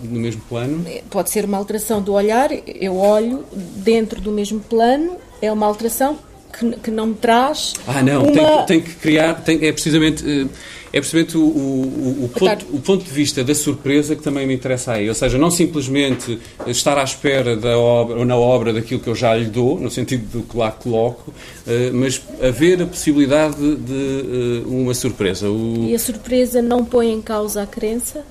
No 0.03 0.19
mesmo 0.19 0.41
plano? 0.49 0.83
Pode 1.09 1.29
ser 1.29 1.45
uma 1.45 1.57
alteração 1.57 2.01
do 2.01 2.13
olhar, 2.13 2.49
eu 2.67 2.97
olho 2.97 3.45
dentro 3.77 4.19
do 4.19 4.31
mesmo 4.31 4.59
plano, 4.59 5.15
é 5.41 5.51
uma 5.51 5.65
alteração 5.67 6.17
que, 6.57 6.71
que 6.79 6.91
não 6.91 7.07
me 7.07 7.15
traz. 7.15 7.73
Ah, 7.87 8.01
não, 8.01 8.23
uma... 8.23 8.31
tem, 8.31 8.45
que, 8.45 8.67
tem 8.67 8.81
que 8.81 8.99
criar, 8.99 9.33
tem, 9.35 9.65
é 9.65 9.71
precisamente 9.71 10.49
é 10.95 11.01
precisamente 11.01 11.37
o, 11.37 11.41
o, 11.41 12.23
o, 12.23 12.29
ponto, 12.29 12.65
o, 12.71 12.79
ponto, 12.79 13.03
de 13.03 13.11
vista 13.11 13.43
da 13.43 13.53
surpresa 13.53 14.15
que 14.15 14.23
também 14.23 14.47
me 14.47 14.53
interessa 14.55 14.93
aí. 14.93 15.09
Ou 15.09 15.13
seja, 15.13 15.37
não 15.37 15.51
simplesmente 15.51 16.39
estar 16.67 16.97
à 16.97 17.03
espera 17.03 17.53
da 17.53 17.77
obra, 17.77 18.19
ou 18.19 18.23
na 18.23 18.37
obra 18.37 18.71
daquilo 18.71 19.01
que 19.01 19.09
eu 19.09 19.15
já 19.15 19.35
lhe 19.35 19.43
dou, 19.43 19.77
no 19.77 19.91
sentido 19.91 20.25
do 20.31 20.43
que 20.43 20.57
lá 20.57 20.71
coloco, 20.71 21.33
eh, 21.67 21.91
mas 21.93 22.21
haver 22.41 22.81
a 22.81 22.85
possibilidade 22.85 23.57
de, 23.57 23.75
de 23.75 24.63
eh, 24.63 24.67
uma 24.67 24.93
surpresa. 24.93 25.47
E 25.49 25.93
a 25.93 25.99
surpresa 25.99 26.61
não 26.61 26.85
põe 26.85 27.11
em 27.11 27.21
causa 27.21 27.63
a 27.63 27.67
crença? 27.67 28.23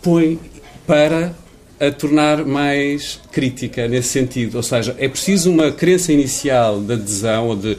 Põe 0.00 0.40
para 0.86 1.34
a 1.82 1.90
tornar 1.90 2.44
mais 2.46 3.20
crítica 3.32 3.88
nesse 3.88 4.10
sentido. 4.10 4.54
Ou 4.54 4.62
seja, 4.62 4.94
é 5.00 5.08
preciso 5.08 5.50
uma 5.50 5.72
crença 5.72 6.12
inicial 6.12 6.80
de 6.80 6.92
adesão 6.92 7.48
ou 7.48 7.56
de 7.56 7.72
uh, 7.72 7.78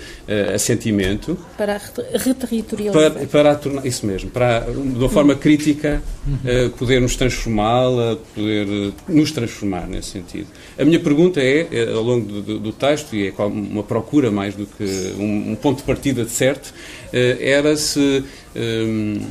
assentimento. 0.54 1.38
Para 1.58 1.80
reterritorializar. 2.14 3.12
Para, 3.12 3.26
para 3.28 3.56
tornar, 3.56 3.86
isso 3.86 4.06
mesmo, 4.06 4.30
para, 4.30 4.60
de 4.60 4.78
uma 4.78 5.08
forma 5.08 5.36
crítica, 5.36 6.04
uh, 6.28 6.70
podermos 6.72 7.16
transformá-la, 7.16 8.18
poder 8.36 8.68
uh, 8.68 8.94
nos 9.08 9.32
transformar 9.32 9.88
nesse 9.88 10.10
sentido. 10.10 10.48
A 10.78 10.84
minha 10.84 11.00
pergunta 11.00 11.40
é, 11.40 11.90
ao 11.94 12.04
longo 12.04 12.26
do, 12.26 12.42
do, 12.42 12.60
do 12.60 12.72
texto, 12.74 13.16
e 13.16 13.30
é 13.30 13.44
uma 13.44 13.84
procura 13.84 14.30
mais 14.30 14.54
do 14.54 14.66
que 14.66 15.14
um, 15.18 15.52
um 15.52 15.56
ponto 15.56 15.78
de 15.78 15.84
partida 15.84 16.26
de 16.26 16.32
certo, 16.32 16.74
era 17.14 17.78
se 17.78 18.24
um, 18.56 19.22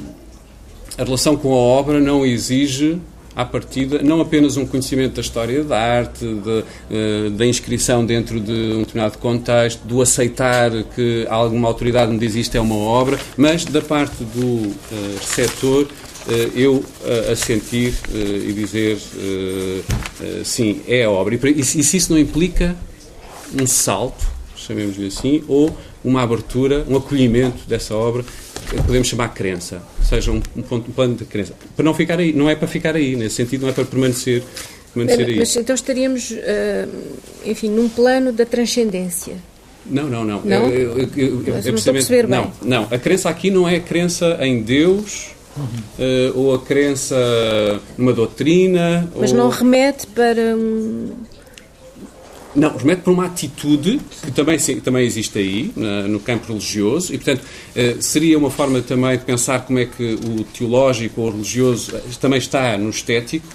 a 0.96 1.04
relação 1.04 1.36
com 1.36 1.52
a 1.52 1.56
obra 1.56 2.00
não 2.00 2.24
exige 2.24 2.98
à 3.34 3.44
partida, 3.44 4.00
não 4.02 4.20
apenas 4.20 4.56
um 4.56 4.66
conhecimento 4.66 5.14
da 5.14 5.20
história 5.20 5.64
da 5.64 5.78
arte, 5.78 6.24
de, 6.24 6.28
uh, 6.28 7.30
da 7.30 7.46
inscrição 7.46 8.04
dentro 8.04 8.40
de 8.40 8.52
um 8.52 8.80
determinado 8.80 9.18
contexto, 9.18 9.86
do 9.86 10.02
aceitar 10.02 10.70
que 10.94 11.26
alguma 11.28 11.68
autoridade 11.68 12.12
me 12.12 12.18
diz 12.18 12.34
isto 12.34 12.56
é 12.56 12.60
uma 12.60 12.76
obra, 12.76 13.18
mas 13.36 13.64
da 13.64 13.80
parte 13.80 14.22
do 14.22 14.46
uh, 14.46 14.74
receptor, 15.18 15.84
uh, 15.84 16.32
eu 16.54 16.84
a 17.30 17.34
sentir 17.34 17.94
e 18.14 18.52
dizer 18.52 18.96
sim, 20.44 20.80
é 20.86 21.02
a 21.02 21.10
obra. 21.10 21.34
E, 21.34 21.64
se 21.64 21.96
isso 21.96 22.12
não 22.12 22.18
implica 22.18 22.76
um 23.60 23.66
salto, 23.66 24.24
chamemos-lhe 24.56 25.08
assim, 25.08 25.42
ou 25.48 25.76
uma 26.04 26.22
abertura, 26.22 26.84
um 26.88 26.96
acolhimento 26.96 27.66
dessa 27.66 27.94
obra, 27.94 28.24
podemos 28.86 29.08
chamar 29.08 29.28
crença, 29.28 29.82
seja 30.02 30.30
um, 30.30 30.40
ponto, 30.40 30.90
um 30.90 30.92
plano 30.92 31.14
de 31.14 31.24
crença, 31.24 31.54
para 31.74 31.84
não 31.84 31.94
ficar 31.94 32.18
aí, 32.18 32.32
não 32.32 32.48
é 32.48 32.54
para 32.54 32.68
ficar 32.68 32.96
aí, 32.96 33.16
nesse 33.16 33.36
sentido, 33.36 33.62
não 33.62 33.68
é 33.68 33.72
para 33.72 33.84
permanecer, 33.84 34.42
permanecer 34.94 35.26
aí. 35.26 35.36
Mas 35.36 35.56
então 35.56 35.74
estaríamos, 35.74 36.30
uh, 36.30 36.88
enfim, 37.44 37.70
num 37.70 37.88
plano 37.88 38.32
da 38.32 38.44
transcendência. 38.44 39.36
Não, 39.84 40.08
não, 40.08 40.24
não. 40.24 40.42
Não, 40.44 40.68
eu, 40.68 40.98
eu, 40.98 41.08
eu, 41.16 41.42
eu 41.46 42.28
não, 42.28 42.44
bem. 42.44 42.52
Não, 42.62 42.88
a 42.90 42.98
crença 42.98 43.28
aqui 43.28 43.50
não 43.50 43.68
é 43.68 43.76
a 43.76 43.80
crença 43.80 44.38
em 44.40 44.62
Deus 44.62 45.30
uhum. 45.56 45.64
uh, 45.64 46.38
ou 46.38 46.54
a 46.54 46.58
crença 46.60 47.16
numa 47.98 48.12
doutrina. 48.12 49.10
Mas 49.16 49.32
ou... 49.32 49.38
não 49.38 49.48
remete 49.48 50.06
para 50.06 50.56
um 50.56 51.10
não, 52.54 52.76
remete 52.76 53.02
para 53.02 53.12
uma 53.12 53.26
atitude 53.26 54.00
que 54.22 54.30
também, 54.30 54.58
também 54.58 55.06
existe 55.06 55.38
aí, 55.38 55.72
no 56.08 56.20
campo 56.20 56.48
religioso, 56.48 57.14
e, 57.14 57.18
portanto, 57.18 57.42
eh, 57.74 57.96
seria 58.00 58.38
uma 58.38 58.50
forma 58.50 58.80
também 58.82 59.16
de 59.16 59.24
pensar 59.24 59.60
como 59.60 59.78
é 59.78 59.86
que 59.86 60.14
o 60.14 60.44
teológico 60.44 61.20
ou 61.22 61.28
o 61.28 61.30
religioso 61.30 61.96
eh, 61.96 62.00
também 62.20 62.38
está 62.38 62.76
no 62.76 62.90
estético, 62.90 63.46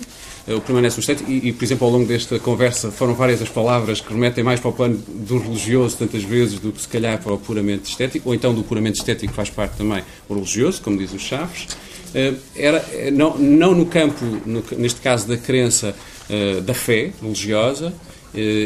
eh, 0.48 0.56
o 0.56 0.62
permanece 0.62 0.98
no 0.98 1.02
estético, 1.02 1.32
e, 1.32 1.54
por 1.54 1.64
exemplo, 1.64 1.86
ao 1.86 1.94
longo 1.94 2.06
desta 2.06 2.40
conversa 2.40 2.92
foram 2.92 3.14
várias 3.14 3.42
as 3.42 3.50
palavras 3.50 4.02
que 4.02 4.12
remetem 4.12 4.44
mais 4.44 4.60
para 4.60 4.70
o 4.70 4.74
plano 4.74 4.98
do 5.08 5.38
religioso, 5.38 5.98
tantas 5.98 6.24
vezes, 6.24 6.60
do 6.60 6.72
que 6.72 6.82
se 6.82 6.88
calhar 6.88 7.22
para 7.22 7.34
o 7.34 7.38
puramente 7.38 7.90
estético, 7.90 8.30
ou 8.30 8.36
então 8.36 8.54
do 8.54 8.64
puramente 8.64 8.98
estético 8.98 9.34
faz 9.34 9.50
parte 9.50 9.78
também 9.78 10.04
o 10.28 10.34
religioso, 10.34 10.82
como 10.82 10.98
diz 10.98 11.14
o 11.14 11.20
Chaves. 11.20 11.68
Era, 12.56 12.84
não, 13.12 13.38
não 13.38 13.76
no 13.76 13.86
campo, 13.86 14.26
neste 14.76 15.02
caso, 15.02 15.28
da 15.28 15.38
crença 15.38 15.94
da 16.66 16.74
fé 16.74 17.12
religiosa, 17.22 17.94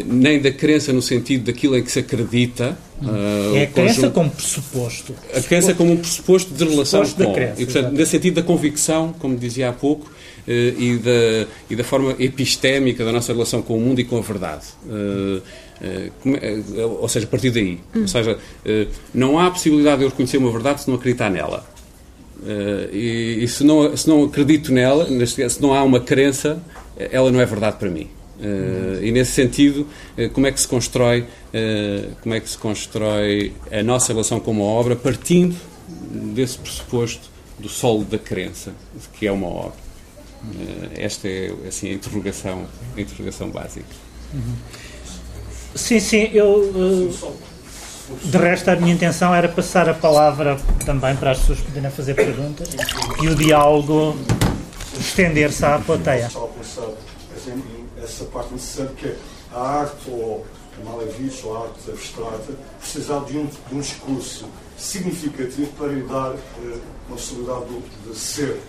nem 0.06 0.40
da 0.40 0.52
crença 0.52 0.92
no 0.92 1.02
sentido 1.02 1.46
daquilo 1.46 1.78
em 1.78 1.84
que 1.84 1.92
se 1.92 2.00
acredita. 2.00 2.78
Uh, 3.02 3.56
é 3.56 3.64
a 3.64 3.68
crença 3.68 3.94
conjunto, 3.94 4.14
como 4.14 4.30
pressuposto. 4.30 5.16
A 5.34 5.42
crença 5.42 5.74
como 5.74 5.94
um 5.94 5.98
pressuposto 5.98 6.54
de 6.54 6.64
relação 6.64 7.00
pressuposto 7.00 7.30
com. 7.30 7.34
Crença, 7.34 7.62
e, 7.62 7.66
portanto, 7.66 7.92
nesse 7.94 8.12
sentido 8.12 8.36
da 8.36 8.44
convicção, 8.44 9.16
como 9.18 9.38
dizia 9.38 9.70
há 9.70 9.74
pouco, 9.74 10.06
uh, 10.06 10.52
e, 10.52 10.98
da, 10.98 11.48
e 11.70 11.76
da 11.76 11.84
forma 11.84 12.16
epistémica 12.20 13.06
da 13.06 13.12
nossa 13.12 13.32
relação 13.32 13.62
com 13.62 13.78
o 13.78 13.80
mundo 13.80 14.02
e 14.02 14.04
com 14.04 14.18
a 14.18 14.22
verdade. 14.22 14.66
Uh, 14.86 15.42
ou 17.00 17.10
seja, 17.10 17.26
a 17.26 17.30
partir 17.30 17.50
daí. 17.50 17.80
Hum. 17.96 18.02
Ou 18.02 18.08
seja, 18.08 18.38
não 19.12 19.40
há 19.40 19.50
possibilidade 19.50 19.98
de 19.98 20.04
eu 20.04 20.10
reconhecer 20.10 20.38
uma 20.38 20.52
verdade 20.52 20.82
se 20.82 20.88
não 20.88 20.96
acreditar 20.96 21.32
nela. 21.32 21.66
e, 22.94 23.40
e 23.42 23.48
se, 23.48 23.64
não, 23.64 23.98
se 23.98 24.08
não 24.08 24.26
acredito 24.26 24.72
nela, 24.72 25.08
se 25.26 25.60
não 25.60 25.74
há 25.74 25.82
uma 25.82 26.00
crença, 26.00 26.62
ela 26.96 27.32
não 27.32 27.42
é 27.42 27.46
verdade 27.48 27.78
para 27.78 27.90
mim. 27.90 28.08
Uh, 28.42 29.04
e 29.04 29.12
nesse 29.12 29.34
sentido, 29.34 29.88
uh, 30.18 30.30
como 30.32 30.48
é 30.48 30.52
que 30.52 30.60
se 30.60 30.68
constrói, 30.68 31.22
uh, 31.22 32.16
como 32.24 32.34
é 32.34 32.40
que 32.40 32.50
se 32.50 32.58
constrói 32.58 33.54
a 33.72 33.84
nossa 33.84 34.12
relação 34.12 34.40
com 34.40 34.50
uma 34.50 34.64
obra 34.64 34.96
partindo 34.96 35.56
desse 36.34 36.58
pressuposto 36.58 37.30
do 37.60 37.70
solo 37.70 38.04
da 38.04 38.18
crença, 38.18 38.74
que 39.14 39.28
é 39.28 39.32
uma 39.32 39.48
obra. 39.48 39.78
esta 40.98 41.28
é 41.28 41.54
assim 41.68 41.92
a 41.92 41.94
interrogação, 41.94 42.66
a 42.98 43.02
interrogação 43.02 43.52
básica. 43.52 43.86
Uhum. 44.34 44.56
Sim, 45.76 46.00
sim, 46.00 46.32
eu 46.34 47.12
de 48.24 48.38
resto 48.38 48.70
a 48.72 48.76
minha 48.76 48.94
intenção 48.94 49.34
era 49.34 49.48
passar 49.48 49.88
a 49.88 49.94
palavra 49.94 50.58
também 50.84 51.16
para 51.16 51.32
as 51.32 51.40
pessoas 51.40 51.60
poderem 51.60 51.92
fazer 51.92 52.16
perguntas 52.16 52.70
e 53.22 53.28
o 53.28 53.36
diálogo 53.36 54.18
estender-se 55.00 55.64
à 55.64 55.78
plateia 55.78 56.30
essa 58.02 58.26
parte 58.26 58.54
necessária 58.54 58.92
que 58.94 59.08
é 59.08 59.18
a 59.54 59.60
arte, 59.60 60.10
ou 60.10 60.46
mal 60.84 61.02
é 61.02 61.06
visto, 61.06 61.48
ou 61.48 61.58
a 61.58 61.64
arte 61.66 61.90
abstrata, 61.90 62.54
precisar 62.80 63.20
de 63.26 63.38
um, 63.38 63.46
de 63.46 63.76
um 63.76 63.80
discurso 63.80 64.46
significativo 64.78 65.72
para 65.74 65.88
lhe 65.88 66.02
dar 66.04 66.34
eh, 66.34 66.80
uma 67.08 67.18
possibilidade 67.18 67.66
de, 67.66 68.10
de, 68.10 68.18
ser. 68.18 68.60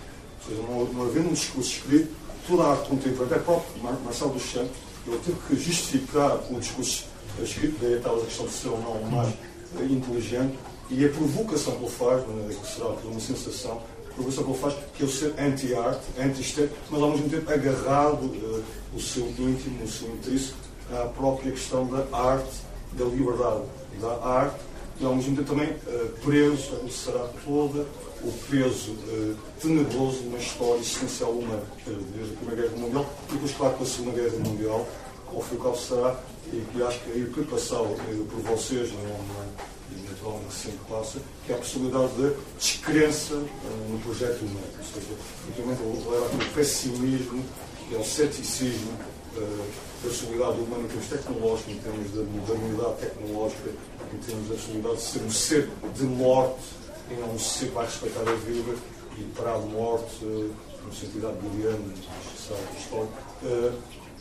Ou 0.44 0.48
seja, 0.48 0.62
não, 0.68 0.84
não 0.92 1.06
havendo 1.06 1.30
um 1.30 1.32
discurso 1.32 1.70
escrito, 1.70 2.12
toda 2.46 2.64
a 2.64 2.70
arte 2.72 2.88
contemporânea, 2.88 3.36
até 3.36 3.44
próprio 3.44 3.82
Mar 3.82 3.96
Marcelo 4.04 4.32
Duchamp, 4.32 4.68
ele 5.06 5.18
teve 5.24 5.38
que 5.48 5.56
justificar 5.56 6.38
o 6.50 6.60
discurso 6.60 7.04
escrito, 7.42 7.76
daí 7.80 7.94
a 7.96 8.24
questão 8.24 8.46
de 8.46 8.52
ser 8.52 8.68
ou 8.68 8.80
não 8.80 9.10
mais 9.10 9.32
eh, 9.78 9.84
inteligente, 9.84 10.58
e 10.90 11.04
a 11.06 11.08
provocação 11.08 11.74
que 11.76 11.84
ele 11.84 11.90
faz, 11.90 12.22
de 12.22 12.54
que 12.54 12.66
será 12.66 12.88
uma 12.88 13.20
sensação, 13.20 13.82
a 14.20 14.44
que 14.44 14.50
ele 14.50 14.58
faz, 14.58 14.74
que 14.94 15.02
é 15.02 15.06
o 15.06 15.08
ser 15.08 15.34
anti-arte, 15.38 16.02
anti-estético, 16.18 16.76
mas 16.90 17.02
ao 17.02 17.10
mesmo 17.10 17.28
tempo 17.28 17.50
agarrado 17.50 18.24
uh, 18.24 18.64
o 18.94 19.00
seu 19.00 19.26
íntimo, 19.26 19.82
o 19.82 19.88
seu 19.88 20.08
interesse 20.08 20.54
à 20.92 21.06
própria 21.06 21.50
questão 21.52 21.86
da 21.86 22.04
arte, 22.16 22.60
da 22.92 23.04
liberdade 23.04 23.62
da 24.00 24.26
arte, 24.26 24.56
e 25.00 25.04
ao 25.04 25.14
mesmo 25.14 25.36
tempo 25.36 25.48
também 25.48 25.70
uh, 25.70 26.08
preso, 26.22 26.88
será 26.90 27.26
toda 27.44 27.86
o 28.22 28.32
peso 28.50 28.92
uh, 28.92 29.36
tenebroso 29.60 30.18
de 30.18 30.28
uma 30.28 30.38
história 30.38 30.80
existencial 30.80 31.30
humana, 31.30 31.62
desde 31.86 32.34
a 32.34 32.36
Primeira 32.36 32.62
Guerra 32.62 32.76
Mundial 32.76 33.06
e 33.28 33.32
depois, 33.32 33.52
claro, 33.52 33.74
com 33.74 33.82
a 33.82 33.86
Segunda 33.86 34.20
Guerra 34.20 34.38
Mundial, 34.38 34.86
ao 35.26 35.40
fim 35.40 35.54
e 35.54 35.58
ao 35.58 35.64
cabo 35.64 35.76
será, 35.78 36.20
e 36.52 36.60
que 36.72 36.82
acho 36.82 37.00
que 37.00 37.42
passou 37.50 37.86
uh, 37.86 38.26
por 38.30 38.40
vocês, 38.42 38.92
não, 38.92 39.02
não 39.02 39.71
naturalmente 40.08 40.46
recente 40.46 40.78
classe, 40.86 41.18
que 41.46 41.52
é 41.52 41.54
a 41.54 41.58
possibilidade 41.58 42.12
de 42.14 42.34
descrença 42.58 43.34
uh, 43.34 43.88
no 43.88 43.98
projeto 44.00 44.40
humano. 44.42 44.66
Ou 44.78 44.84
seja, 44.84 45.12
efetivamente, 45.48 45.82
leva 46.10 46.24
ao 46.24 46.54
pessimismo 46.54 47.44
que 47.88 47.94
é 47.94 47.98
o 47.98 48.04
ceticismo 48.04 48.92
uh, 49.36 49.64
da 50.02 50.08
possibilidade 50.08 50.60
humana 50.60 50.84
em 50.84 50.88
termos 50.88 51.06
tecnológicos, 51.06 51.72
em 51.74 51.78
termos 51.78 52.10
da 52.12 52.22
modernidade 52.22 52.96
tecnológica, 53.00 53.70
em 54.12 54.18
termos 54.18 54.48
da 54.48 54.54
possibilidade 54.54 54.96
de 54.96 55.02
ser 55.02 55.22
um 55.22 55.30
ser 55.30 55.70
de 55.94 56.02
morte 56.04 56.64
e 57.10 57.14
não 57.14 57.34
um 57.34 57.38
ser 57.38 57.66
que 57.66 57.74
vai 57.74 57.84
respeitar 57.84 58.20
a 58.20 58.34
vida 58.34 58.74
e 59.18 59.22
para 59.36 59.54
a 59.54 59.58
morte, 59.58 60.24
uh, 60.24 60.50
no 60.84 60.92
sentido 60.92 61.28
abeliano, 61.28 61.92
histórico, 62.34 63.08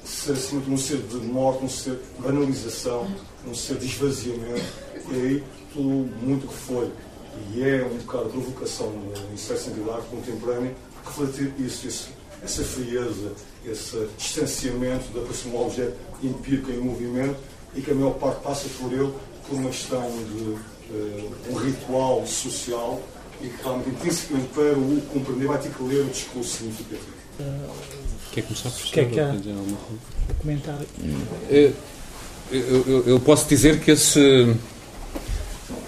ser 0.03 0.33
acima 0.33 0.61
de 0.61 0.71
um 0.71 0.77
ser 0.77 0.97
de 0.97 1.17
morte, 1.17 1.65
um 1.65 1.69
ser 1.69 1.95
de 1.95 2.21
banalização, 2.21 3.07
um 3.47 3.53
ser 3.53 3.77
de 3.77 3.85
esvaziamento, 3.85 4.65
e 5.09 5.15
aí 5.15 5.43
tudo 5.73 6.09
muito 6.21 6.47
que 6.47 6.53
foi 6.53 6.91
e 7.53 7.63
é 7.63 7.83
um 7.85 7.97
bocado 7.97 8.25
de 8.25 8.31
provocação 8.31 8.91
sentido 9.37 9.85
da 9.85 9.95
arte 9.95 10.07
contemporânea, 10.09 10.75
refletir 11.05 11.53
isso, 11.59 11.87
isso 11.87 12.09
essa 12.43 12.63
frieza, 12.63 13.33
esse 13.65 14.07
distanciamento 14.17 15.11
da 15.13 15.21
próxima 15.21 15.55
um 15.55 15.65
objeto 15.65 15.95
empírico 16.23 16.71
em 16.71 16.77
movimento 16.77 17.37
e 17.75 17.81
que 17.81 17.91
a 17.91 17.95
maior 17.95 18.13
parte 18.15 18.41
passa 18.41 18.67
por 18.79 18.91
ele 18.91 19.13
por 19.47 19.57
uma 19.57 19.69
questão 19.69 20.01
de 20.01 20.43
uh, 20.43 21.31
um 21.49 21.55
ritual 21.55 22.25
social 22.25 23.01
e 23.41 23.47
que 23.47 23.63
realmente 23.63 23.89
intrinsecamente 23.89 24.47
para 24.49 24.73
o 24.73 25.01
compreender 25.13 25.47
vai 25.47 25.59
ter 25.59 25.71
que 25.71 25.83
ler 25.83 26.01
o 26.01 26.09
discurso 26.09 26.57
significativo. 26.57 27.21
Quer 28.31 28.43
começar 28.43 28.69
por 28.69 28.81
Quer 28.91 29.09
que 29.09 29.19
há 29.19 29.35
comentar? 30.39 30.79
Eu, 31.49 31.73
eu, 32.51 33.03
eu, 33.07 33.19
posso 33.19 33.47
dizer 33.47 33.79
que 33.79 33.91
esse 33.91 34.19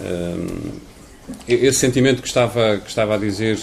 um, 0.04 0.72
esse 1.48 1.80
sentimento 1.80 2.22
que 2.22 2.28
estava, 2.28 2.78
que 2.80 2.90
estava 2.90 3.16
a 3.16 3.18
dizer 3.18 3.58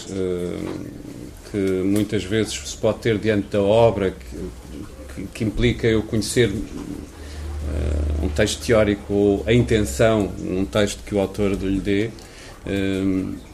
que 1.51 1.57
muitas 1.57 2.25
vezes 2.25 2.53
se 2.53 2.77
pode 2.77 2.99
ter 2.99 3.19
diante 3.19 3.49
da 3.49 3.61
obra, 3.61 4.13
que, 4.13 4.37
que, 5.15 5.27
que 5.27 5.45
implica 5.45 5.87
eu 5.87 6.03
conhecer 6.03 6.49
uh, 6.49 8.25
um 8.25 8.29
texto 8.29 8.65
teórico 8.65 9.13
ou 9.13 9.45
a 9.47 9.53
intenção 9.53 10.33
num 10.39 10.65
texto 10.65 11.03
que 11.05 11.15
o 11.15 11.21
autor 11.21 11.53
lhe 11.53 11.81
dê. 11.81 12.11
Uh, 12.67 13.50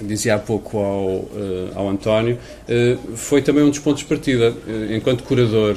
dizia 0.00 0.34
há 0.34 0.38
pouco 0.38 0.78
ao, 0.78 1.06
uh, 1.06 1.70
ao 1.74 1.88
António, 1.88 2.36
uh, 2.36 3.16
foi 3.16 3.42
também 3.42 3.62
um 3.62 3.70
dos 3.70 3.78
pontos 3.78 4.00
de 4.00 4.06
partida. 4.06 4.50
Uh, 4.50 4.94
enquanto 4.94 5.22
curador, 5.24 5.76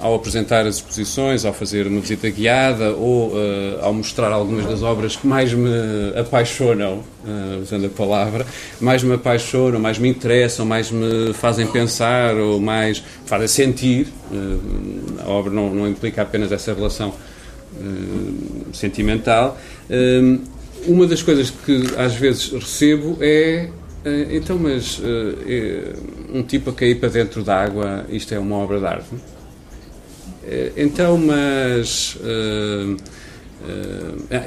ao 0.00 0.14
apresentar 0.14 0.66
as 0.66 0.76
exposições, 0.76 1.44
ao 1.44 1.52
fazer 1.52 1.86
uma 1.86 2.00
visita 2.00 2.28
guiada 2.30 2.92
ou 2.92 3.32
ao 3.80 3.92
mostrar 3.92 4.30
algumas 4.30 4.66
das 4.66 4.82
obras 4.82 5.16
que 5.16 5.26
mais 5.26 5.52
me 5.52 5.70
apaixonam, 6.16 7.02
usando 7.60 7.86
a 7.86 7.88
palavra, 7.88 8.46
mais 8.80 9.02
me 9.02 9.14
apaixonam, 9.14 9.80
mais 9.80 9.98
me 9.98 10.08
interessam, 10.08 10.64
mais 10.66 10.90
me 10.90 11.32
fazem 11.34 11.66
pensar 11.66 12.36
ou 12.36 12.60
mais 12.60 13.02
fazem 13.26 13.48
sentir. 13.48 14.08
a 15.24 15.28
obra 15.28 15.52
não, 15.52 15.74
não 15.74 15.88
implica 15.88 16.22
apenas 16.22 16.52
essa 16.52 16.72
relação 16.74 17.14
sentimental 18.72 19.58
uma 20.86 21.06
das 21.06 21.22
coisas 21.22 21.50
que 21.50 21.82
às 21.96 22.14
vezes 22.14 22.50
recebo 22.52 23.18
é 23.20 23.68
eh, 24.04 24.28
então, 24.32 24.58
mas 24.58 24.98
uh, 24.98 26.34
um 26.34 26.42
tipo 26.42 26.70
a 26.70 26.72
cair 26.72 26.96
para 26.96 27.08
dentro 27.08 27.42
d'água, 27.42 28.04
isto 28.08 28.34
é 28.34 28.38
uma 28.38 28.56
obra 28.56 28.78
de 28.78 28.86
arte? 28.86 29.14
Então, 30.76 31.16
mas 31.18 32.16
uh, 32.16 32.96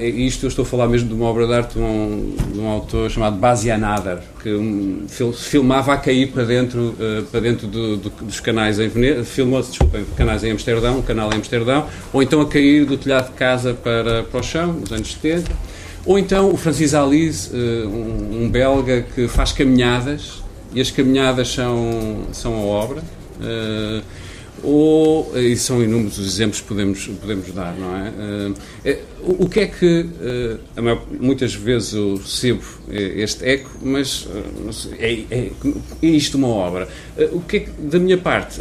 isto 0.01 0.45
eu 0.45 0.49
estou 0.49 0.63
a 0.63 0.65
falar 0.65 0.89
mesmo 0.89 1.07
de 1.07 1.13
uma 1.13 1.25
obra 1.25 1.47
de 1.47 1.53
arte 1.53 1.75
de 1.75 1.79
um, 1.79 2.35
de 2.51 2.59
um 2.59 2.67
autor 2.67 3.09
chamado 3.09 3.37
Bazianader, 3.37 4.19
que 4.43 4.53
um, 4.53 5.05
filmava 5.33 5.93
a 5.93 5.97
cair 5.97 6.33
para 6.33 6.43
dentro, 6.43 6.93
para 7.31 7.39
dentro 7.39 7.65
do, 7.65 7.95
do, 7.95 8.09
dos 8.09 8.41
canais 8.41 8.77
em 8.77 8.89
Veneza, 8.89 9.23
filmou-se, 9.23 9.69
desculpem, 9.69 10.03
canais 10.17 10.43
em 10.43 10.51
Amsterdão, 10.51 10.99
um 10.99 11.01
canal 11.01 11.31
em 11.31 11.37
Amsterdão, 11.37 11.87
ou 12.11 12.21
então 12.21 12.41
a 12.41 12.45
cair 12.45 12.85
do 12.85 12.97
telhado 12.97 13.31
de 13.31 13.37
casa 13.37 13.73
para, 13.73 14.23
para 14.23 14.39
o 14.41 14.43
chão, 14.43 14.73
nos 14.73 14.91
anos 14.91 15.13
70 15.13 15.49
ou 16.05 16.19
então 16.19 16.51
o 16.51 16.57
Francis 16.57 16.93
Alice, 16.93 17.49
eh, 17.53 17.85
um, 17.87 18.49
belga 18.49 19.05
que 19.15 19.27
faz 19.27 19.51
caminhadas, 19.51 20.43
e 20.73 20.79
as 20.79 20.91
caminhadas 20.91 21.47
são, 21.49 22.25
são 22.31 22.53
a 22.53 22.59
obra. 22.59 23.03
Ou, 24.65 25.31
e 25.37 25.55
são 25.55 25.83
inúmeros 25.83 26.17
os 26.17 26.25
exemplos 26.25 26.59
que 26.59 26.67
podemos, 26.67 27.05
podemos 27.21 27.51
dar, 27.51 27.75
não 27.77 27.95
é? 27.95 28.09
Uh, 28.09 29.15
o, 29.21 29.45
o, 29.45 29.49
que 29.49 29.59
é 29.59 29.67
que, 29.67 30.07
maior, 30.75 31.03
muitas 31.19 31.53
vezes 31.53 31.93
eu 31.93 32.15
recebo 32.15 32.61
este 32.89 33.43
eco, 33.43 33.71
mas 33.81 34.27
é, 34.99 35.13
é, 35.13 35.51
é, 36.01 36.05
isto 36.05 36.37
uma 36.37 36.47
obra. 36.47 36.87
o 37.31 37.41
que 37.41 37.57
é 37.57 37.59
que, 37.61 37.71
da 37.71 37.97
minha 37.99 38.17
parte, 38.17 38.59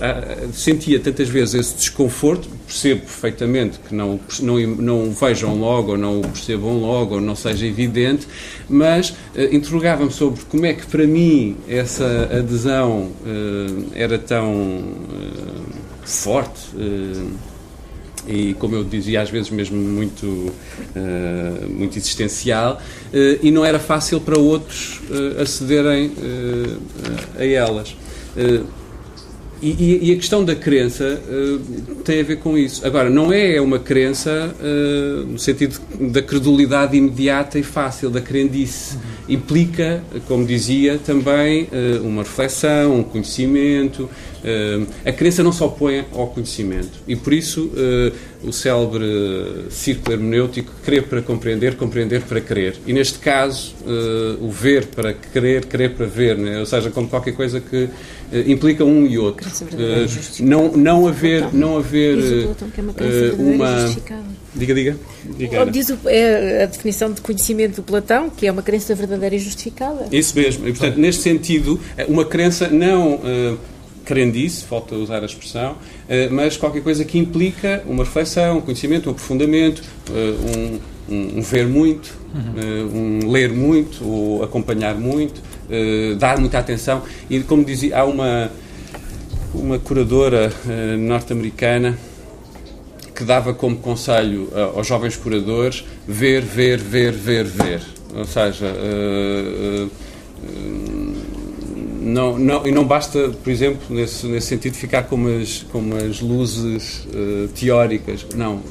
sentia 0.55 0.99
tantas 0.99 1.29
vezes 1.29 1.55
esse 1.55 1.77
desconforto, 1.77 2.49
percebo 2.67 3.03
perfeitamente 3.03 3.79
que 3.87 3.95
não, 3.95 4.19
não, 4.41 4.59
não 4.59 5.11
vejam 5.13 5.59
logo, 5.59 5.93
ou 5.93 5.99
não 5.99 6.21
o 6.21 6.23
percebam 6.23 6.79
logo, 6.79 7.17
ou 7.17 7.21
não 7.21 7.37
seja 7.37 7.67
evidente, 7.67 8.27
mas 8.69 9.15
interrogava-me 9.51 10.11
sobre 10.11 10.41
como 10.47 10.65
é 10.65 10.73
que 10.73 10.87
para 10.87 11.07
mim 11.07 11.57
essa 11.69 12.31
adesão 12.33 13.13
era 13.95 14.19
tão 14.19 14.83
forte 16.05 16.61
uh, 16.75 17.31
e, 18.27 18.55
como 18.55 18.75
eu 18.75 18.85
dizia, 18.85 19.21
às 19.21 19.31
vezes 19.31 19.51
mesmo 19.51 19.77
muito, 19.77 20.27
uh, 20.27 21.69
muito 21.69 21.99
existencial, 21.99 22.81
uh, 23.13 23.39
e 23.43 23.51
não 23.51 23.65
era 23.65 23.79
fácil 23.79 24.21
para 24.21 24.39
outros 24.39 25.01
acederem 25.41 26.13
a 27.39 27.45
elas. 27.45 27.95
e, 29.63 30.11
e, 30.11 30.13
a 30.13 30.17
questão 30.17 30.45
da 30.45 30.55
crença 30.55 31.21
uh, 31.27 31.95
tem 32.03 32.21
a 32.21 32.23
ver 32.23 32.37
com 32.37 32.57
isso. 32.59 32.87
Agora, 32.87 33.09
não 33.09 33.33
é 33.33 33.61
uma 33.61 33.79
crença 33.79 34.55
uh, 34.61 35.27
no 35.27 35.39
sentido 35.39 35.81
da 36.13 36.21
credulidade 36.21 36.97
imediata 36.97 37.59
e 37.59 37.63
fácil, 37.63 38.11
da 38.11 38.21
crendice. 38.21 38.99
Implica, 39.29 40.03
como 40.29 40.47
dizia, 40.47 40.99
também 40.99 41.65
uh, 41.65 42.07
uma 42.07 42.23
reflexão, 42.23 42.99
um 42.99 43.03
conhecimento. 43.03 44.09
a 45.07 45.13
crença 45.13 45.43
não 45.43 45.53
se 45.53 45.63
opõe 45.63 46.05
ao 46.13 46.27
conhecimento. 46.27 46.99
E 47.09 47.17
por 47.17 47.33
isso 47.33 47.71
o 48.43 48.53
célebre 48.53 49.67
círculo 49.71 50.13
hermenêutico, 50.13 50.71
crer 50.85 51.05
para 51.05 51.23
compreender, 51.23 51.77
compreender 51.77 52.21
para 52.23 52.43
crer. 52.43 52.77
E 52.87 52.93
neste 52.93 53.19
caso, 53.19 53.75
o 54.41 54.51
ver 54.51 54.87
para 54.87 55.15
crer, 55.15 55.65
crer 55.65 55.95
para 55.95 56.05
ver. 56.05 56.37
Né? 56.37 56.61
Ou 56.61 56.67
seja, 56.67 56.91
como 56.91 57.09
qualquer 57.09 57.33
coisa 57.33 57.59
que 57.59 57.89
implica 58.47 58.85
um 58.85 59.07
e 59.07 59.19
outro. 59.19 59.49
Uh, 59.49 60.43
não, 60.43 60.73
não 60.73 61.07
haver, 61.07 61.53
não 61.53 61.77
haver 61.77 62.19
uh, 62.19 63.43
uma. 63.43 63.95
Diga, 64.55 64.75
diga. 64.75 64.97
diga 65.37 65.67
diz 65.67 65.91
o, 65.91 65.99
é 66.07 66.63
a 66.63 66.67
definição 66.67 67.13
de 67.13 67.21
conhecimento 67.21 67.77
do 67.77 67.83
Platão, 67.83 68.31
que 68.31 68.47
é 68.47 68.53
uma 68.53 68.63
crença 68.63 68.95
verdadeira 68.95 69.35
e 69.35 69.39
justificada. 69.39 70.07
Isso 70.13 70.37
mesmo. 70.37 70.69
E, 70.69 70.73
portanto, 70.73 70.97
neste 70.97 71.23
sentido, 71.23 71.81
uma 72.09 72.25
crença 72.25 72.69
não 72.69 73.21
crendice, 74.05 74.65
falta 74.65 74.95
usar 74.95 75.23
a 75.23 75.27
expressão, 75.27 75.77
mas 76.31 76.57
qualquer 76.57 76.83
coisa 76.83 77.05
que 77.05 77.19
implica 77.19 77.83
uma 77.87 78.05
reflexão, 78.05 78.59
um 78.59 78.61
conhecimento, 78.61 79.09
um 79.09 79.13
aprofundamento, 79.13 79.83
um, 80.11 80.79
um, 81.09 81.39
um 81.39 81.43
ver 81.43 81.67
muito, 81.67 82.17
uhum. 82.35 83.23
um 83.25 83.31
ler 83.31 83.51
muito, 83.51 84.07
ou 84.07 84.43
acompanhar 84.43 84.95
muito, 84.95 85.41
uh, 85.69 86.17
dar 86.17 86.39
muita 86.39 86.59
atenção. 86.59 87.03
E, 87.29 87.41
como 87.41 87.65
dizia, 87.65 87.99
há 87.99 88.05
uma, 88.05 88.51
uma 89.55 89.79
curadora 89.79 90.53
uh, 90.67 90.97
norte-americana 90.99 91.99
que 93.15 93.25
dava 93.25 93.55
como 93.55 93.77
conselho 93.77 94.49
uh, 94.53 94.77
aos 94.77 94.87
jovens 94.87 95.17
curadores 95.17 95.85
ver, 96.07 96.43
ver, 96.43 96.79
ver, 96.79 97.13
ver, 97.13 97.45
ver. 97.45 97.83
Ou 98.17 98.25
seja, 98.25 98.73
não, 102.01 102.39
não, 102.39 102.65
e 102.65 102.71
não 102.71 102.85
basta, 102.85 103.31
por 103.43 103.51
exemplo, 103.51 103.81
nesse, 103.91 104.25
nesse 104.27 104.47
sentido, 104.47 104.75
ficar 104.75 105.03
com 105.03 105.27
as, 105.27 105.65
com 105.73 105.97
as 105.97 106.21
luzes 106.21 107.09
teóricas. 107.57 108.25
Não 108.37 108.63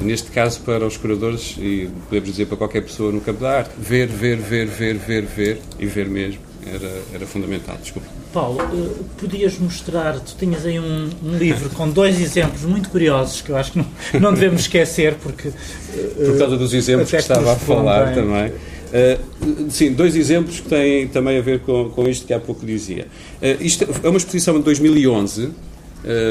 neste 0.00 0.30
caso 0.30 0.60
para 0.60 0.86
os 0.86 0.96
curadores 0.96 1.56
e 1.58 1.88
podemos 2.08 2.30
dizer 2.30 2.46
para 2.46 2.56
qualquer 2.56 2.82
pessoa 2.82 3.10
no 3.10 3.20
campo 3.20 3.40
da 3.40 3.58
arte, 3.58 3.70
ver, 3.78 4.06
ver, 4.06 4.36
ver, 4.36 4.66
ver, 4.66 4.96
ver, 4.96 5.24
ver 5.24 5.58
e 5.78 5.86
ver 5.86 6.08
mesmo 6.08 6.50
era, 6.66 7.02
era 7.14 7.26
fundamental. 7.26 7.76
Desculpa. 7.80 8.08
Paulo, 8.32 8.62
uh, 8.62 9.04
podias 9.18 9.58
mostrar, 9.58 10.20
tu 10.20 10.36
tinhas 10.38 10.64
aí 10.64 10.78
um, 10.78 11.10
um, 11.24 11.36
livro 11.36 11.68
com 11.70 11.88
dois 11.88 12.20
exemplos 12.20 12.62
muito 12.62 12.88
curiosos 12.90 13.40
que 13.40 13.50
eu 13.50 13.56
acho 13.56 13.72
que 13.72 13.78
não, 13.78 13.86
não 14.20 14.34
devemos 14.34 14.62
esquecer 14.62 15.14
porque... 15.22 15.48
Uh, 15.48 16.26
Por 16.26 16.38
causa 16.38 16.56
dos 16.56 16.72
exemplos 16.72 17.10
que 17.10 17.16
estava 17.16 17.52
a 17.52 17.56
falar 17.56 18.14
também. 18.14 18.52
Uh, 18.90 19.70
sim, 19.70 19.92
dois 19.92 20.16
exemplos 20.16 20.60
que 20.60 20.68
têm 20.68 21.08
também 21.08 21.38
a 21.38 21.40
ver 21.40 21.60
com, 21.60 21.90
com 21.90 22.08
isto 22.08 22.26
que 22.26 22.34
há 22.34 22.40
pouco 22.40 22.66
dizia. 22.66 23.06
Uh, 23.40 23.62
isto 23.62 23.86
é 24.02 24.08
uma 24.08 24.18
exposição 24.18 24.58
de 24.58 24.64
2011, 24.64 25.44
uh, 25.44 25.52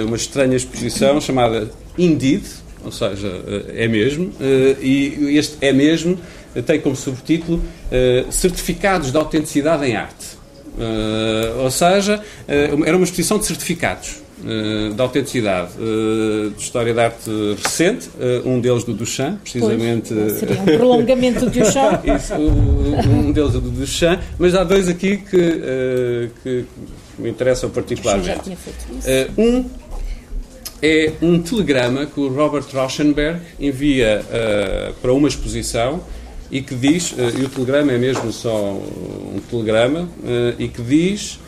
uma 0.06 0.18
estranha 0.18 0.56
exposição 0.56 1.20
chamada 1.22 1.72
Indeed, 1.98 2.44
ou 2.84 2.92
seja, 2.92 3.28
eh, 3.28 3.84
é 3.84 3.88
mesmo, 3.88 4.32
eh, 4.40 4.76
e 4.82 5.38
este 5.38 5.58
é 5.62 5.74
mesmo 5.74 6.18
tem 6.66 6.80
como 6.80 6.96
subtítulo 6.96 7.62
eh, 7.92 8.26
Certificados 8.32 9.12
de 9.12 9.18
Autenticidade 9.18 9.86
em 9.86 9.96
Arte. 9.96 10.40
Ou 11.62 11.70
seja, 11.70 12.24
era 12.48 12.96
uma 12.96 13.04
exposição 13.04 13.38
de 13.38 13.46
certificados 13.46 14.22
de 14.96 15.02
autenticidade 15.02 15.72
de 16.56 16.64
história 16.64 16.94
da 16.94 17.06
arte 17.06 17.30
recente, 17.62 18.10
um 18.46 18.62
deles 18.62 18.86
do 18.86 18.94
Duchamp, 18.94 19.42
precisamente. 19.42 20.14
Pois, 20.14 20.34
seria 20.34 20.62
um 20.62 20.66
prolongamento 20.66 21.42
do 21.42 21.52
Duchamp. 21.52 22.06
Isso, 22.08 22.34
um 22.34 23.34
deles 23.34 23.56
é 23.56 23.60
do 23.60 23.70
Duchamp, 23.72 24.22
mas 24.38 24.56
há 24.56 24.64
dois 24.64 24.88
aqui 24.88 25.18
que, 25.18 26.32
que 26.42 26.66
me 27.18 27.30
interessam 27.30 27.70
particularmente. 27.70 28.28
Já 28.28 28.38
tinha 28.38 28.56
feito 28.56 28.86
isso. 28.98 29.32
Um 29.38 29.66
é 30.82 31.14
um 31.22 31.42
telegrama 31.42 32.06
que 32.06 32.20
o 32.20 32.30
Robert 32.30 32.66
Rauschenberg 32.72 33.40
envia 33.60 34.22
uh, 34.22 34.94
para 35.02 35.14
uma 35.14 35.28
exposição 35.28 36.02
e 36.52 36.62
que 36.62 36.74
diz, 36.74 37.12
uh, 37.12 37.16
e 37.38 37.44
o 37.44 37.50
telegrama 37.50 37.92
é 37.92 37.98
mesmo 37.98 38.32
só 38.32 38.74
um 38.74 39.40
telegrama, 39.50 40.02
uh, 40.24 40.56
e 40.58 40.68
que 40.68 40.82
diz 40.82 41.40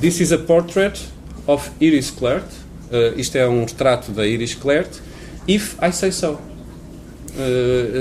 This 0.00 0.20
is 0.20 0.32
a 0.32 0.38
portrait 0.38 0.98
of 1.46 1.70
Iris 1.80 2.10
Clert, 2.10 2.46
isto 3.16 3.36
é 3.36 3.46
um 3.46 3.60
retrato 3.64 4.10
da 4.10 4.26
Iris 4.26 4.54
Clert, 4.54 4.88
if 5.46 5.76
I 5.80 5.92
say 5.92 6.10
so. 6.10 6.36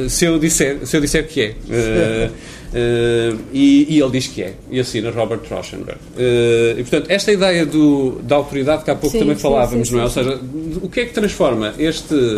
se, 0.10 0.26
eu 0.26 0.40
disser, 0.40 0.88
se 0.88 0.98
eu 0.98 1.02
disser 1.02 1.28
que 1.28 1.42
é. 1.42 2.32
Uh, 2.70 3.40
e, 3.52 3.96
e, 3.96 4.00
ele 4.00 4.12
diz 4.12 4.28
que 4.28 4.44
é, 4.44 4.54
e 4.70 4.80
assina 4.80 5.10
Robert 5.10 5.42
Rauschenberg. 5.50 6.00
Uh, 6.16 6.80
e 6.80 6.84
portanto, 6.84 7.10
esta 7.10 7.32
ideia 7.32 7.66
do, 7.66 8.22
da 8.22 8.36
autoridade 8.36 8.84
que 8.84 8.92
há 8.92 8.96
pouco 8.96 9.12
sim, 9.12 9.20
também 9.20 9.36
sim, 9.36 9.42
falávamos, 9.42 9.88
sim, 9.88 9.96
não 9.96 10.02
é? 10.02 10.04
Ou 10.04 10.10
seja, 10.10 10.40
o 10.82 10.88
que 10.88 11.00
é 11.00 11.06
que 11.06 11.14
transforma 11.14 11.74
este 11.80 12.14
uh, 12.14 12.36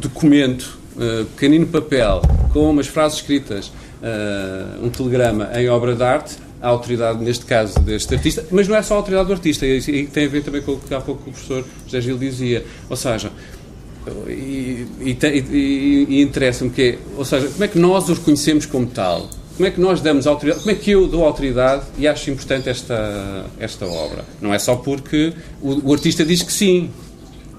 documento, 0.00 0.78
pequenino 1.36 1.66
papel, 1.68 2.22
com 2.52 2.68
umas 2.68 2.88
frases 2.88 3.18
escritas, 3.18 3.72
um 4.82 4.90
telegrama 4.90 5.48
em 5.54 5.68
obra 5.68 5.94
de 5.94 6.02
arte, 6.02 6.36
a 6.62 6.68
autoridade, 6.68 7.22
neste 7.22 7.44
caso, 7.44 7.78
deste 7.80 8.14
artista, 8.14 8.44
mas 8.50 8.68
não 8.68 8.76
é 8.76 8.82
só 8.82 8.94
a 8.94 8.96
autoridade 8.98 9.26
do 9.26 9.32
artista, 9.32 9.66
e 9.66 10.06
tem 10.06 10.26
a 10.26 10.28
ver 10.28 10.44
também 10.44 10.62
com 10.62 10.72
o 10.72 10.80
que 10.80 10.94
há 10.94 11.00
pouco 11.00 11.28
o 11.28 11.32
professor 11.32 11.64
José 11.86 12.00
Gil 12.00 12.16
dizia. 12.16 12.64
Ou 12.88 12.96
seja, 12.96 13.32
e, 14.28 14.86
e, 15.00 16.06
e, 16.08 16.22
interessa-me 16.22 16.70
que 16.70 16.82
é, 16.82 16.98
ou 17.16 17.24
seja, 17.24 17.48
como 17.48 17.64
é 17.64 17.68
que 17.68 17.78
nós 17.78 18.08
os 18.08 18.18
reconhecemos 18.18 18.66
como 18.66 18.86
tal? 18.86 19.28
Como 19.56 19.66
é 19.66 19.70
que 19.70 19.80
nós 19.80 20.00
damos 20.00 20.26
autoridade? 20.26 20.64
Como 20.64 20.74
é 20.74 20.78
que 20.78 20.90
eu 20.90 21.06
dou 21.06 21.24
autoridade 21.24 21.84
e 21.98 22.08
acho 22.08 22.30
importante 22.30 22.68
esta, 22.68 23.44
esta 23.58 23.86
obra? 23.86 24.24
Não 24.40 24.52
é 24.52 24.58
só 24.58 24.76
porque 24.76 25.32
o, 25.60 25.90
o 25.90 25.92
artista 25.92 26.24
diz 26.24 26.42
que 26.42 26.52
sim. 26.52 26.90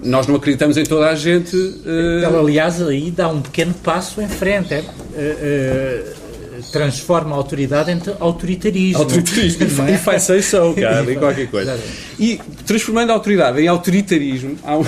Nós 0.02 0.26
não 0.26 0.34
acreditamos 0.34 0.76
em 0.76 0.84
toda 0.84 1.08
a 1.08 1.14
gente. 1.14 1.56
Uh... 1.56 2.22
Ela, 2.22 2.40
aliás, 2.40 2.82
aí 2.82 3.10
dá 3.10 3.28
um 3.28 3.40
pequeno 3.40 3.72
passo 3.72 4.20
em 4.20 4.28
frente. 4.28 4.74
É? 4.74 4.80
Uh, 4.80 6.20
uh 6.20 6.23
transforma 6.72 7.34
a 7.34 7.38
autoridade 7.38 7.90
em 7.90 8.00
autoritarismo. 8.18 8.98
Autoritarismo. 8.98 9.82
É? 9.82 9.94
E 9.94 9.98
faz 9.98 10.22
so, 10.22 10.74
cara, 10.78 11.10
em 11.10 11.16
qualquer 11.16 11.48
coisa. 11.48 11.78
E 12.18 12.40
transformando 12.66 13.10
a 13.10 13.14
autoridade 13.14 13.60
em 13.60 13.68
autoritarismo, 13.68 14.56
um... 14.64 14.84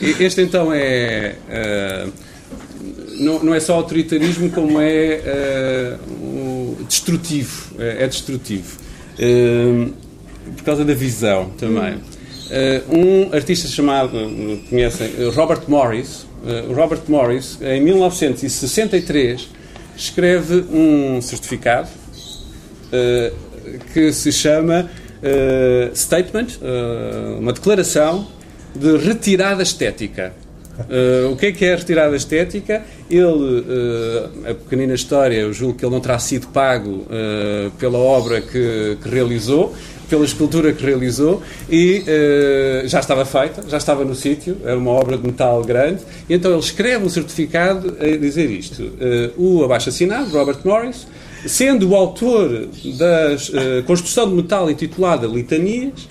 este 0.22 0.42
então 0.42 0.72
é. 0.72 1.34
Uh, 1.48 2.12
não, 3.18 3.42
não 3.44 3.54
é 3.54 3.60
só 3.60 3.74
autoritarismo, 3.74 4.50
como 4.50 4.80
é 4.80 5.98
uh, 5.98 6.84
destrutivo. 6.84 7.74
É, 7.78 8.04
é 8.04 8.08
destrutivo. 8.08 8.78
Uh, 9.18 9.92
por 10.56 10.64
causa 10.64 10.84
da 10.84 10.94
visão 10.94 11.50
também. 11.50 11.98
um 12.90 13.32
artista 13.32 13.68
chamado, 13.68 14.10
conhecem, 14.68 15.08
Robert 15.34 15.62
Morris. 15.68 16.26
Robert 16.74 17.02
Morris, 17.06 17.58
em 17.62 17.80
1963 17.80 19.48
escreve 20.02 20.64
um 20.72 21.22
certificado 21.22 21.88
uh, 22.88 23.78
que 23.92 24.12
se 24.12 24.32
chama 24.32 24.90
uh, 25.22 25.96
Statement, 25.96 26.58
uh, 26.60 27.38
uma 27.38 27.52
declaração 27.52 28.26
de 28.74 28.96
retirada 28.96 29.62
estética. 29.62 30.32
o 31.30 31.36
que 31.36 31.46
é 31.46 31.52
que 31.52 31.64
é 31.64 31.74
a 31.74 31.76
retirada 31.76 32.16
estética? 32.16 32.82
Ele, 33.10 33.62
a 34.50 34.54
pequenina 34.54 34.94
história, 34.94 35.36
eu 35.36 35.52
julgo 35.52 35.74
que 35.74 35.84
ele 35.84 35.92
não 35.92 36.00
terá 36.00 36.18
sido 36.18 36.48
pago 36.48 37.06
pela 37.78 37.98
obra 37.98 38.40
que, 38.40 38.96
que 39.02 39.08
realizou, 39.10 39.74
pela 40.12 40.26
escultura 40.26 40.74
que 40.74 40.84
realizou 40.84 41.42
e 41.70 42.04
uh, 42.04 42.86
já 42.86 43.00
estava 43.00 43.24
feita, 43.24 43.64
já 43.66 43.78
estava 43.78 44.04
no 44.04 44.14
sítio, 44.14 44.58
era 44.62 44.76
uma 44.76 44.90
obra 44.90 45.16
de 45.16 45.26
metal 45.26 45.64
grande, 45.64 46.02
e 46.28 46.34
então 46.34 46.50
ele 46.50 46.60
escreve 46.60 47.02
um 47.02 47.08
certificado 47.08 47.96
a 47.98 48.16
dizer 48.18 48.50
isto. 48.50 48.82
Uh, 48.82 49.60
o 49.60 49.64
abaixo-assinado, 49.64 50.28
Robert 50.30 50.58
Morris, 50.66 51.06
sendo 51.46 51.88
o 51.88 51.96
autor 51.96 52.68
da 52.98 53.36
uh, 53.36 53.82
construção 53.84 54.28
de 54.28 54.34
metal 54.34 54.70
intitulada 54.70 55.26
Litanias, 55.26 56.06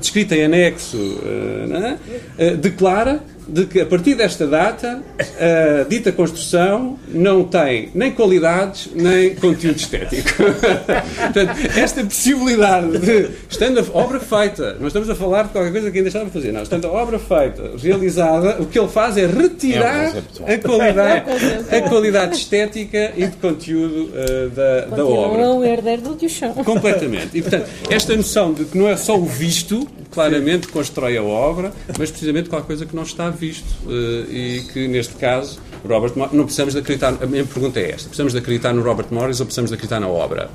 descrita 0.00 0.34
em 0.34 0.44
anexo, 0.44 0.96
uh, 0.96 2.56
declara 2.56 3.22
de 3.46 3.66
que 3.66 3.80
a 3.80 3.86
partir 3.86 4.14
desta 4.14 4.46
data 4.46 5.02
a 5.18 5.84
dita 5.88 6.12
construção 6.12 6.98
não 7.08 7.44
tem 7.44 7.90
nem 7.94 8.12
qualidades 8.12 8.88
nem 8.94 9.34
conteúdo 9.34 9.76
estético. 9.76 10.30
Portanto, 10.44 11.52
esta 11.76 12.04
possibilidade 12.04 12.98
de, 12.98 13.30
estando 13.48 13.80
a 13.80 13.98
obra 13.98 14.20
feita, 14.20 14.74
nós 14.74 14.88
estamos 14.88 15.10
a 15.10 15.14
falar 15.14 15.44
de 15.44 15.48
qualquer 15.50 15.72
coisa 15.72 15.90
que 15.90 15.98
ainda 15.98 16.08
estava 16.08 16.26
a 16.26 16.30
fazer, 16.30 16.52
não, 16.52 16.62
estando 16.62 16.86
a 16.86 16.90
obra 16.92 17.18
feita, 17.18 17.72
realizada, 17.80 18.62
o 18.62 18.66
que 18.66 18.78
ele 18.78 18.88
faz 18.88 19.16
é 19.16 19.26
retirar 19.26 20.14
é 20.46 20.54
a, 20.54 20.58
qualidade, 20.58 21.30
a 21.70 21.88
qualidade 21.88 22.36
estética 22.36 23.12
e 23.16 23.26
de 23.26 23.36
conteúdo 23.36 24.10
uh, 24.10 24.50
da, 24.50 24.96
da 24.96 25.04
obra. 25.04 25.48
o 25.50 25.64
herdeiro 25.64 26.02
do 26.02 26.14
Duchamp. 26.14 26.64
Completamente. 26.64 27.30
E, 27.34 27.42
portanto, 27.42 27.68
esta 27.90 28.16
noção 28.16 28.52
de 28.52 28.64
que 28.64 28.78
não 28.78 28.88
é 28.88 28.96
só 28.96 29.16
o 29.18 29.24
visto, 29.24 29.86
claramente 30.10 30.68
constrói 30.68 31.16
a 31.16 31.22
obra, 31.22 31.72
mas 31.98 32.10
precisamente 32.10 32.48
qualquer 32.48 32.66
coisa 32.66 32.86
que 32.86 32.94
não 32.94 33.02
está 33.02 33.30
visto 33.34 33.68
uh, 33.86 34.30
e 34.30 34.64
que, 34.72 34.88
neste 34.88 35.14
caso, 35.14 35.60
Robert 35.86 36.12
não 36.32 36.44
precisamos 36.44 36.74
de 36.74 36.80
acreditar, 36.80 37.14
a 37.20 37.26
minha 37.26 37.44
pergunta 37.44 37.78
é 37.78 37.90
esta, 37.90 38.08
precisamos 38.08 38.32
de 38.32 38.38
acreditar 38.38 38.72
no 38.72 38.82
Robert 38.82 39.08
Morris 39.10 39.40
ou 39.40 39.46
precisamos 39.46 39.70
de 39.70 39.74
acreditar 39.74 40.00
na 40.00 40.08
obra? 40.08 40.48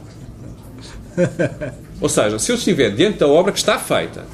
Ou 2.01 2.07
seja, 2.07 2.39
se 2.39 2.49
eu 2.49 2.55
estiver 2.55 2.91
diante 2.91 3.19
da 3.19 3.27
obra 3.27 3.51
que 3.51 3.57
está 3.57 3.77
feita, 3.77 4.25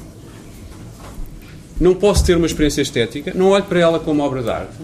não 1.80 1.94
posso 1.94 2.24
ter 2.24 2.36
uma 2.36 2.46
experiência 2.46 2.80
estética, 2.80 3.32
não 3.34 3.48
olho 3.48 3.64
para 3.64 3.80
ela 3.80 3.98
como 3.98 4.22
obra 4.22 4.40
de 4.40 4.50
arte, 4.50 4.76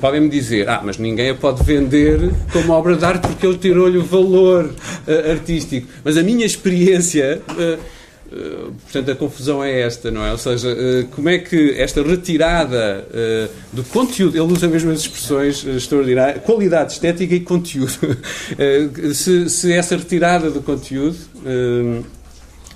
podem-me 0.00 0.28
dizer, 0.28 0.68
ah, 0.68 0.82
mas 0.84 0.98
ninguém 0.98 1.30
a 1.30 1.34
pode 1.34 1.62
vender 1.62 2.32
como 2.52 2.72
obra 2.72 2.96
de 2.96 3.04
arte 3.04 3.28
porque 3.28 3.46
ele 3.46 3.58
tirou-lhe 3.58 3.96
o 3.96 4.04
valor 4.04 4.66
uh, 4.66 5.30
artístico. 5.30 5.86
Mas 6.04 6.16
a 6.16 6.22
minha 6.22 6.44
experiência. 6.44 7.40
Uh, 7.50 8.01
Uh, 8.32 8.72
portanto, 8.72 9.10
a 9.10 9.14
confusão 9.14 9.62
é 9.62 9.82
esta, 9.82 10.10
não 10.10 10.24
é? 10.24 10.32
Ou 10.32 10.38
seja, 10.38 10.68
uh, 10.72 11.06
como 11.08 11.28
é 11.28 11.38
que 11.38 11.74
esta 11.78 12.02
retirada 12.02 13.06
uh, 13.10 13.50
do 13.74 13.84
conteúdo, 13.84 14.36
ele 14.36 14.52
usa 14.52 14.68
mesmo 14.68 14.90
as 14.90 15.00
expressões 15.00 15.64
extraordinárias, 15.66 16.42
qualidade 16.42 16.92
estética 16.92 17.34
e 17.34 17.40
conteúdo. 17.40 17.92
se, 19.14 19.50
se, 19.50 19.72
essa 19.72 19.96
retirada 19.96 20.50
do 20.50 20.62
conteúdo 20.62 21.16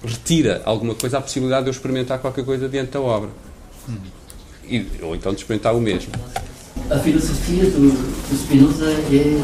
retira 0.05 0.61
alguma 0.65 0.95
coisa, 0.95 1.19
a 1.19 1.21
possibilidade 1.23 1.65
de 1.65 1.71
eu 1.71 1.73
experimentar 1.73 2.19
qualquer 2.19 2.45
coisa 2.45 2.69
diante 2.69 2.91
da 2.91 3.01
obra. 3.01 3.31
E, 4.69 4.85
ou 5.01 5.15
então 5.15 5.33
de 5.33 5.39
experimentar 5.39 5.75
o 5.75 5.81
mesmo 5.81 6.13
a 6.91 6.99
filosofia 6.99 7.65
do, 7.65 7.91
do 7.91 8.37
Spinoza 8.37 8.87
é, 8.87 9.43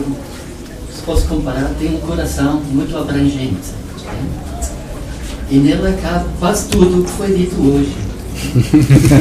se 0.95 1.03
posso 1.03 1.27
comparar, 1.27 1.75
tem 1.79 1.97
um 1.97 2.01
coração 2.01 2.61
muito 2.61 2.97
abrangente. 2.97 3.73
Né? 4.05 4.51
E 5.53 5.59
nele 5.59 5.94
cabe 6.00 6.24
quase 6.38 6.66
tudo 6.68 7.00
o 7.00 7.05
que 7.05 7.11
foi 7.11 7.26
dito 7.26 7.57
hoje. 7.61 7.92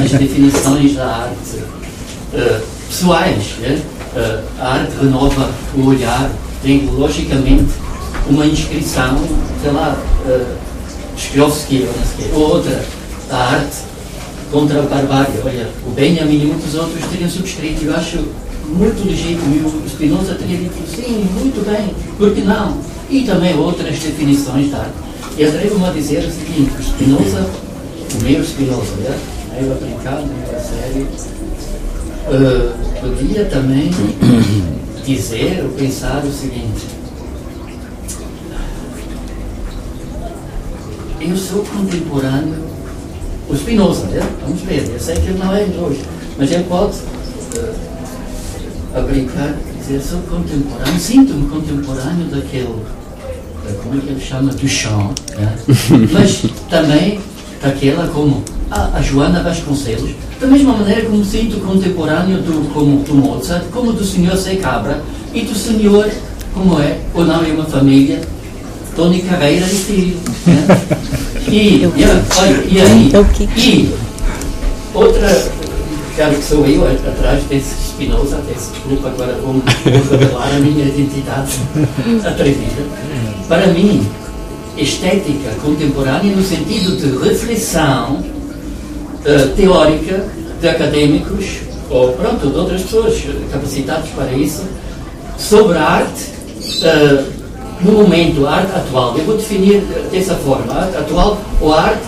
As 0.02 0.12
definições 0.18 0.96
da 0.96 1.06
arte 1.06 1.58
uh, 1.58 2.62
pessoais. 2.88 3.58
Né? 3.60 3.82
Uh, 4.16 4.42
a 4.58 4.76
arte 4.76 4.94
renova 5.02 5.52
o 5.76 5.88
olhar, 5.88 6.32
tem 6.64 6.86
logicamente 6.86 7.74
uma 8.30 8.46
inscrição, 8.46 9.20
sei 9.62 9.72
lá, 9.72 9.98
uh, 10.26 10.58
ou 12.34 12.42
outra. 12.42 12.82
A 13.30 13.36
arte 13.36 13.78
contra 14.54 14.80
a 14.80 14.84
barbárie. 14.84 15.34
Olha, 15.44 15.70
o 15.86 15.92
Benjamin 15.92 16.44
e 16.44 16.46
muitos 16.46 16.76
outros 16.76 17.04
teriam 17.12 17.30
subscrito. 17.30 17.84
Eu 17.84 17.94
acho 17.94 18.20
muito 18.70 19.06
legítimo. 19.06 19.54
E 19.54 19.86
o 19.86 19.90
Spinoza 19.90 20.36
teria 20.36 20.60
dito, 20.60 20.76
sim, 20.96 21.28
muito 21.38 21.62
bem, 21.70 21.94
por 22.18 22.34
que 22.34 22.40
não? 22.40 22.78
E 23.10 23.24
também 23.24 23.54
outras 23.58 24.00
definições 24.00 24.72
da 24.72 24.78
arte. 24.78 25.11
E 25.38 25.46
atrevo-me 25.46 25.86
a 25.86 25.92
dizer 25.92 26.20
o 26.20 26.32
seguinte, 26.32 26.72
o 26.78 26.84
Spinoza, 26.84 27.50
o 28.14 28.24
meu 28.24 28.44
Spinoza, 28.44 28.94
é? 29.06 29.60
meio 29.60 29.74
aplicado, 29.74 30.28
meio 30.28 30.56
a 30.56 30.60
sério, 30.60 31.08
uh, 32.28 33.00
podia 33.00 33.46
também 33.46 33.90
dizer 35.06 35.64
ou 35.64 35.70
pensar 35.72 36.24
o 36.24 36.32
seguinte, 36.32 36.86
eu 41.22 41.38
sou 41.38 41.64
contemporâneo 41.64 42.72
o 43.50 43.56
Spinoza, 43.56 44.06
né? 44.08 44.22
vamos 44.42 44.62
ver, 44.62 44.90
eu 44.90 45.00
sei 45.00 45.16
que 45.16 45.28
ele 45.28 45.38
não 45.38 45.56
é 45.56 45.64
hoje, 45.64 46.02
mas 46.38 46.52
ele 46.52 46.64
pode 46.66 46.98
uh, 48.96 49.02
brincar, 49.08 49.56
dizer, 49.80 50.02
sou 50.02 50.20
contemporâneo, 50.22 51.00
sinto-me 51.00 51.50
contemporâneo 51.50 52.28
daquele, 52.28 52.76
como 53.74 53.98
é 53.98 54.02
que 54.02 54.10
ele 54.10 54.22
chama, 54.22 54.52
Duchamp, 54.52 55.18
né? 55.38 55.56
mas 56.12 56.44
também 56.70 57.20
daquela 57.62 58.08
como 58.08 58.44
a, 58.70 58.98
a, 58.98 59.02
Joana 59.02 59.44
Vasconcelos, 59.44 60.12
da 60.40 60.48
mesma 60.48 60.74
maneira 60.74 61.06
como 61.06 61.24
sinto 61.24 61.60
contemporâneo 61.60 62.38
do, 62.38 62.74
como 62.74 63.04
do 63.04 63.14
Mozart, 63.14 63.66
como 63.72 63.94
do 63.94 64.04
senhor 64.04 64.36
C. 64.38 64.56
Cabra 64.56 65.02
e 65.34 65.42
do 65.42 65.56
senhor, 65.56 66.10
como 66.54 66.80
é, 66.80 66.98
ou 67.14 67.26
não 67.26 67.44
é 67.44 67.50
uma 67.50 67.66
família, 67.66 68.22
Tony 68.96 69.22
Carreira 69.22 69.66
e 69.66 69.70
filho. 69.70 70.18
Né? 70.48 70.66
E, 71.48 71.84
e, 71.84 71.86
olha, 71.86 72.64
e 72.68 72.82
aí, 72.82 73.12
e 73.58 73.94
outra, 74.94 75.52
cara 76.18 76.34
que 76.34 76.44
sou 76.44 76.66
eu 76.66 76.88
atrás 76.88 77.44
desse 77.46 77.91
Spinoza, 78.02 78.42
peço 78.48 78.72
desculpa, 78.72 79.10
agora 79.10 79.34
vou, 79.44 79.54
vou 79.62 80.18
revelar 80.18 80.56
a 80.56 80.60
minha 80.60 80.86
identidade 80.86 81.52
atrevida. 82.26 82.82
Para 83.48 83.68
mim, 83.68 84.04
estética 84.76 85.52
contemporânea 85.64 86.36
no 86.36 86.42
sentido 86.42 86.98
de 86.98 87.30
reflexão 87.30 88.16
uh, 88.16 89.56
teórica 89.56 90.26
de 90.60 90.68
académicos 90.68 91.60
ou 91.92 92.14
pronto, 92.14 92.50
de 92.50 92.58
outras 92.58 92.82
pessoas 92.82 93.22
capacitadas 93.52 94.10
para 94.16 94.32
isso 94.32 94.64
sobre 95.38 95.78
a 95.78 95.84
arte 95.84 96.24
uh, 96.82 97.42
no 97.82 97.92
momento, 97.92 98.48
a 98.48 98.56
arte 98.56 98.72
atual, 98.72 99.16
eu 99.16 99.26
vou 99.26 99.38
definir 99.38 99.82
dessa 100.12 100.34
forma, 100.36 100.74
a 100.74 100.86
arte 100.86 100.98
atual 100.98 101.40
ou 101.60 101.72
a 101.72 101.82
arte, 101.82 102.04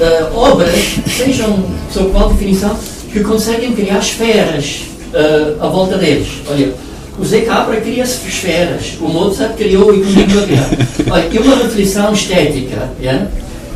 uh, 0.00 0.34
obras, 0.34 0.96
sejam 1.06 1.62
sob 1.92 2.10
qual 2.10 2.30
definição, 2.30 2.74
que 3.12 3.20
conseguem 3.20 3.74
criar 3.74 3.98
esferas 3.98 4.95
uh, 5.12 5.64
à 5.64 5.68
volta 5.68 5.96
deles. 5.96 6.28
Olha, 6.48 6.72
o 7.18 7.24
Zé 7.24 7.40
Capra 7.42 7.80
cria 7.80 8.02
esferas, 8.02 8.96
o 9.00 9.08
Mozart 9.08 9.54
criou 9.56 9.90
a 9.90 9.94
criar. 9.94 10.70
Olha, 11.10 11.28
e 11.32 11.38
uma 11.38 11.56
reflexão 11.56 12.12
estética 12.12 12.90
yeah? 13.00 13.26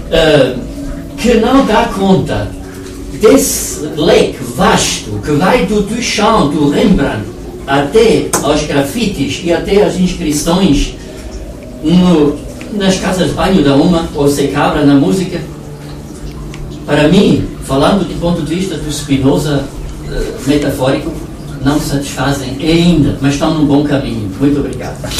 uh, 0.09 0.61
que 1.17 1.35
não 1.35 1.65
dá 1.67 1.91
conta 1.97 2.49
desse 3.21 3.81
leque 3.97 4.39
vasto 4.57 5.21
que 5.25 5.33
vai 5.33 5.67
do 5.67 5.83
Duchamp, 5.83 6.53
do 6.53 6.71
Rembrandt, 6.71 7.25
até 7.67 8.27
aos 8.43 8.63
grafites 8.65 9.41
e 9.45 9.53
até 9.53 9.85
às 9.85 9.99
inscrições 9.99 10.95
no, 11.83 12.39
nas 12.73 12.99
casas 12.99 13.29
de 13.29 13.35
banho 13.35 13.63
da 13.63 13.75
uma, 13.75 14.09
ou 14.15 14.29
se 14.29 14.49
cabra 14.49 14.85
na 14.85 14.95
música. 14.95 15.41
Para 16.87 17.09
mim, 17.09 17.47
falando 17.65 18.07
do 18.07 18.21
ponto 18.21 18.43
de 18.43 18.55
vista 18.55 18.77
do 18.77 18.91
Spinoza 18.93 19.65
metafórico, 20.47 21.13
não 21.65 21.79
satisfazem 21.81 22.57
ainda, 22.61 23.19
mas 23.21 23.35
estão 23.35 23.55
num 23.55 23.67
bom 23.67 23.85
caminho. 23.85 24.31
Muito 24.41 24.61
obrigado. 24.61 24.97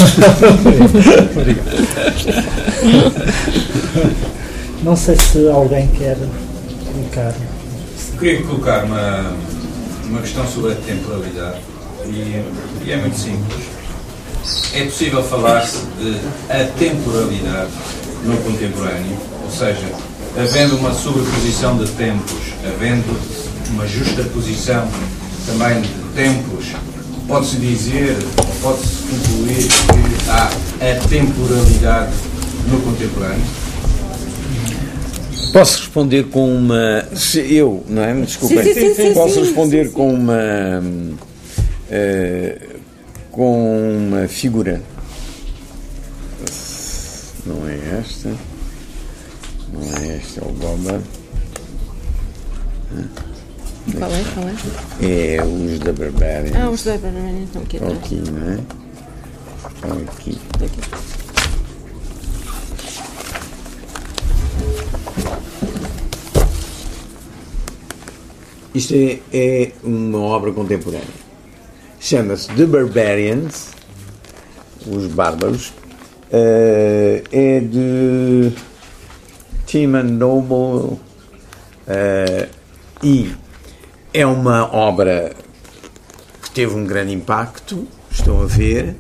Não 4.83 4.97
sei 4.97 5.15
se 5.17 5.47
alguém 5.47 5.87
quer 5.89 6.17
colocar. 6.91 7.35
Queria 8.19 8.43
colocar 8.43 8.85
uma, 8.85 9.35
uma 10.09 10.21
questão 10.23 10.47
sobre 10.47 10.73
a 10.73 10.77
temporalidade 10.77 11.59
e, 12.07 12.43
e 12.87 12.91
é 12.91 12.97
muito 12.97 13.19
simples 13.19 13.81
é 14.75 14.85
possível 14.85 15.23
falar-se 15.23 15.79
de 15.99 16.17
atemporalidade 16.49 17.71
no 18.25 18.37
contemporâneo, 18.39 19.17
ou 19.45 19.51
seja, 19.51 19.87
havendo 20.37 20.77
uma 20.77 20.95
sobreposição 20.95 21.77
de 21.77 21.91
tempos, 21.93 22.55
havendo 22.65 23.40
uma 23.73 23.87
justa 23.87 24.23
posição 24.25 24.89
também 25.47 25.81
de 25.81 25.89
tempos, 26.15 26.73
pode-se 27.27 27.57
dizer, 27.57 28.17
ou 28.39 28.45
pode-se 28.63 28.97
concluir 29.03 29.69
que 29.69 30.31
há 30.31 30.51
atemporalidade 30.93 32.13
no 32.69 32.81
contemporâneo? 32.81 33.45
Posso 35.53 35.79
responder 35.79 36.25
com 36.25 36.55
uma. 36.55 37.09
Eu, 37.35 37.85
não 37.89 38.03
é? 38.03 38.15
Desculpem. 38.15 38.63
Sim, 38.63 38.75
sim, 38.75 38.95
sim, 38.95 39.15
Posso 39.15 39.41
responder 39.41 39.91
com 39.91 40.15
uma. 40.15 40.81
Uh, 41.91 42.81
com 43.33 43.97
uma 43.97 44.29
figura. 44.29 44.81
Não 47.45 47.69
é 47.69 47.99
esta. 48.01 48.31
Não 49.73 49.83
é 49.83 50.17
esta, 50.17 50.41
é 50.41 50.45
o 50.49 50.53
Boba. 50.53 51.03
Qual 53.99 54.11
é? 54.11 54.25
Qual 54.35 54.49
é? 54.49 55.37
É 55.37 55.45
os 55.45 55.79
da 55.79 55.93
Barbarian. 55.93 56.53
Ah, 56.55 56.71
os 56.71 56.85
da 56.85 56.99
Barbarian 56.99 57.45
estão 57.45 57.63
aqui 57.63 57.77
atrás. 57.79 57.99
Aqui, 57.99 58.23
não 58.31 58.53
é? 58.53 58.61
Estão 59.75 59.93
aqui. 59.93 60.39
Aqui. 60.65 61.11
isto 68.75 68.95
é, 68.95 69.19
é 69.33 69.73
uma 69.83 70.19
obra 70.19 70.53
contemporânea. 70.53 71.07
Chama-se 71.99 72.49
The 72.55 72.67
Barbarians, 72.67 73.71
Os 74.87 75.07
Bárbaros. 75.07 75.73
Uh, 76.33 77.25
é 77.33 77.59
de 77.59 78.53
Timon 79.67 80.05
Noble 80.05 80.97
uh, 80.97 81.01
e 83.03 83.35
é 84.13 84.27
uma 84.27 84.75
obra 84.75 85.33
que 86.43 86.51
teve 86.51 86.75
um 86.75 86.85
grande 86.85 87.13
impacto, 87.13 87.87
estão 88.11 88.43
a 88.43 88.47
ver. 88.47 88.97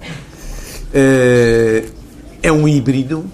Uh, 0.94 1.90
é 2.42 2.50
um 2.50 2.66
híbrido, 2.66 3.24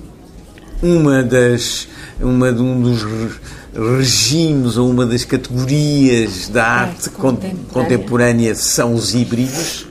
uma 0.83 1.23
das 1.23 1.89
uma 2.21 2.53
de 2.53 2.63
um 2.63 2.81
dos 2.81 3.05
regimes 3.75 4.77
ou 4.77 4.89
uma 4.89 5.05
das 5.05 5.25
categorias 5.25 6.49
da 6.49 6.67
arte 6.67 7.11
contemporânea. 7.11 7.67
contemporânea 7.73 8.55
são 8.55 8.95
os 8.95 9.15
híbridos. 9.15 9.87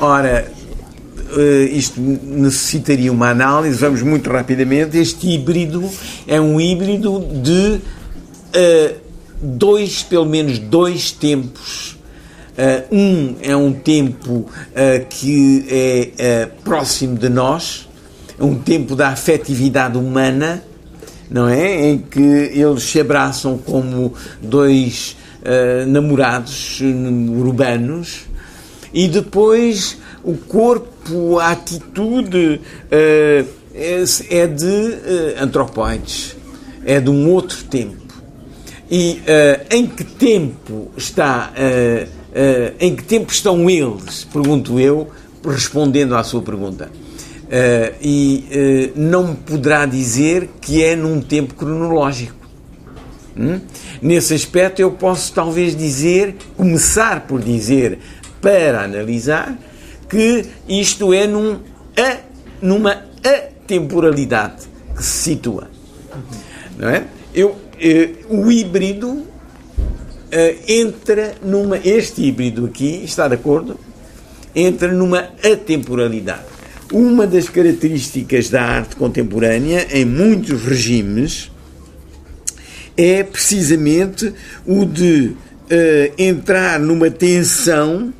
Ora, 0.00 0.50
eh, 1.36 1.68
isto 1.72 2.00
necessitaria 2.00 3.12
uma 3.12 3.28
análise, 3.28 3.76
vamos 3.76 4.02
muito 4.02 4.30
rapidamente. 4.30 4.96
Este 4.96 5.28
híbrido 5.28 5.88
é 6.26 6.40
um 6.40 6.60
híbrido 6.60 7.20
de 7.42 7.80
uh, 7.80 9.03
dois, 9.44 10.02
pelo 10.02 10.26
menos 10.26 10.58
dois 10.58 11.10
tempos. 11.10 11.96
Uh, 12.56 12.96
um 12.96 13.36
é 13.42 13.56
um 13.56 13.72
tempo 13.72 14.32
uh, 14.32 15.06
que 15.10 15.66
é 16.16 16.46
próximo 16.62 17.18
de 17.18 17.28
nós, 17.28 17.88
um 18.38 18.54
tempo 18.54 18.94
da 18.94 19.08
afetividade 19.08 19.98
humana, 19.98 20.62
não 21.28 21.48
é? 21.48 21.90
Em 21.90 21.98
que 21.98 22.20
eles 22.20 22.84
se 22.84 23.00
abraçam 23.00 23.58
como 23.58 24.14
dois 24.40 25.16
uh, 25.40 25.86
namorados 25.86 26.80
urbanos 26.80 28.26
e 28.92 29.08
depois 29.08 29.98
o 30.22 30.36
corpo, 30.36 31.38
a 31.38 31.50
atitude 31.50 32.60
uh, 32.60 33.48
é, 33.74 34.04
é, 34.30 34.46
de 34.46 34.64
uh, 34.64 35.42
antropóides, 35.42 36.36
é 36.84 37.00
de 37.00 37.10
um 37.10 37.28
outro 37.30 37.64
tempo. 37.64 38.03
E 38.90 39.22
em 39.70 39.86
que 39.86 40.04
tempo 40.04 40.90
está, 40.96 41.52
em 42.78 42.94
que 42.94 43.02
tempo 43.02 43.32
estão 43.32 43.68
eles? 43.68 44.24
Pergunto 44.24 44.78
eu, 44.78 45.10
respondendo 45.44 46.14
à 46.14 46.22
sua 46.22 46.42
pergunta. 46.42 46.90
Uh, 47.44 47.94
e 48.00 48.92
uh, 48.96 48.98
não 48.98 49.34
poderá 49.34 49.84
dizer 49.84 50.48
que 50.60 50.82
é 50.82 50.96
num 50.96 51.20
tempo 51.20 51.54
cronológico. 51.54 52.34
Hum? 53.36 53.60
Nesse 54.00 54.34
aspecto, 54.34 54.80
eu 54.80 54.92
posso 54.92 55.32
talvez 55.32 55.76
dizer, 55.76 56.36
começar 56.56 57.26
por 57.26 57.40
dizer, 57.40 57.98
para 58.40 58.82
analisar, 58.82 59.56
que 60.08 60.46
isto 60.68 61.12
é 61.12 61.26
num 61.26 61.58
a, 61.96 62.16
numa 62.62 63.04
atemporalidade 63.22 64.66
que 64.96 65.04
se 65.04 65.30
situa. 65.30 65.68
Não 66.78 66.88
é? 66.88 67.04
Eu, 67.34 67.50
uh, 67.50 67.63
o 68.28 68.50
híbrido 68.50 69.24
entra 70.66 71.34
numa. 71.42 71.78
Este 71.78 72.22
híbrido 72.22 72.66
aqui, 72.66 73.02
está 73.04 73.28
de 73.28 73.34
acordo? 73.34 73.78
Entra 74.54 74.92
numa 74.92 75.30
atemporalidade. 75.42 76.44
Uma 76.92 77.26
das 77.26 77.48
características 77.48 78.50
da 78.50 78.62
arte 78.62 78.94
contemporânea 78.96 79.86
em 79.90 80.04
muitos 80.04 80.62
regimes 80.62 81.50
é 82.96 83.24
precisamente 83.24 84.32
o 84.64 84.84
de 84.84 85.32
uh, 85.32 85.34
entrar 86.16 86.78
numa 86.78 87.10
tensão, 87.10 88.12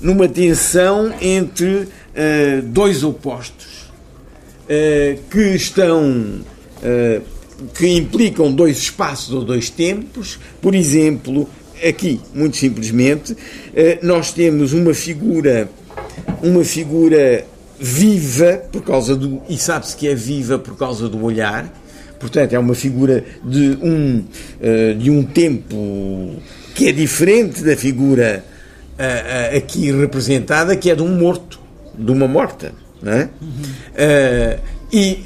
numa 0.00 0.28
tensão 0.28 1.12
entre 1.20 1.88
dois 2.64 3.04
opostos 3.04 3.92
que 5.30 5.54
estão 5.54 6.40
que 7.74 7.88
implicam 7.88 8.52
dois 8.52 8.78
espaços 8.78 9.32
ou 9.32 9.44
dois 9.44 9.70
tempos. 9.70 10.38
Por 10.60 10.74
exemplo, 10.74 11.48
aqui, 11.86 12.20
muito 12.34 12.56
simplesmente, 12.56 13.36
nós 14.02 14.32
temos 14.32 14.72
uma 14.72 14.94
figura 14.94 15.68
uma 16.42 16.64
figura 16.64 17.44
viva 17.78 18.62
por 18.72 18.82
causa 18.82 19.14
do 19.14 19.42
e 19.48 19.58
sabe-se 19.58 19.96
que 19.96 20.08
é 20.08 20.14
viva 20.14 20.58
por 20.58 20.76
causa 20.76 21.08
do 21.08 21.22
olhar 21.22 21.70
portanto 22.18 22.54
é 22.54 22.58
uma 22.58 22.74
figura 22.74 23.24
de 23.44 23.78
um 23.82 24.18
uh, 24.18 24.94
de 24.94 25.10
um 25.10 25.22
tempo 25.22 26.36
que 26.74 26.88
é 26.88 26.92
diferente 26.92 27.62
da 27.62 27.76
figura 27.76 28.44
uh, 28.98 29.54
uh, 29.54 29.56
aqui 29.58 29.92
representada 29.92 30.74
que 30.76 30.90
é 30.90 30.94
de 30.94 31.02
um 31.02 31.18
morto 31.18 31.60
de 31.98 32.10
uma 32.10 32.26
morta 32.26 32.72
não 33.02 33.12
é? 33.12 33.28
Uhum. 33.42 34.58
e 34.90 35.24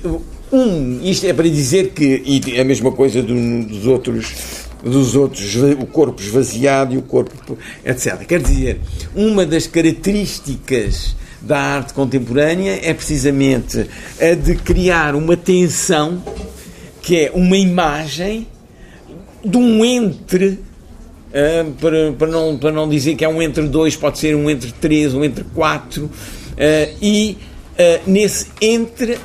um 0.52 1.00
isto 1.02 1.26
é 1.26 1.32
para 1.32 1.48
dizer 1.48 1.90
que 1.90 2.22
e 2.24 2.56
é 2.56 2.60
a 2.60 2.64
mesma 2.64 2.92
coisa 2.92 3.22
do, 3.22 3.64
dos 3.64 3.86
outros 3.86 4.68
dos 4.82 5.14
outros, 5.14 5.56
o 5.78 5.86
corpo 5.86 6.22
esvaziado 6.22 6.94
e 6.94 6.98
o 6.98 7.02
corpo, 7.02 7.58
etc. 7.84 8.24
Quer 8.26 8.40
dizer, 8.40 8.80
uma 9.14 9.44
das 9.44 9.66
características 9.66 11.14
da 11.40 11.58
arte 11.58 11.94
contemporânea 11.94 12.80
é 12.82 12.92
precisamente 12.92 13.86
a 14.20 14.34
de 14.34 14.54
criar 14.56 15.14
uma 15.14 15.36
tensão 15.36 16.22
que 17.02 17.16
é 17.16 17.30
uma 17.34 17.56
imagem 17.56 18.46
de 19.44 19.56
um 19.56 19.84
entre 19.84 20.46
uh, 20.48 21.72
para, 21.80 22.12
para, 22.12 22.26
não, 22.28 22.58
para 22.58 22.70
não 22.70 22.88
dizer 22.88 23.14
que 23.14 23.24
é 23.24 23.28
um 23.28 23.40
entre 23.40 23.66
dois, 23.68 23.96
pode 23.96 24.18
ser 24.18 24.36
um 24.36 24.50
entre 24.50 24.70
três, 24.72 25.14
um 25.14 25.24
entre 25.24 25.44
quatro, 25.44 26.04
uh, 26.04 26.96
e 27.00 27.38
uh, 27.72 28.10
nesse 28.10 28.46
entre 28.60 29.18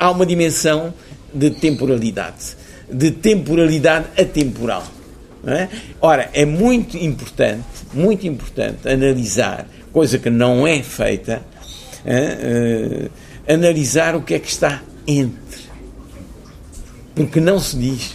há 0.00 0.10
uma 0.10 0.26
dimensão 0.26 0.92
de 1.32 1.50
temporalidade 1.50 2.56
de 2.92 3.10
temporalidade 3.10 4.06
atemporal. 4.20 4.84
É? 5.46 5.68
Ora, 6.00 6.28
é 6.34 6.44
muito 6.44 6.98
importante, 6.98 7.64
muito 7.94 8.26
importante 8.26 8.86
analisar, 8.86 9.66
coisa 9.90 10.18
que 10.18 10.28
não 10.28 10.66
é 10.66 10.82
feita, 10.82 11.40
é? 12.04 13.08
Uh, 13.48 13.52
analisar 13.52 14.14
o 14.14 14.22
que 14.22 14.34
é 14.34 14.38
que 14.38 14.48
está 14.48 14.82
entre. 15.06 15.60
Porque 17.14 17.40
não 17.40 17.58
se 17.58 17.76
diz. 17.76 18.14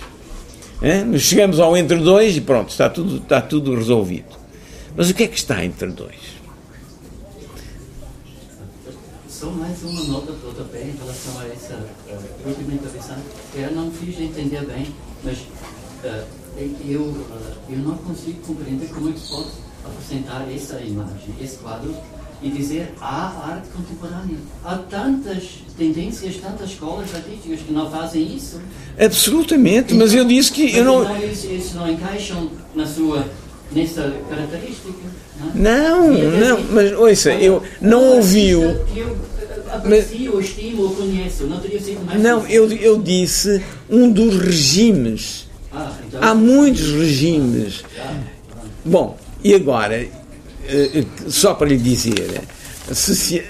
É? 0.82 1.18
Chegamos 1.18 1.60
ao 1.60 1.76
entre 1.76 1.98
dois 1.98 2.38
e 2.38 2.42
pronto, 2.42 2.70
está 2.70 2.90
tudo, 2.90 3.18
está 3.18 3.42
tudo 3.42 3.76
resolvido. 3.76 4.38
Mas 4.96 5.10
o 5.10 5.14
que 5.14 5.24
é 5.24 5.28
que 5.28 5.38
está 5.38 5.66
entre 5.66 5.88
dois? 5.88 6.35
Só 9.46 9.52
mais 9.52 9.84
uma 9.84 10.04
nota 10.06 10.32
do 10.32 10.48
rodapé 10.48 10.82
em 10.82 10.98
relação 10.98 11.40
a 11.40 11.46
essa 11.46 11.76
uh, 11.76 12.50
argumentação 12.50 13.16
que 13.54 13.60
eu 13.60 13.72
não 13.74 13.92
fiz 13.92 14.20
entender 14.20 14.66
bem, 14.66 14.88
mas 15.24 15.38
uh, 15.38 16.26
eu, 16.84 17.02
uh, 17.02 17.56
eu 17.70 17.78
não 17.78 17.96
consigo 17.98 18.40
compreender 18.42 18.88
como 18.88 19.10
é 19.10 19.12
que 19.12 19.20
se 19.20 19.30
pode 19.30 19.50
apresentar 19.86 20.52
essa 20.52 20.82
imagem, 20.82 21.36
esse 21.40 21.58
quadro, 21.58 21.96
e 22.42 22.50
dizer 22.50 22.92
há 23.00 23.52
arte 23.52 23.68
contemporânea. 23.68 24.40
Há 24.64 24.78
tantas 24.78 25.60
tendências, 25.78 26.38
tantas 26.38 26.72
escolas 26.72 27.14
artísticas 27.14 27.60
que 27.60 27.72
não 27.72 27.92
fazem 27.92 28.36
isso. 28.36 28.60
Absolutamente, 29.00 29.94
mas 29.94 30.12
eu 30.12 30.26
disse 30.26 30.52
que 30.52 30.76
eu 30.76 30.84
não. 30.84 31.04
Então, 31.04 31.24
isso, 31.24 31.46
isso 31.52 31.76
não 31.76 31.88
encaixam 31.88 32.50
na 32.74 32.88
sua 32.88 33.24
nessa 33.72 34.12
característica? 34.28 34.92
Não, 35.54 36.12
não, 36.12 36.64
mas 36.72 36.92
ouça, 36.94 37.34
eu 37.34 37.62
não 37.82 38.16
ouviu. 38.16 38.62
Eu 38.96 39.18
aprecio, 39.72 40.40
estimo, 40.40 40.96
conheço, 40.96 41.46
não 41.46 41.60
teria 41.60 41.80
sido 41.80 42.06
mais. 42.06 42.22
Não, 42.22 42.48
eu, 42.48 42.72
eu 42.72 43.02
disse 43.02 43.62
um 43.90 44.12
dos 44.12 44.38
regimes. 44.38 45.48
Ah, 45.72 45.92
então... 46.08 46.24
Há 46.24 46.34
muitos 46.34 46.92
regimes. 46.92 47.84
Bom, 48.84 49.18
e 49.44 49.54
agora, 49.54 49.96
eh, 49.96 50.10
eh, 50.68 51.06
só 51.28 51.54
para 51.54 51.68
lhe 51.68 51.78
dizer, 51.78 52.42
se 52.92 53.44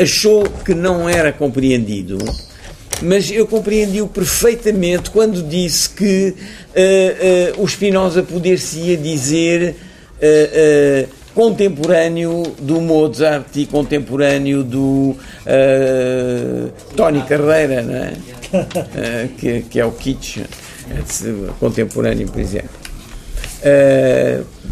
achou 0.00 0.44
que 0.64 0.74
não 0.74 1.08
era 1.08 1.32
compreendido, 1.32 2.18
mas 3.02 3.30
eu 3.30 3.46
compreendi-o 3.46 4.08
perfeitamente 4.08 5.10
quando 5.10 5.42
disse 5.42 5.90
que 5.90 6.34
uh, 6.34 7.58
uh, 7.58 7.62
o 7.62 7.68
Spinoza 7.68 8.22
poder-se-ia 8.22 8.96
dizer 8.96 9.74
uh, 10.16 11.08
contemporâneo 11.36 12.42
do 12.58 12.80
Mozart 12.80 13.54
e 13.56 13.66
contemporâneo 13.66 14.64
do 14.64 15.14
Tony 16.96 17.20
Carreira, 17.22 17.82
não 17.82 17.94
é? 17.94 18.14
que, 19.36 19.60
que, 19.68 19.78
é 19.78 19.84
o 19.84 19.92
Kitsch, 19.92 20.38
contemporâneo, 21.60 22.26
por 22.26 22.40
exemplo. 22.40 22.70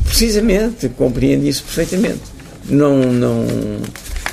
precisamente, 0.07 0.89
compreendi 0.89 1.49
isso 1.49 1.65
perfeitamente. 1.65 2.23
Não, 2.67 2.97
não, 2.97 3.45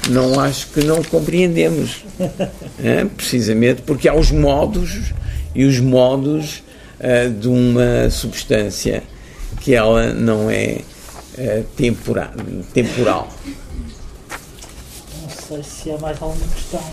não 0.10 0.40
acho 0.40 0.68
que 0.68 0.86
não 0.86 1.04
compreendemos. 1.04 2.06
Precisamente 3.18 3.82
porque 3.82 4.08
há 4.08 4.16
os 4.16 4.32
modos 4.32 5.12
e 5.54 5.66
os 5.66 5.80
modos 5.80 6.64
uh, 7.00 7.30
de 7.30 7.48
uma 7.50 8.10
substância 8.10 9.04
que 9.60 9.76
ela 9.76 10.14
não 10.14 10.50
é 10.50 10.80
uh, 11.38 11.64
tempora, 11.76 12.32
temporal. 12.74 13.28
Não 15.22 15.30
sei 15.30 15.64
se 15.64 15.92
há 15.92 15.98
mais 15.98 16.22
alguma 16.22 16.48
questão. 16.54 16.84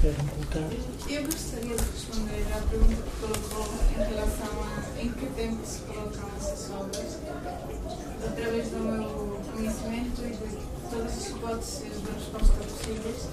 Querem 0.00 0.16
colocar? 0.16 0.76
Eu 1.08 1.24
gostaria 1.24 1.76
de 1.76 1.84
responder 1.84 2.46
à 2.54 2.60
pergunta 2.68 3.02
que 3.02 3.20
colocou 3.20 3.68
em 3.92 4.14
relação 4.14 4.62
a 4.62 4.80
em 5.00 5.08
que 5.12 5.26
tempo 5.34 5.58
se 5.64 5.80
colocam 5.80 6.28
essas 6.38 6.70
obras, 6.70 7.18
através 8.26 8.68
do 8.68 8.78
meu 8.78 9.40
conhecimento 9.54 10.22
e 10.22 10.30
de 10.30 10.90
todas 10.90 11.12
as 11.16 11.28
hipóteses 11.28 12.02
de 12.02 12.10
resposta 12.12 12.54
possíveis. 12.64 13.28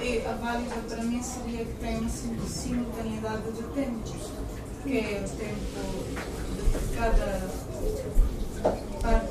E 0.00 0.26
a 0.26 0.32
válida 0.34 0.76
para 0.88 1.02
mim 1.02 1.22
seria 1.22 1.64
que 1.64 1.74
tem 1.74 1.98
uma 1.98 2.08
simultaneidade 2.48 3.52
de 3.52 3.62
tempos, 3.62 4.12
que 4.82 4.98
é 4.98 5.24
o 5.24 5.28
tempo 5.36 6.04
de 6.56 6.96
cada 6.96 7.50
parte 9.02 9.26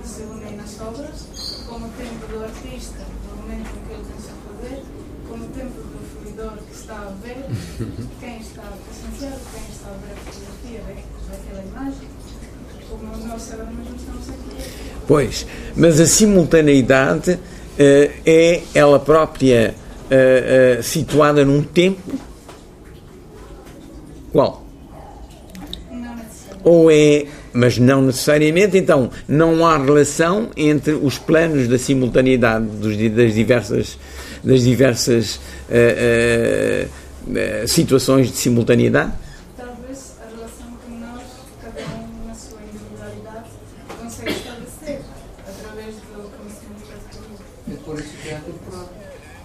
que 0.00 0.08
se 0.08 0.22
une 0.22 0.56
nas 0.56 0.80
obras, 0.80 1.26
como 1.68 1.86
o 1.86 1.90
tempo 1.90 2.26
do 2.32 2.42
artista, 2.42 3.04
no 3.28 3.42
momento 3.42 3.68
em 3.68 3.86
que 3.86 3.92
ele 3.92 4.04
pensa 4.08 4.32
fazer, 4.48 4.82
como 5.28 5.44
o 5.44 5.48
tempo 5.48 5.82
do 5.82 6.24
seguidor 6.24 6.56
que 6.56 6.74
está 6.74 6.94
a 6.94 7.12
ver, 7.22 7.44
quem 8.20 8.40
está 8.40 8.62
a 8.62 8.72
presenciar, 8.72 9.38
quem 9.52 9.62
está 9.70 9.88
a 9.88 9.96
ver 9.98 10.12
a 10.12 10.32
fotografia 10.32 10.80
daquela 11.30 11.62
imagem. 11.62 12.08
Como 12.88 13.26
nós 13.28 13.42
sabemos, 13.42 13.86
estamos 13.96 14.28
aqui. 14.30 15.00
Pois, 15.06 15.46
mas 15.76 16.00
a 16.00 16.06
simultaneidade 16.06 17.32
uh, 17.32 17.38
é 18.26 18.62
ela 18.74 18.98
própria 18.98 19.74
uh, 20.10 20.80
uh, 20.80 20.82
situada 20.82 21.44
num 21.44 21.62
tempo? 21.62 22.18
Qual? 24.32 24.64
Ou 26.64 26.90
é 26.90 27.26
mas 27.52 27.78
não 27.78 28.02
necessariamente, 28.02 28.76
então 28.76 29.10
não 29.26 29.66
há 29.66 29.76
relação 29.78 30.50
entre 30.56 30.92
os 30.94 31.18
planos 31.18 31.68
da 31.68 31.78
simultaneidade 31.78 32.66
dos, 32.66 32.96
das 33.12 33.34
diversas 33.34 33.98
das 34.42 34.62
diversas 34.62 35.36
uh, 35.68 36.88
uh, 37.28 37.68
situações 37.68 38.30
de 38.30 38.36
simultaneidade? 38.36 39.12
Talvez 39.56 40.14
a 40.20 40.34
relação 40.34 40.66
que 40.84 40.92
nós, 40.98 41.22
cada 41.62 41.80
um 41.94 42.26
na 42.26 42.34
sua 42.34 42.58
individualidade, 42.62 43.50
consegue 44.00 44.30
estabelecer 44.32 45.00
através 45.46 45.94
do 45.96 46.30
conhecimento 46.38 48.00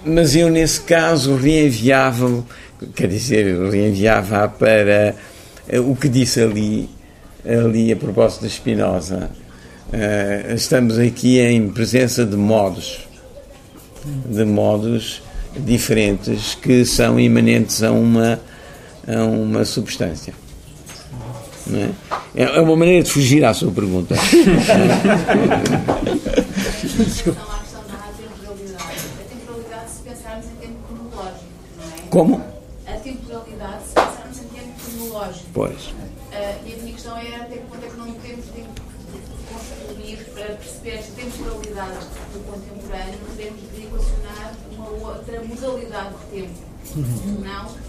é 0.06 0.10
Mas 0.10 0.36
eu, 0.36 0.49
nesse 0.49 0.82
caso, 0.82 1.36
reenviava, 1.36 2.45
quer 2.95 3.08
dizer, 3.08 3.70
reenviava 3.70 4.47
para 4.47 5.16
o 5.84 5.95
que 5.95 6.08
disse 6.08 6.41
ali, 6.41 6.89
ali 7.47 7.91
a 7.91 7.95
propósito 7.95 8.41
de 8.41 8.49
Spinoza. 8.49 9.29
Uh, 9.87 10.53
estamos 10.53 10.97
aqui 10.97 11.39
em 11.39 11.69
presença 11.69 12.25
de 12.25 12.35
modos 12.35 13.05
de 14.25 14.45
modos 14.45 15.21
diferentes 15.57 16.55
que 16.55 16.85
são 16.85 17.19
imanentes 17.19 17.81
a 17.83 17.91
uma, 17.91 18.39
a 19.07 19.23
uma 19.23 19.65
substância. 19.65 20.33
É? 21.73 21.89
é? 22.35 22.43
é? 22.43 22.61
uma 22.61 22.75
maneira 22.75 23.03
de 23.03 23.09
fugir 23.09 23.43
à 23.43 23.51
sua 23.53 23.71
pergunta. 23.71 24.15
Como? 32.09 32.41
A 32.87 32.91
temporalidade, 32.91 33.83
se 33.87 33.93
pensarmos 33.93 34.37
em 34.37 34.47
Pois. 35.53 35.88
Uh, 35.88 35.95
e 36.66 36.74
a 36.74 36.78
minha 36.78 36.93
questão 36.93 37.18
era 37.18 37.43
até 37.43 37.57
que 37.57 37.66
ponto 37.66 37.86
é 37.86 37.89
que 37.89 37.97
não 37.97 38.11
temos 38.13 38.45
de 38.45 38.63
construir 39.51 40.18
para 40.34 40.55
perceber 40.55 40.99
as 40.99 41.05
temporalidades 41.07 42.07
do 42.34 42.39
contemporâneo, 42.45 43.20
podemos 43.28 43.61
equacionar 43.78 44.53
uma 44.72 44.89
outra 44.89 45.41
modalidade 45.43 46.09
de 46.09 46.41
tempo. 46.41 46.53
Uhum. 46.95 47.43
Não. 47.43 47.86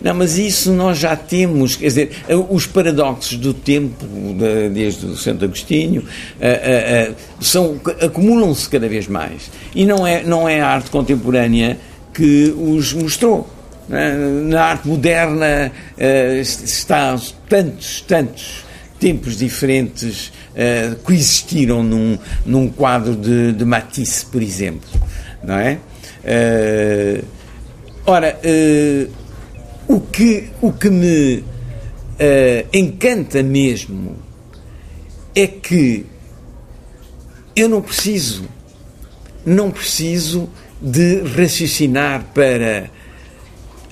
Não, 0.00 0.14
mas 0.14 0.38
isso 0.38 0.72
nós 0.72 0.98
já 0.98 1.16
temos, 1.16 1.76
quer 1.76 1.86
dizer, 1.86 2.24
os 2.48 2.66
paradoxos 2.66 3.36
do 3.36 3.52
tempo, 3.52 4.06
desde 4.72 5.06
o 5.06 5.16
Santo 5.16 5.44
Agostinho, 5.44 6.04
são, 7.40 7.80
acumulam-se 8.00 8.68
cada 8.68 8.88
vez 8.88 9.08
mais. 9.08 9.50
E 9.74 9.84
não 9.84 10.06
é, 10.06 10.22
não 10.22 10.48
é 10.48 10.60
a 10.60 10.68
arte 10.68 10.90
contemporânea 10.90 11.78
que 12.14 12.54
os 12.56 12.92
mostrou. 12.92 13.48
É? 13.90 14.14
Na 14.14 14.64
arte 14.64 14.88
moderna 14.88 15.72
está 15.96 17.18
tantos, 17.48 18.00
tantos 18.02 18.64
tempos 18.98 19.36
diferentes 19.36 20.32
coexistiram 21.02 21.82
num, 21.82 22.18
num 22.44 22.68
quadro 22.68 23.16
de, 23.16 23.52
de 23.52 23.64
Matisse, 23.64 24.26
por 24.26 24.42
exemplo. 24.42 24.88
Não 25.42 25.54
é? 25.54 25.78
Uh, 26.22 27.24
ora, 28.04 28.38
o, 29.88 30.00
que, 30.00 30.50
o 30.60 30.72
que 30.72 30.90
me 30.90 31.42
encanta 32.72 33.42
mesmo 33.42 34.16
é 35.34 35.46
que 35.46 36.04
eu 37.56 37.68
não 37.68 37.82
preciso, 37.82 38.44
não 39.44 39.70
preciso 39.70 40.48
de 40.80 41.22
raciocinar 41.36 42.24
para 42.34 42.90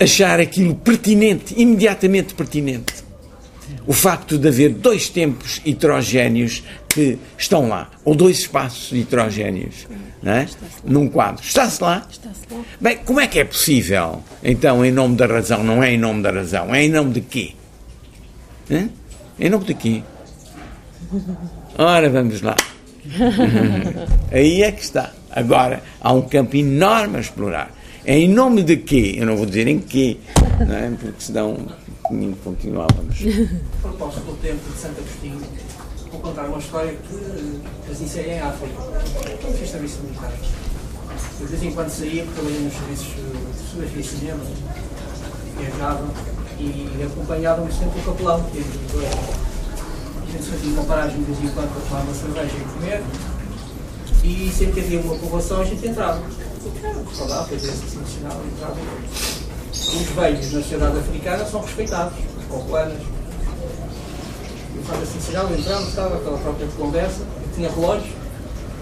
achar 0.00 0.40
aquilo 0.40 0.74
pertinente, 0.74 1.54
imediatamente 1.56 2.34
pertinente 2.34 3.08
o 3.86 3.92
facto 3.92 4.38
de 4.38 4.48
haver 4.48 4.70
dois 4.70 5.08
tempos 5.08 5.60
heterogéneos 5.64 6.62
que 6.88 7.18
estão 7.38 7.68
lá, 7.68 7.90
ou 8.04 8.14
dois 8.14 8.40
espaços 8.40 8.92
heterogéneos, 8.92 9.86
é? 10.24 10.46
num 10.84 11.08
quadro. 11.08 11.42
Está-se 11.42 11.82
lá? 11.82 12.06
lá? 12.50 12.64
Bem, 12.78 12.98
como 12.98 13.20
é 13.20 13.26
que 13.26 13.38
é 13.38 13.44
possível, 13.44 14.22
então, 14.42 14.84
em 14.84 14.92
nome 14.92 15.16
da 15.16 15.26
razão? 15.26 15.64
Não 15.64 15.82
é 15.82 15.92
em 15.92 15.98
nome 15.98 16.22
da 16.22 16.30
razão, 16.30 16.74
é 16.74 16.84
em 16.84 16.90
nome 16.90 17.12
de 17.12 17.20
quê? 17.22 17.52
Em 19.40 19.48
nome 19.48 19.64
de 19.64 19.74
quê? 19.74 20.02
Ora, 21.78 22.10
vamos 22.10 22.42
lá. 22.42 22.56
Aí 24.30 24.62
é 24.62 24.72
que 24.72 24.82
está. 24.82 25.12
Agora, 25.30 25.82
há 26.00 26.12
um 26.12 26.22
campo 26.22 26.56
enorme 26.56 27.16
a 27.16 27.20
explorar. 27.20 27.70
É 28.08 28.16
em 28.16 28.26
nome 28.26 28.62
de 28.62 28.78
quê? 28.78 29.16
Eu 29.18 29.26
não 29.26 29.36
vou 29.36 29.44
dizer 29.44 29.68
em 29.68 29.78
quê, 29.78 30.16
não 30.66 30.74
é? 30.74 30.90
porque 30.98 31.20
senão 31.20 31.58
continuávamos. 32.42 33.18
Proposta 33.82 34.22
pelo 34.22 34.36
tempo 34.38 34.72
de 34.72 34.80
Santo 34.80 35.00
Agostinho, 35.00 35.38
vou 36.10 36.20
contar 36.22 36.46
uma 36.46 36.56
história 36.56 36.94
que 37.06 37.60
as 37.92 38.00
iniciei 38.00 38.30
em 38.30 38.40
África. 38.40 38.82
Fiz 39.58 39.68
serviço 39.68 39.98
militar. 40.04 40.32
de 41.38 41.44
vez 41.44 41.62
em 41.62 41.70
quando 41.70 41.90
saía, 41.90 42.24
porque 42.24 42.40
trabalhei 42.40 42.60
nos 42.60 42.72
serviços 42.72 43.08
de 43.08 43.64
fotografia 43.66 44.00
e 44.00 44.04
cinema, 44.04 44.40
viajava 45.58 46.04
e 46.58 47.02
acompanhava-me 47.04 47.70
sempre 47.70 48.00
o 48.00 48.04
capelão, 48.04 48.42
que 48.44 48.58
é 48.58 48.62
a 48.62 50.32
gente 50.32 50.44
fazia 50.44 50.72
uma 50.72 50.84
paragem 50.84 51.18
de 51.18 51.24
vez 51.24 51.44
em 51.44 51.48
quando 51.48 51.74
para 51.74 51.82
tomar 51.82 52.02
uma 52.04 52.14
cerveja 52.14 52.56
e 52.56 52.72
comer, 52.72 53.02
e 54.24 54.50
sempre 54.50 54.72
que 54.72 54.80
havia 54.80 55.00
uma 55.00 55.14
povoação 55.14 55.60
a 55.60 55.64
gente 55.66 55.86
entrava. 55.86 56.47
Falar, 57.16 57.44
fazer 57.44 57.68
esse 57.68 57.86
sinal, 57.88 58.40
os 59.72 60.08
velhos 60.10 60.52
na 60.52 60.62
sociedade 60.62 60.98
africana 60.98 61.44
são 61.44 61.60
respeitados, 61.62 62.12
os 62.38 62.44
populanos. 62.44 62.98
Eu 64.76 64.82
faço 64.84 65.02
assim 65.02 65.20
sinal, 65.20 65.50
entramos, 65.52 65.88
estava 65.88 66.16
aquela 66.16 66.38
própria 66.38 66.66
conversa, 66.76 67.22
tinha 67.54 67.70
relógio 67.70 68.12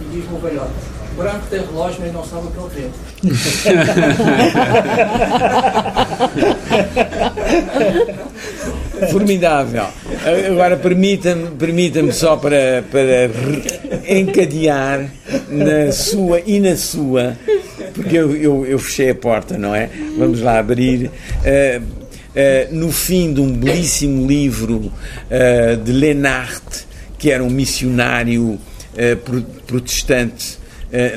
e 0.01 0.05
diz-me 0.05 0.37
o 0.37 0.41
velhote. 0.41 0.73
O 1.13 1.17
branco 1.17 1.47
tem 1.49 1.61
relógio, 1.61 2.01
mas 2.01 2.13
não 2.13 2.25
sabe 2.25 2.49
o 2.49 2.51
que 2.51 2.59
ele 2.59 2.71
tem. 2.75 2.91
Formidável. 9.11 9.87
Agora 10.51 10.77
permita-me 10.77 11.51
permita 11.53 12.13
só 12.13 12.37
para, 12.37 12.85
para 12.91 13.31
encadear 14.09 15.11
na 15.49 15.93
sua 15.93 16.41
e 16.41 16.61
na 16.61 16.77
sua 16.77 17.37
porque 18.07 18.17
eu, 18.17 18.37
eu, 18.37 18.67
eu, 18.67 18.79
fechei 18.79 19.11
a 19.11 19.15
porta, 19.15 19.59
não 19.59 19.75
é? 19.75 19.91
Vamos 20.17 20.41
lá 20.41 20.61
abrir. 20.61 21.07
Uh, 21.07 21.83
uh, 21.83 22.75
no 22.75 22.93
fim 22.93 23.35
de 23.35 23.41
um 23.41 23.53
belíssimo 23.53 24.27
livro 24.27 24.77
uh, 24.77 25.77
de 25.83 25.91
Lenart, 25.91 26.85
que 27.19 27.31
era 27.31 27.43
um 27.43 27.51
missionário 27.51 28.59
protestante 29.67 30.59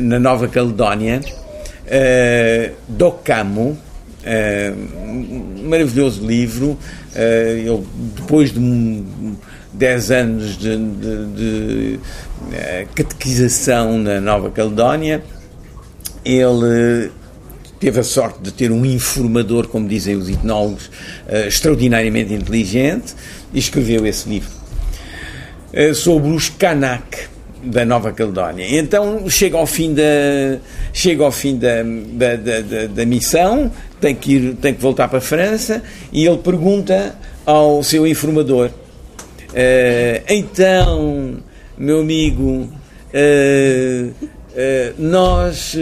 na 0.02 0.20
Nova 0.20 0.50
Caledónia, 0.50 1.22
Docamo, 2.90 3.78
um 4.98 5.64
maravilhoso 5.70 6.26
livro. 6.26 6.78
ele, 7.16 7.82
depois 8.18 8.52
de 8.52 8.60
um, 8.60 9.36
10 9.74 10.12
anos 10.12 10.58
de, 10.58 10.76
de, 10.76 11.28
de 11.36 12.00
catequização 12.96 13.98
na 13.98 14.20
Nova 14.20 14.52
Caledónia, 14.52 15.24
ele 16.24 17.12
teve 17.80 18.00
a 18.00 18.04
sorte 18.04 18.40
de 18.42 18.52
ter 18.52 18.72
um 18.72 18.86
informador, 18.86 19.68
como 19.68 19.88
dizem 19.88 20.16
os 20.16 20.30
etnólogos, 20.30 20.88
uh, 21.28 21.48
extraordinariamente 21.48 22.34
inteligente 22.34 23.16
e 23.54 23.60
escreveu 23.60 24.06
esse 24.06 24.28
livro 24.28 24.50
uh, 25.74 25.96
sobre 25.96 26.30
os 26.30 26.50
Kanak 26.50 27.30
da 27.64 27.86
Nova 27.86 28.12
Caledónia. 28.12 28.66
Então 28.78 29.30
chega 29.30 29.58
ao 29.58 29.66
fim 29.66 29.94
da 29.94 30.60
chega 30.94 31.24
ao 31.24 31.32
fim 31.32 31.58
da, 31.58 31.84
da, 31.84 32.36
da, 32.36 32.88
da, 32.88 33.06
missão, 33.06 33.72
tem 34.00 34.16
que 34.16 34.34
ir, 34.34 34.56
tem 34.56 34.74
que 34.74 34.82
voltar 34.82 35.08
para 35.08 35.20
a 35.20 35.22
França 35.22 35.82
e 36.12 36.26
ele 36.26 36.38
pergunta 36.38 37.16
ao 37.46 37.82
seu 37.82 38.06
informador: 38.06 38.68
uh, 38.70 40.24
então, 40.28 41.38
meu 41.78 42.02
amigo, 42.02 42.70
nós 44.98 45.76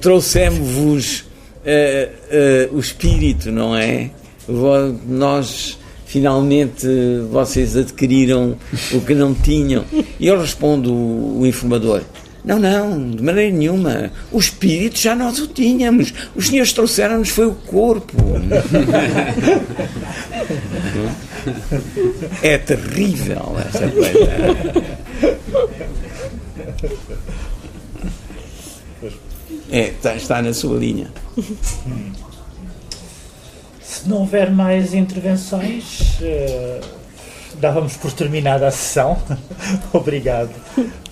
trouxemos-vos 0.00 1.24
o 2.72 2.78
espírito, 2.78 3.50
não 3.50 3.76
é? 3.76 4.10
Nós 5.06 5.78
finalmente 6.06 6.86
vocês 7.30 7.76
adquiriram 7.76 8.56
o 8.92 9.00
que 9.00 9.14
não 9.14 9.32
tinham. 9.32 9.84
E 10.18 10.26
eu 10.26 10.40
respondo 10.40 10.92
o, 10.92 11.40
o 11.40 11.46
informador: 11.46 12.02
não, 12.44 12.58
não, 12.58 13.10
de 13.10 13.22
maneira 13.22 13.54
nenhuma. 13.54 14.10
O 14.32 14.38
espírito 14.38 14.98
já 14.98 15.14
nós 15.14 15.38
o 15.38 15.46
tínhamos. 15.46 16.12
Os 16.34 16.48
senhores 16.48 16.72
trouxeram-nos 16.72 17.28
foi 17.28 17.46
o 17.46 17.54
corpo. 17.54 18.16
é 22.42 22.58
terrível 22.58 23.56
essa 23.68 23.86
coisa. 23.88 24.10
É, 29.70 29.88
está, 29.88 30.14
está 30.14 30.42
na 30.42 30.52
sua 30.52 30.78
linha. 30.78 31.12
Se 33.80 34.08
não 34.08 34.18
houver 34.18 34.50
mais 34.50 34.94
intervenções, 34.94 36.18
uh, 36.20 36.80
dávamos 37.54 37.96
por 37.96 38.12
terminada 38.12 38.66
a 38.66 38.70
sessão. 38.70 39.20
Obrigado 39.92 40.50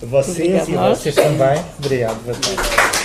a 0.01 0.05
vocês 0.05 0.61
Obrigado 0.61 0.69
e 0.69 0.77
a 0.77 0.89
vocês 0.89 1.15
também. 1.15 1.63
Obrigado. 1.77 2.98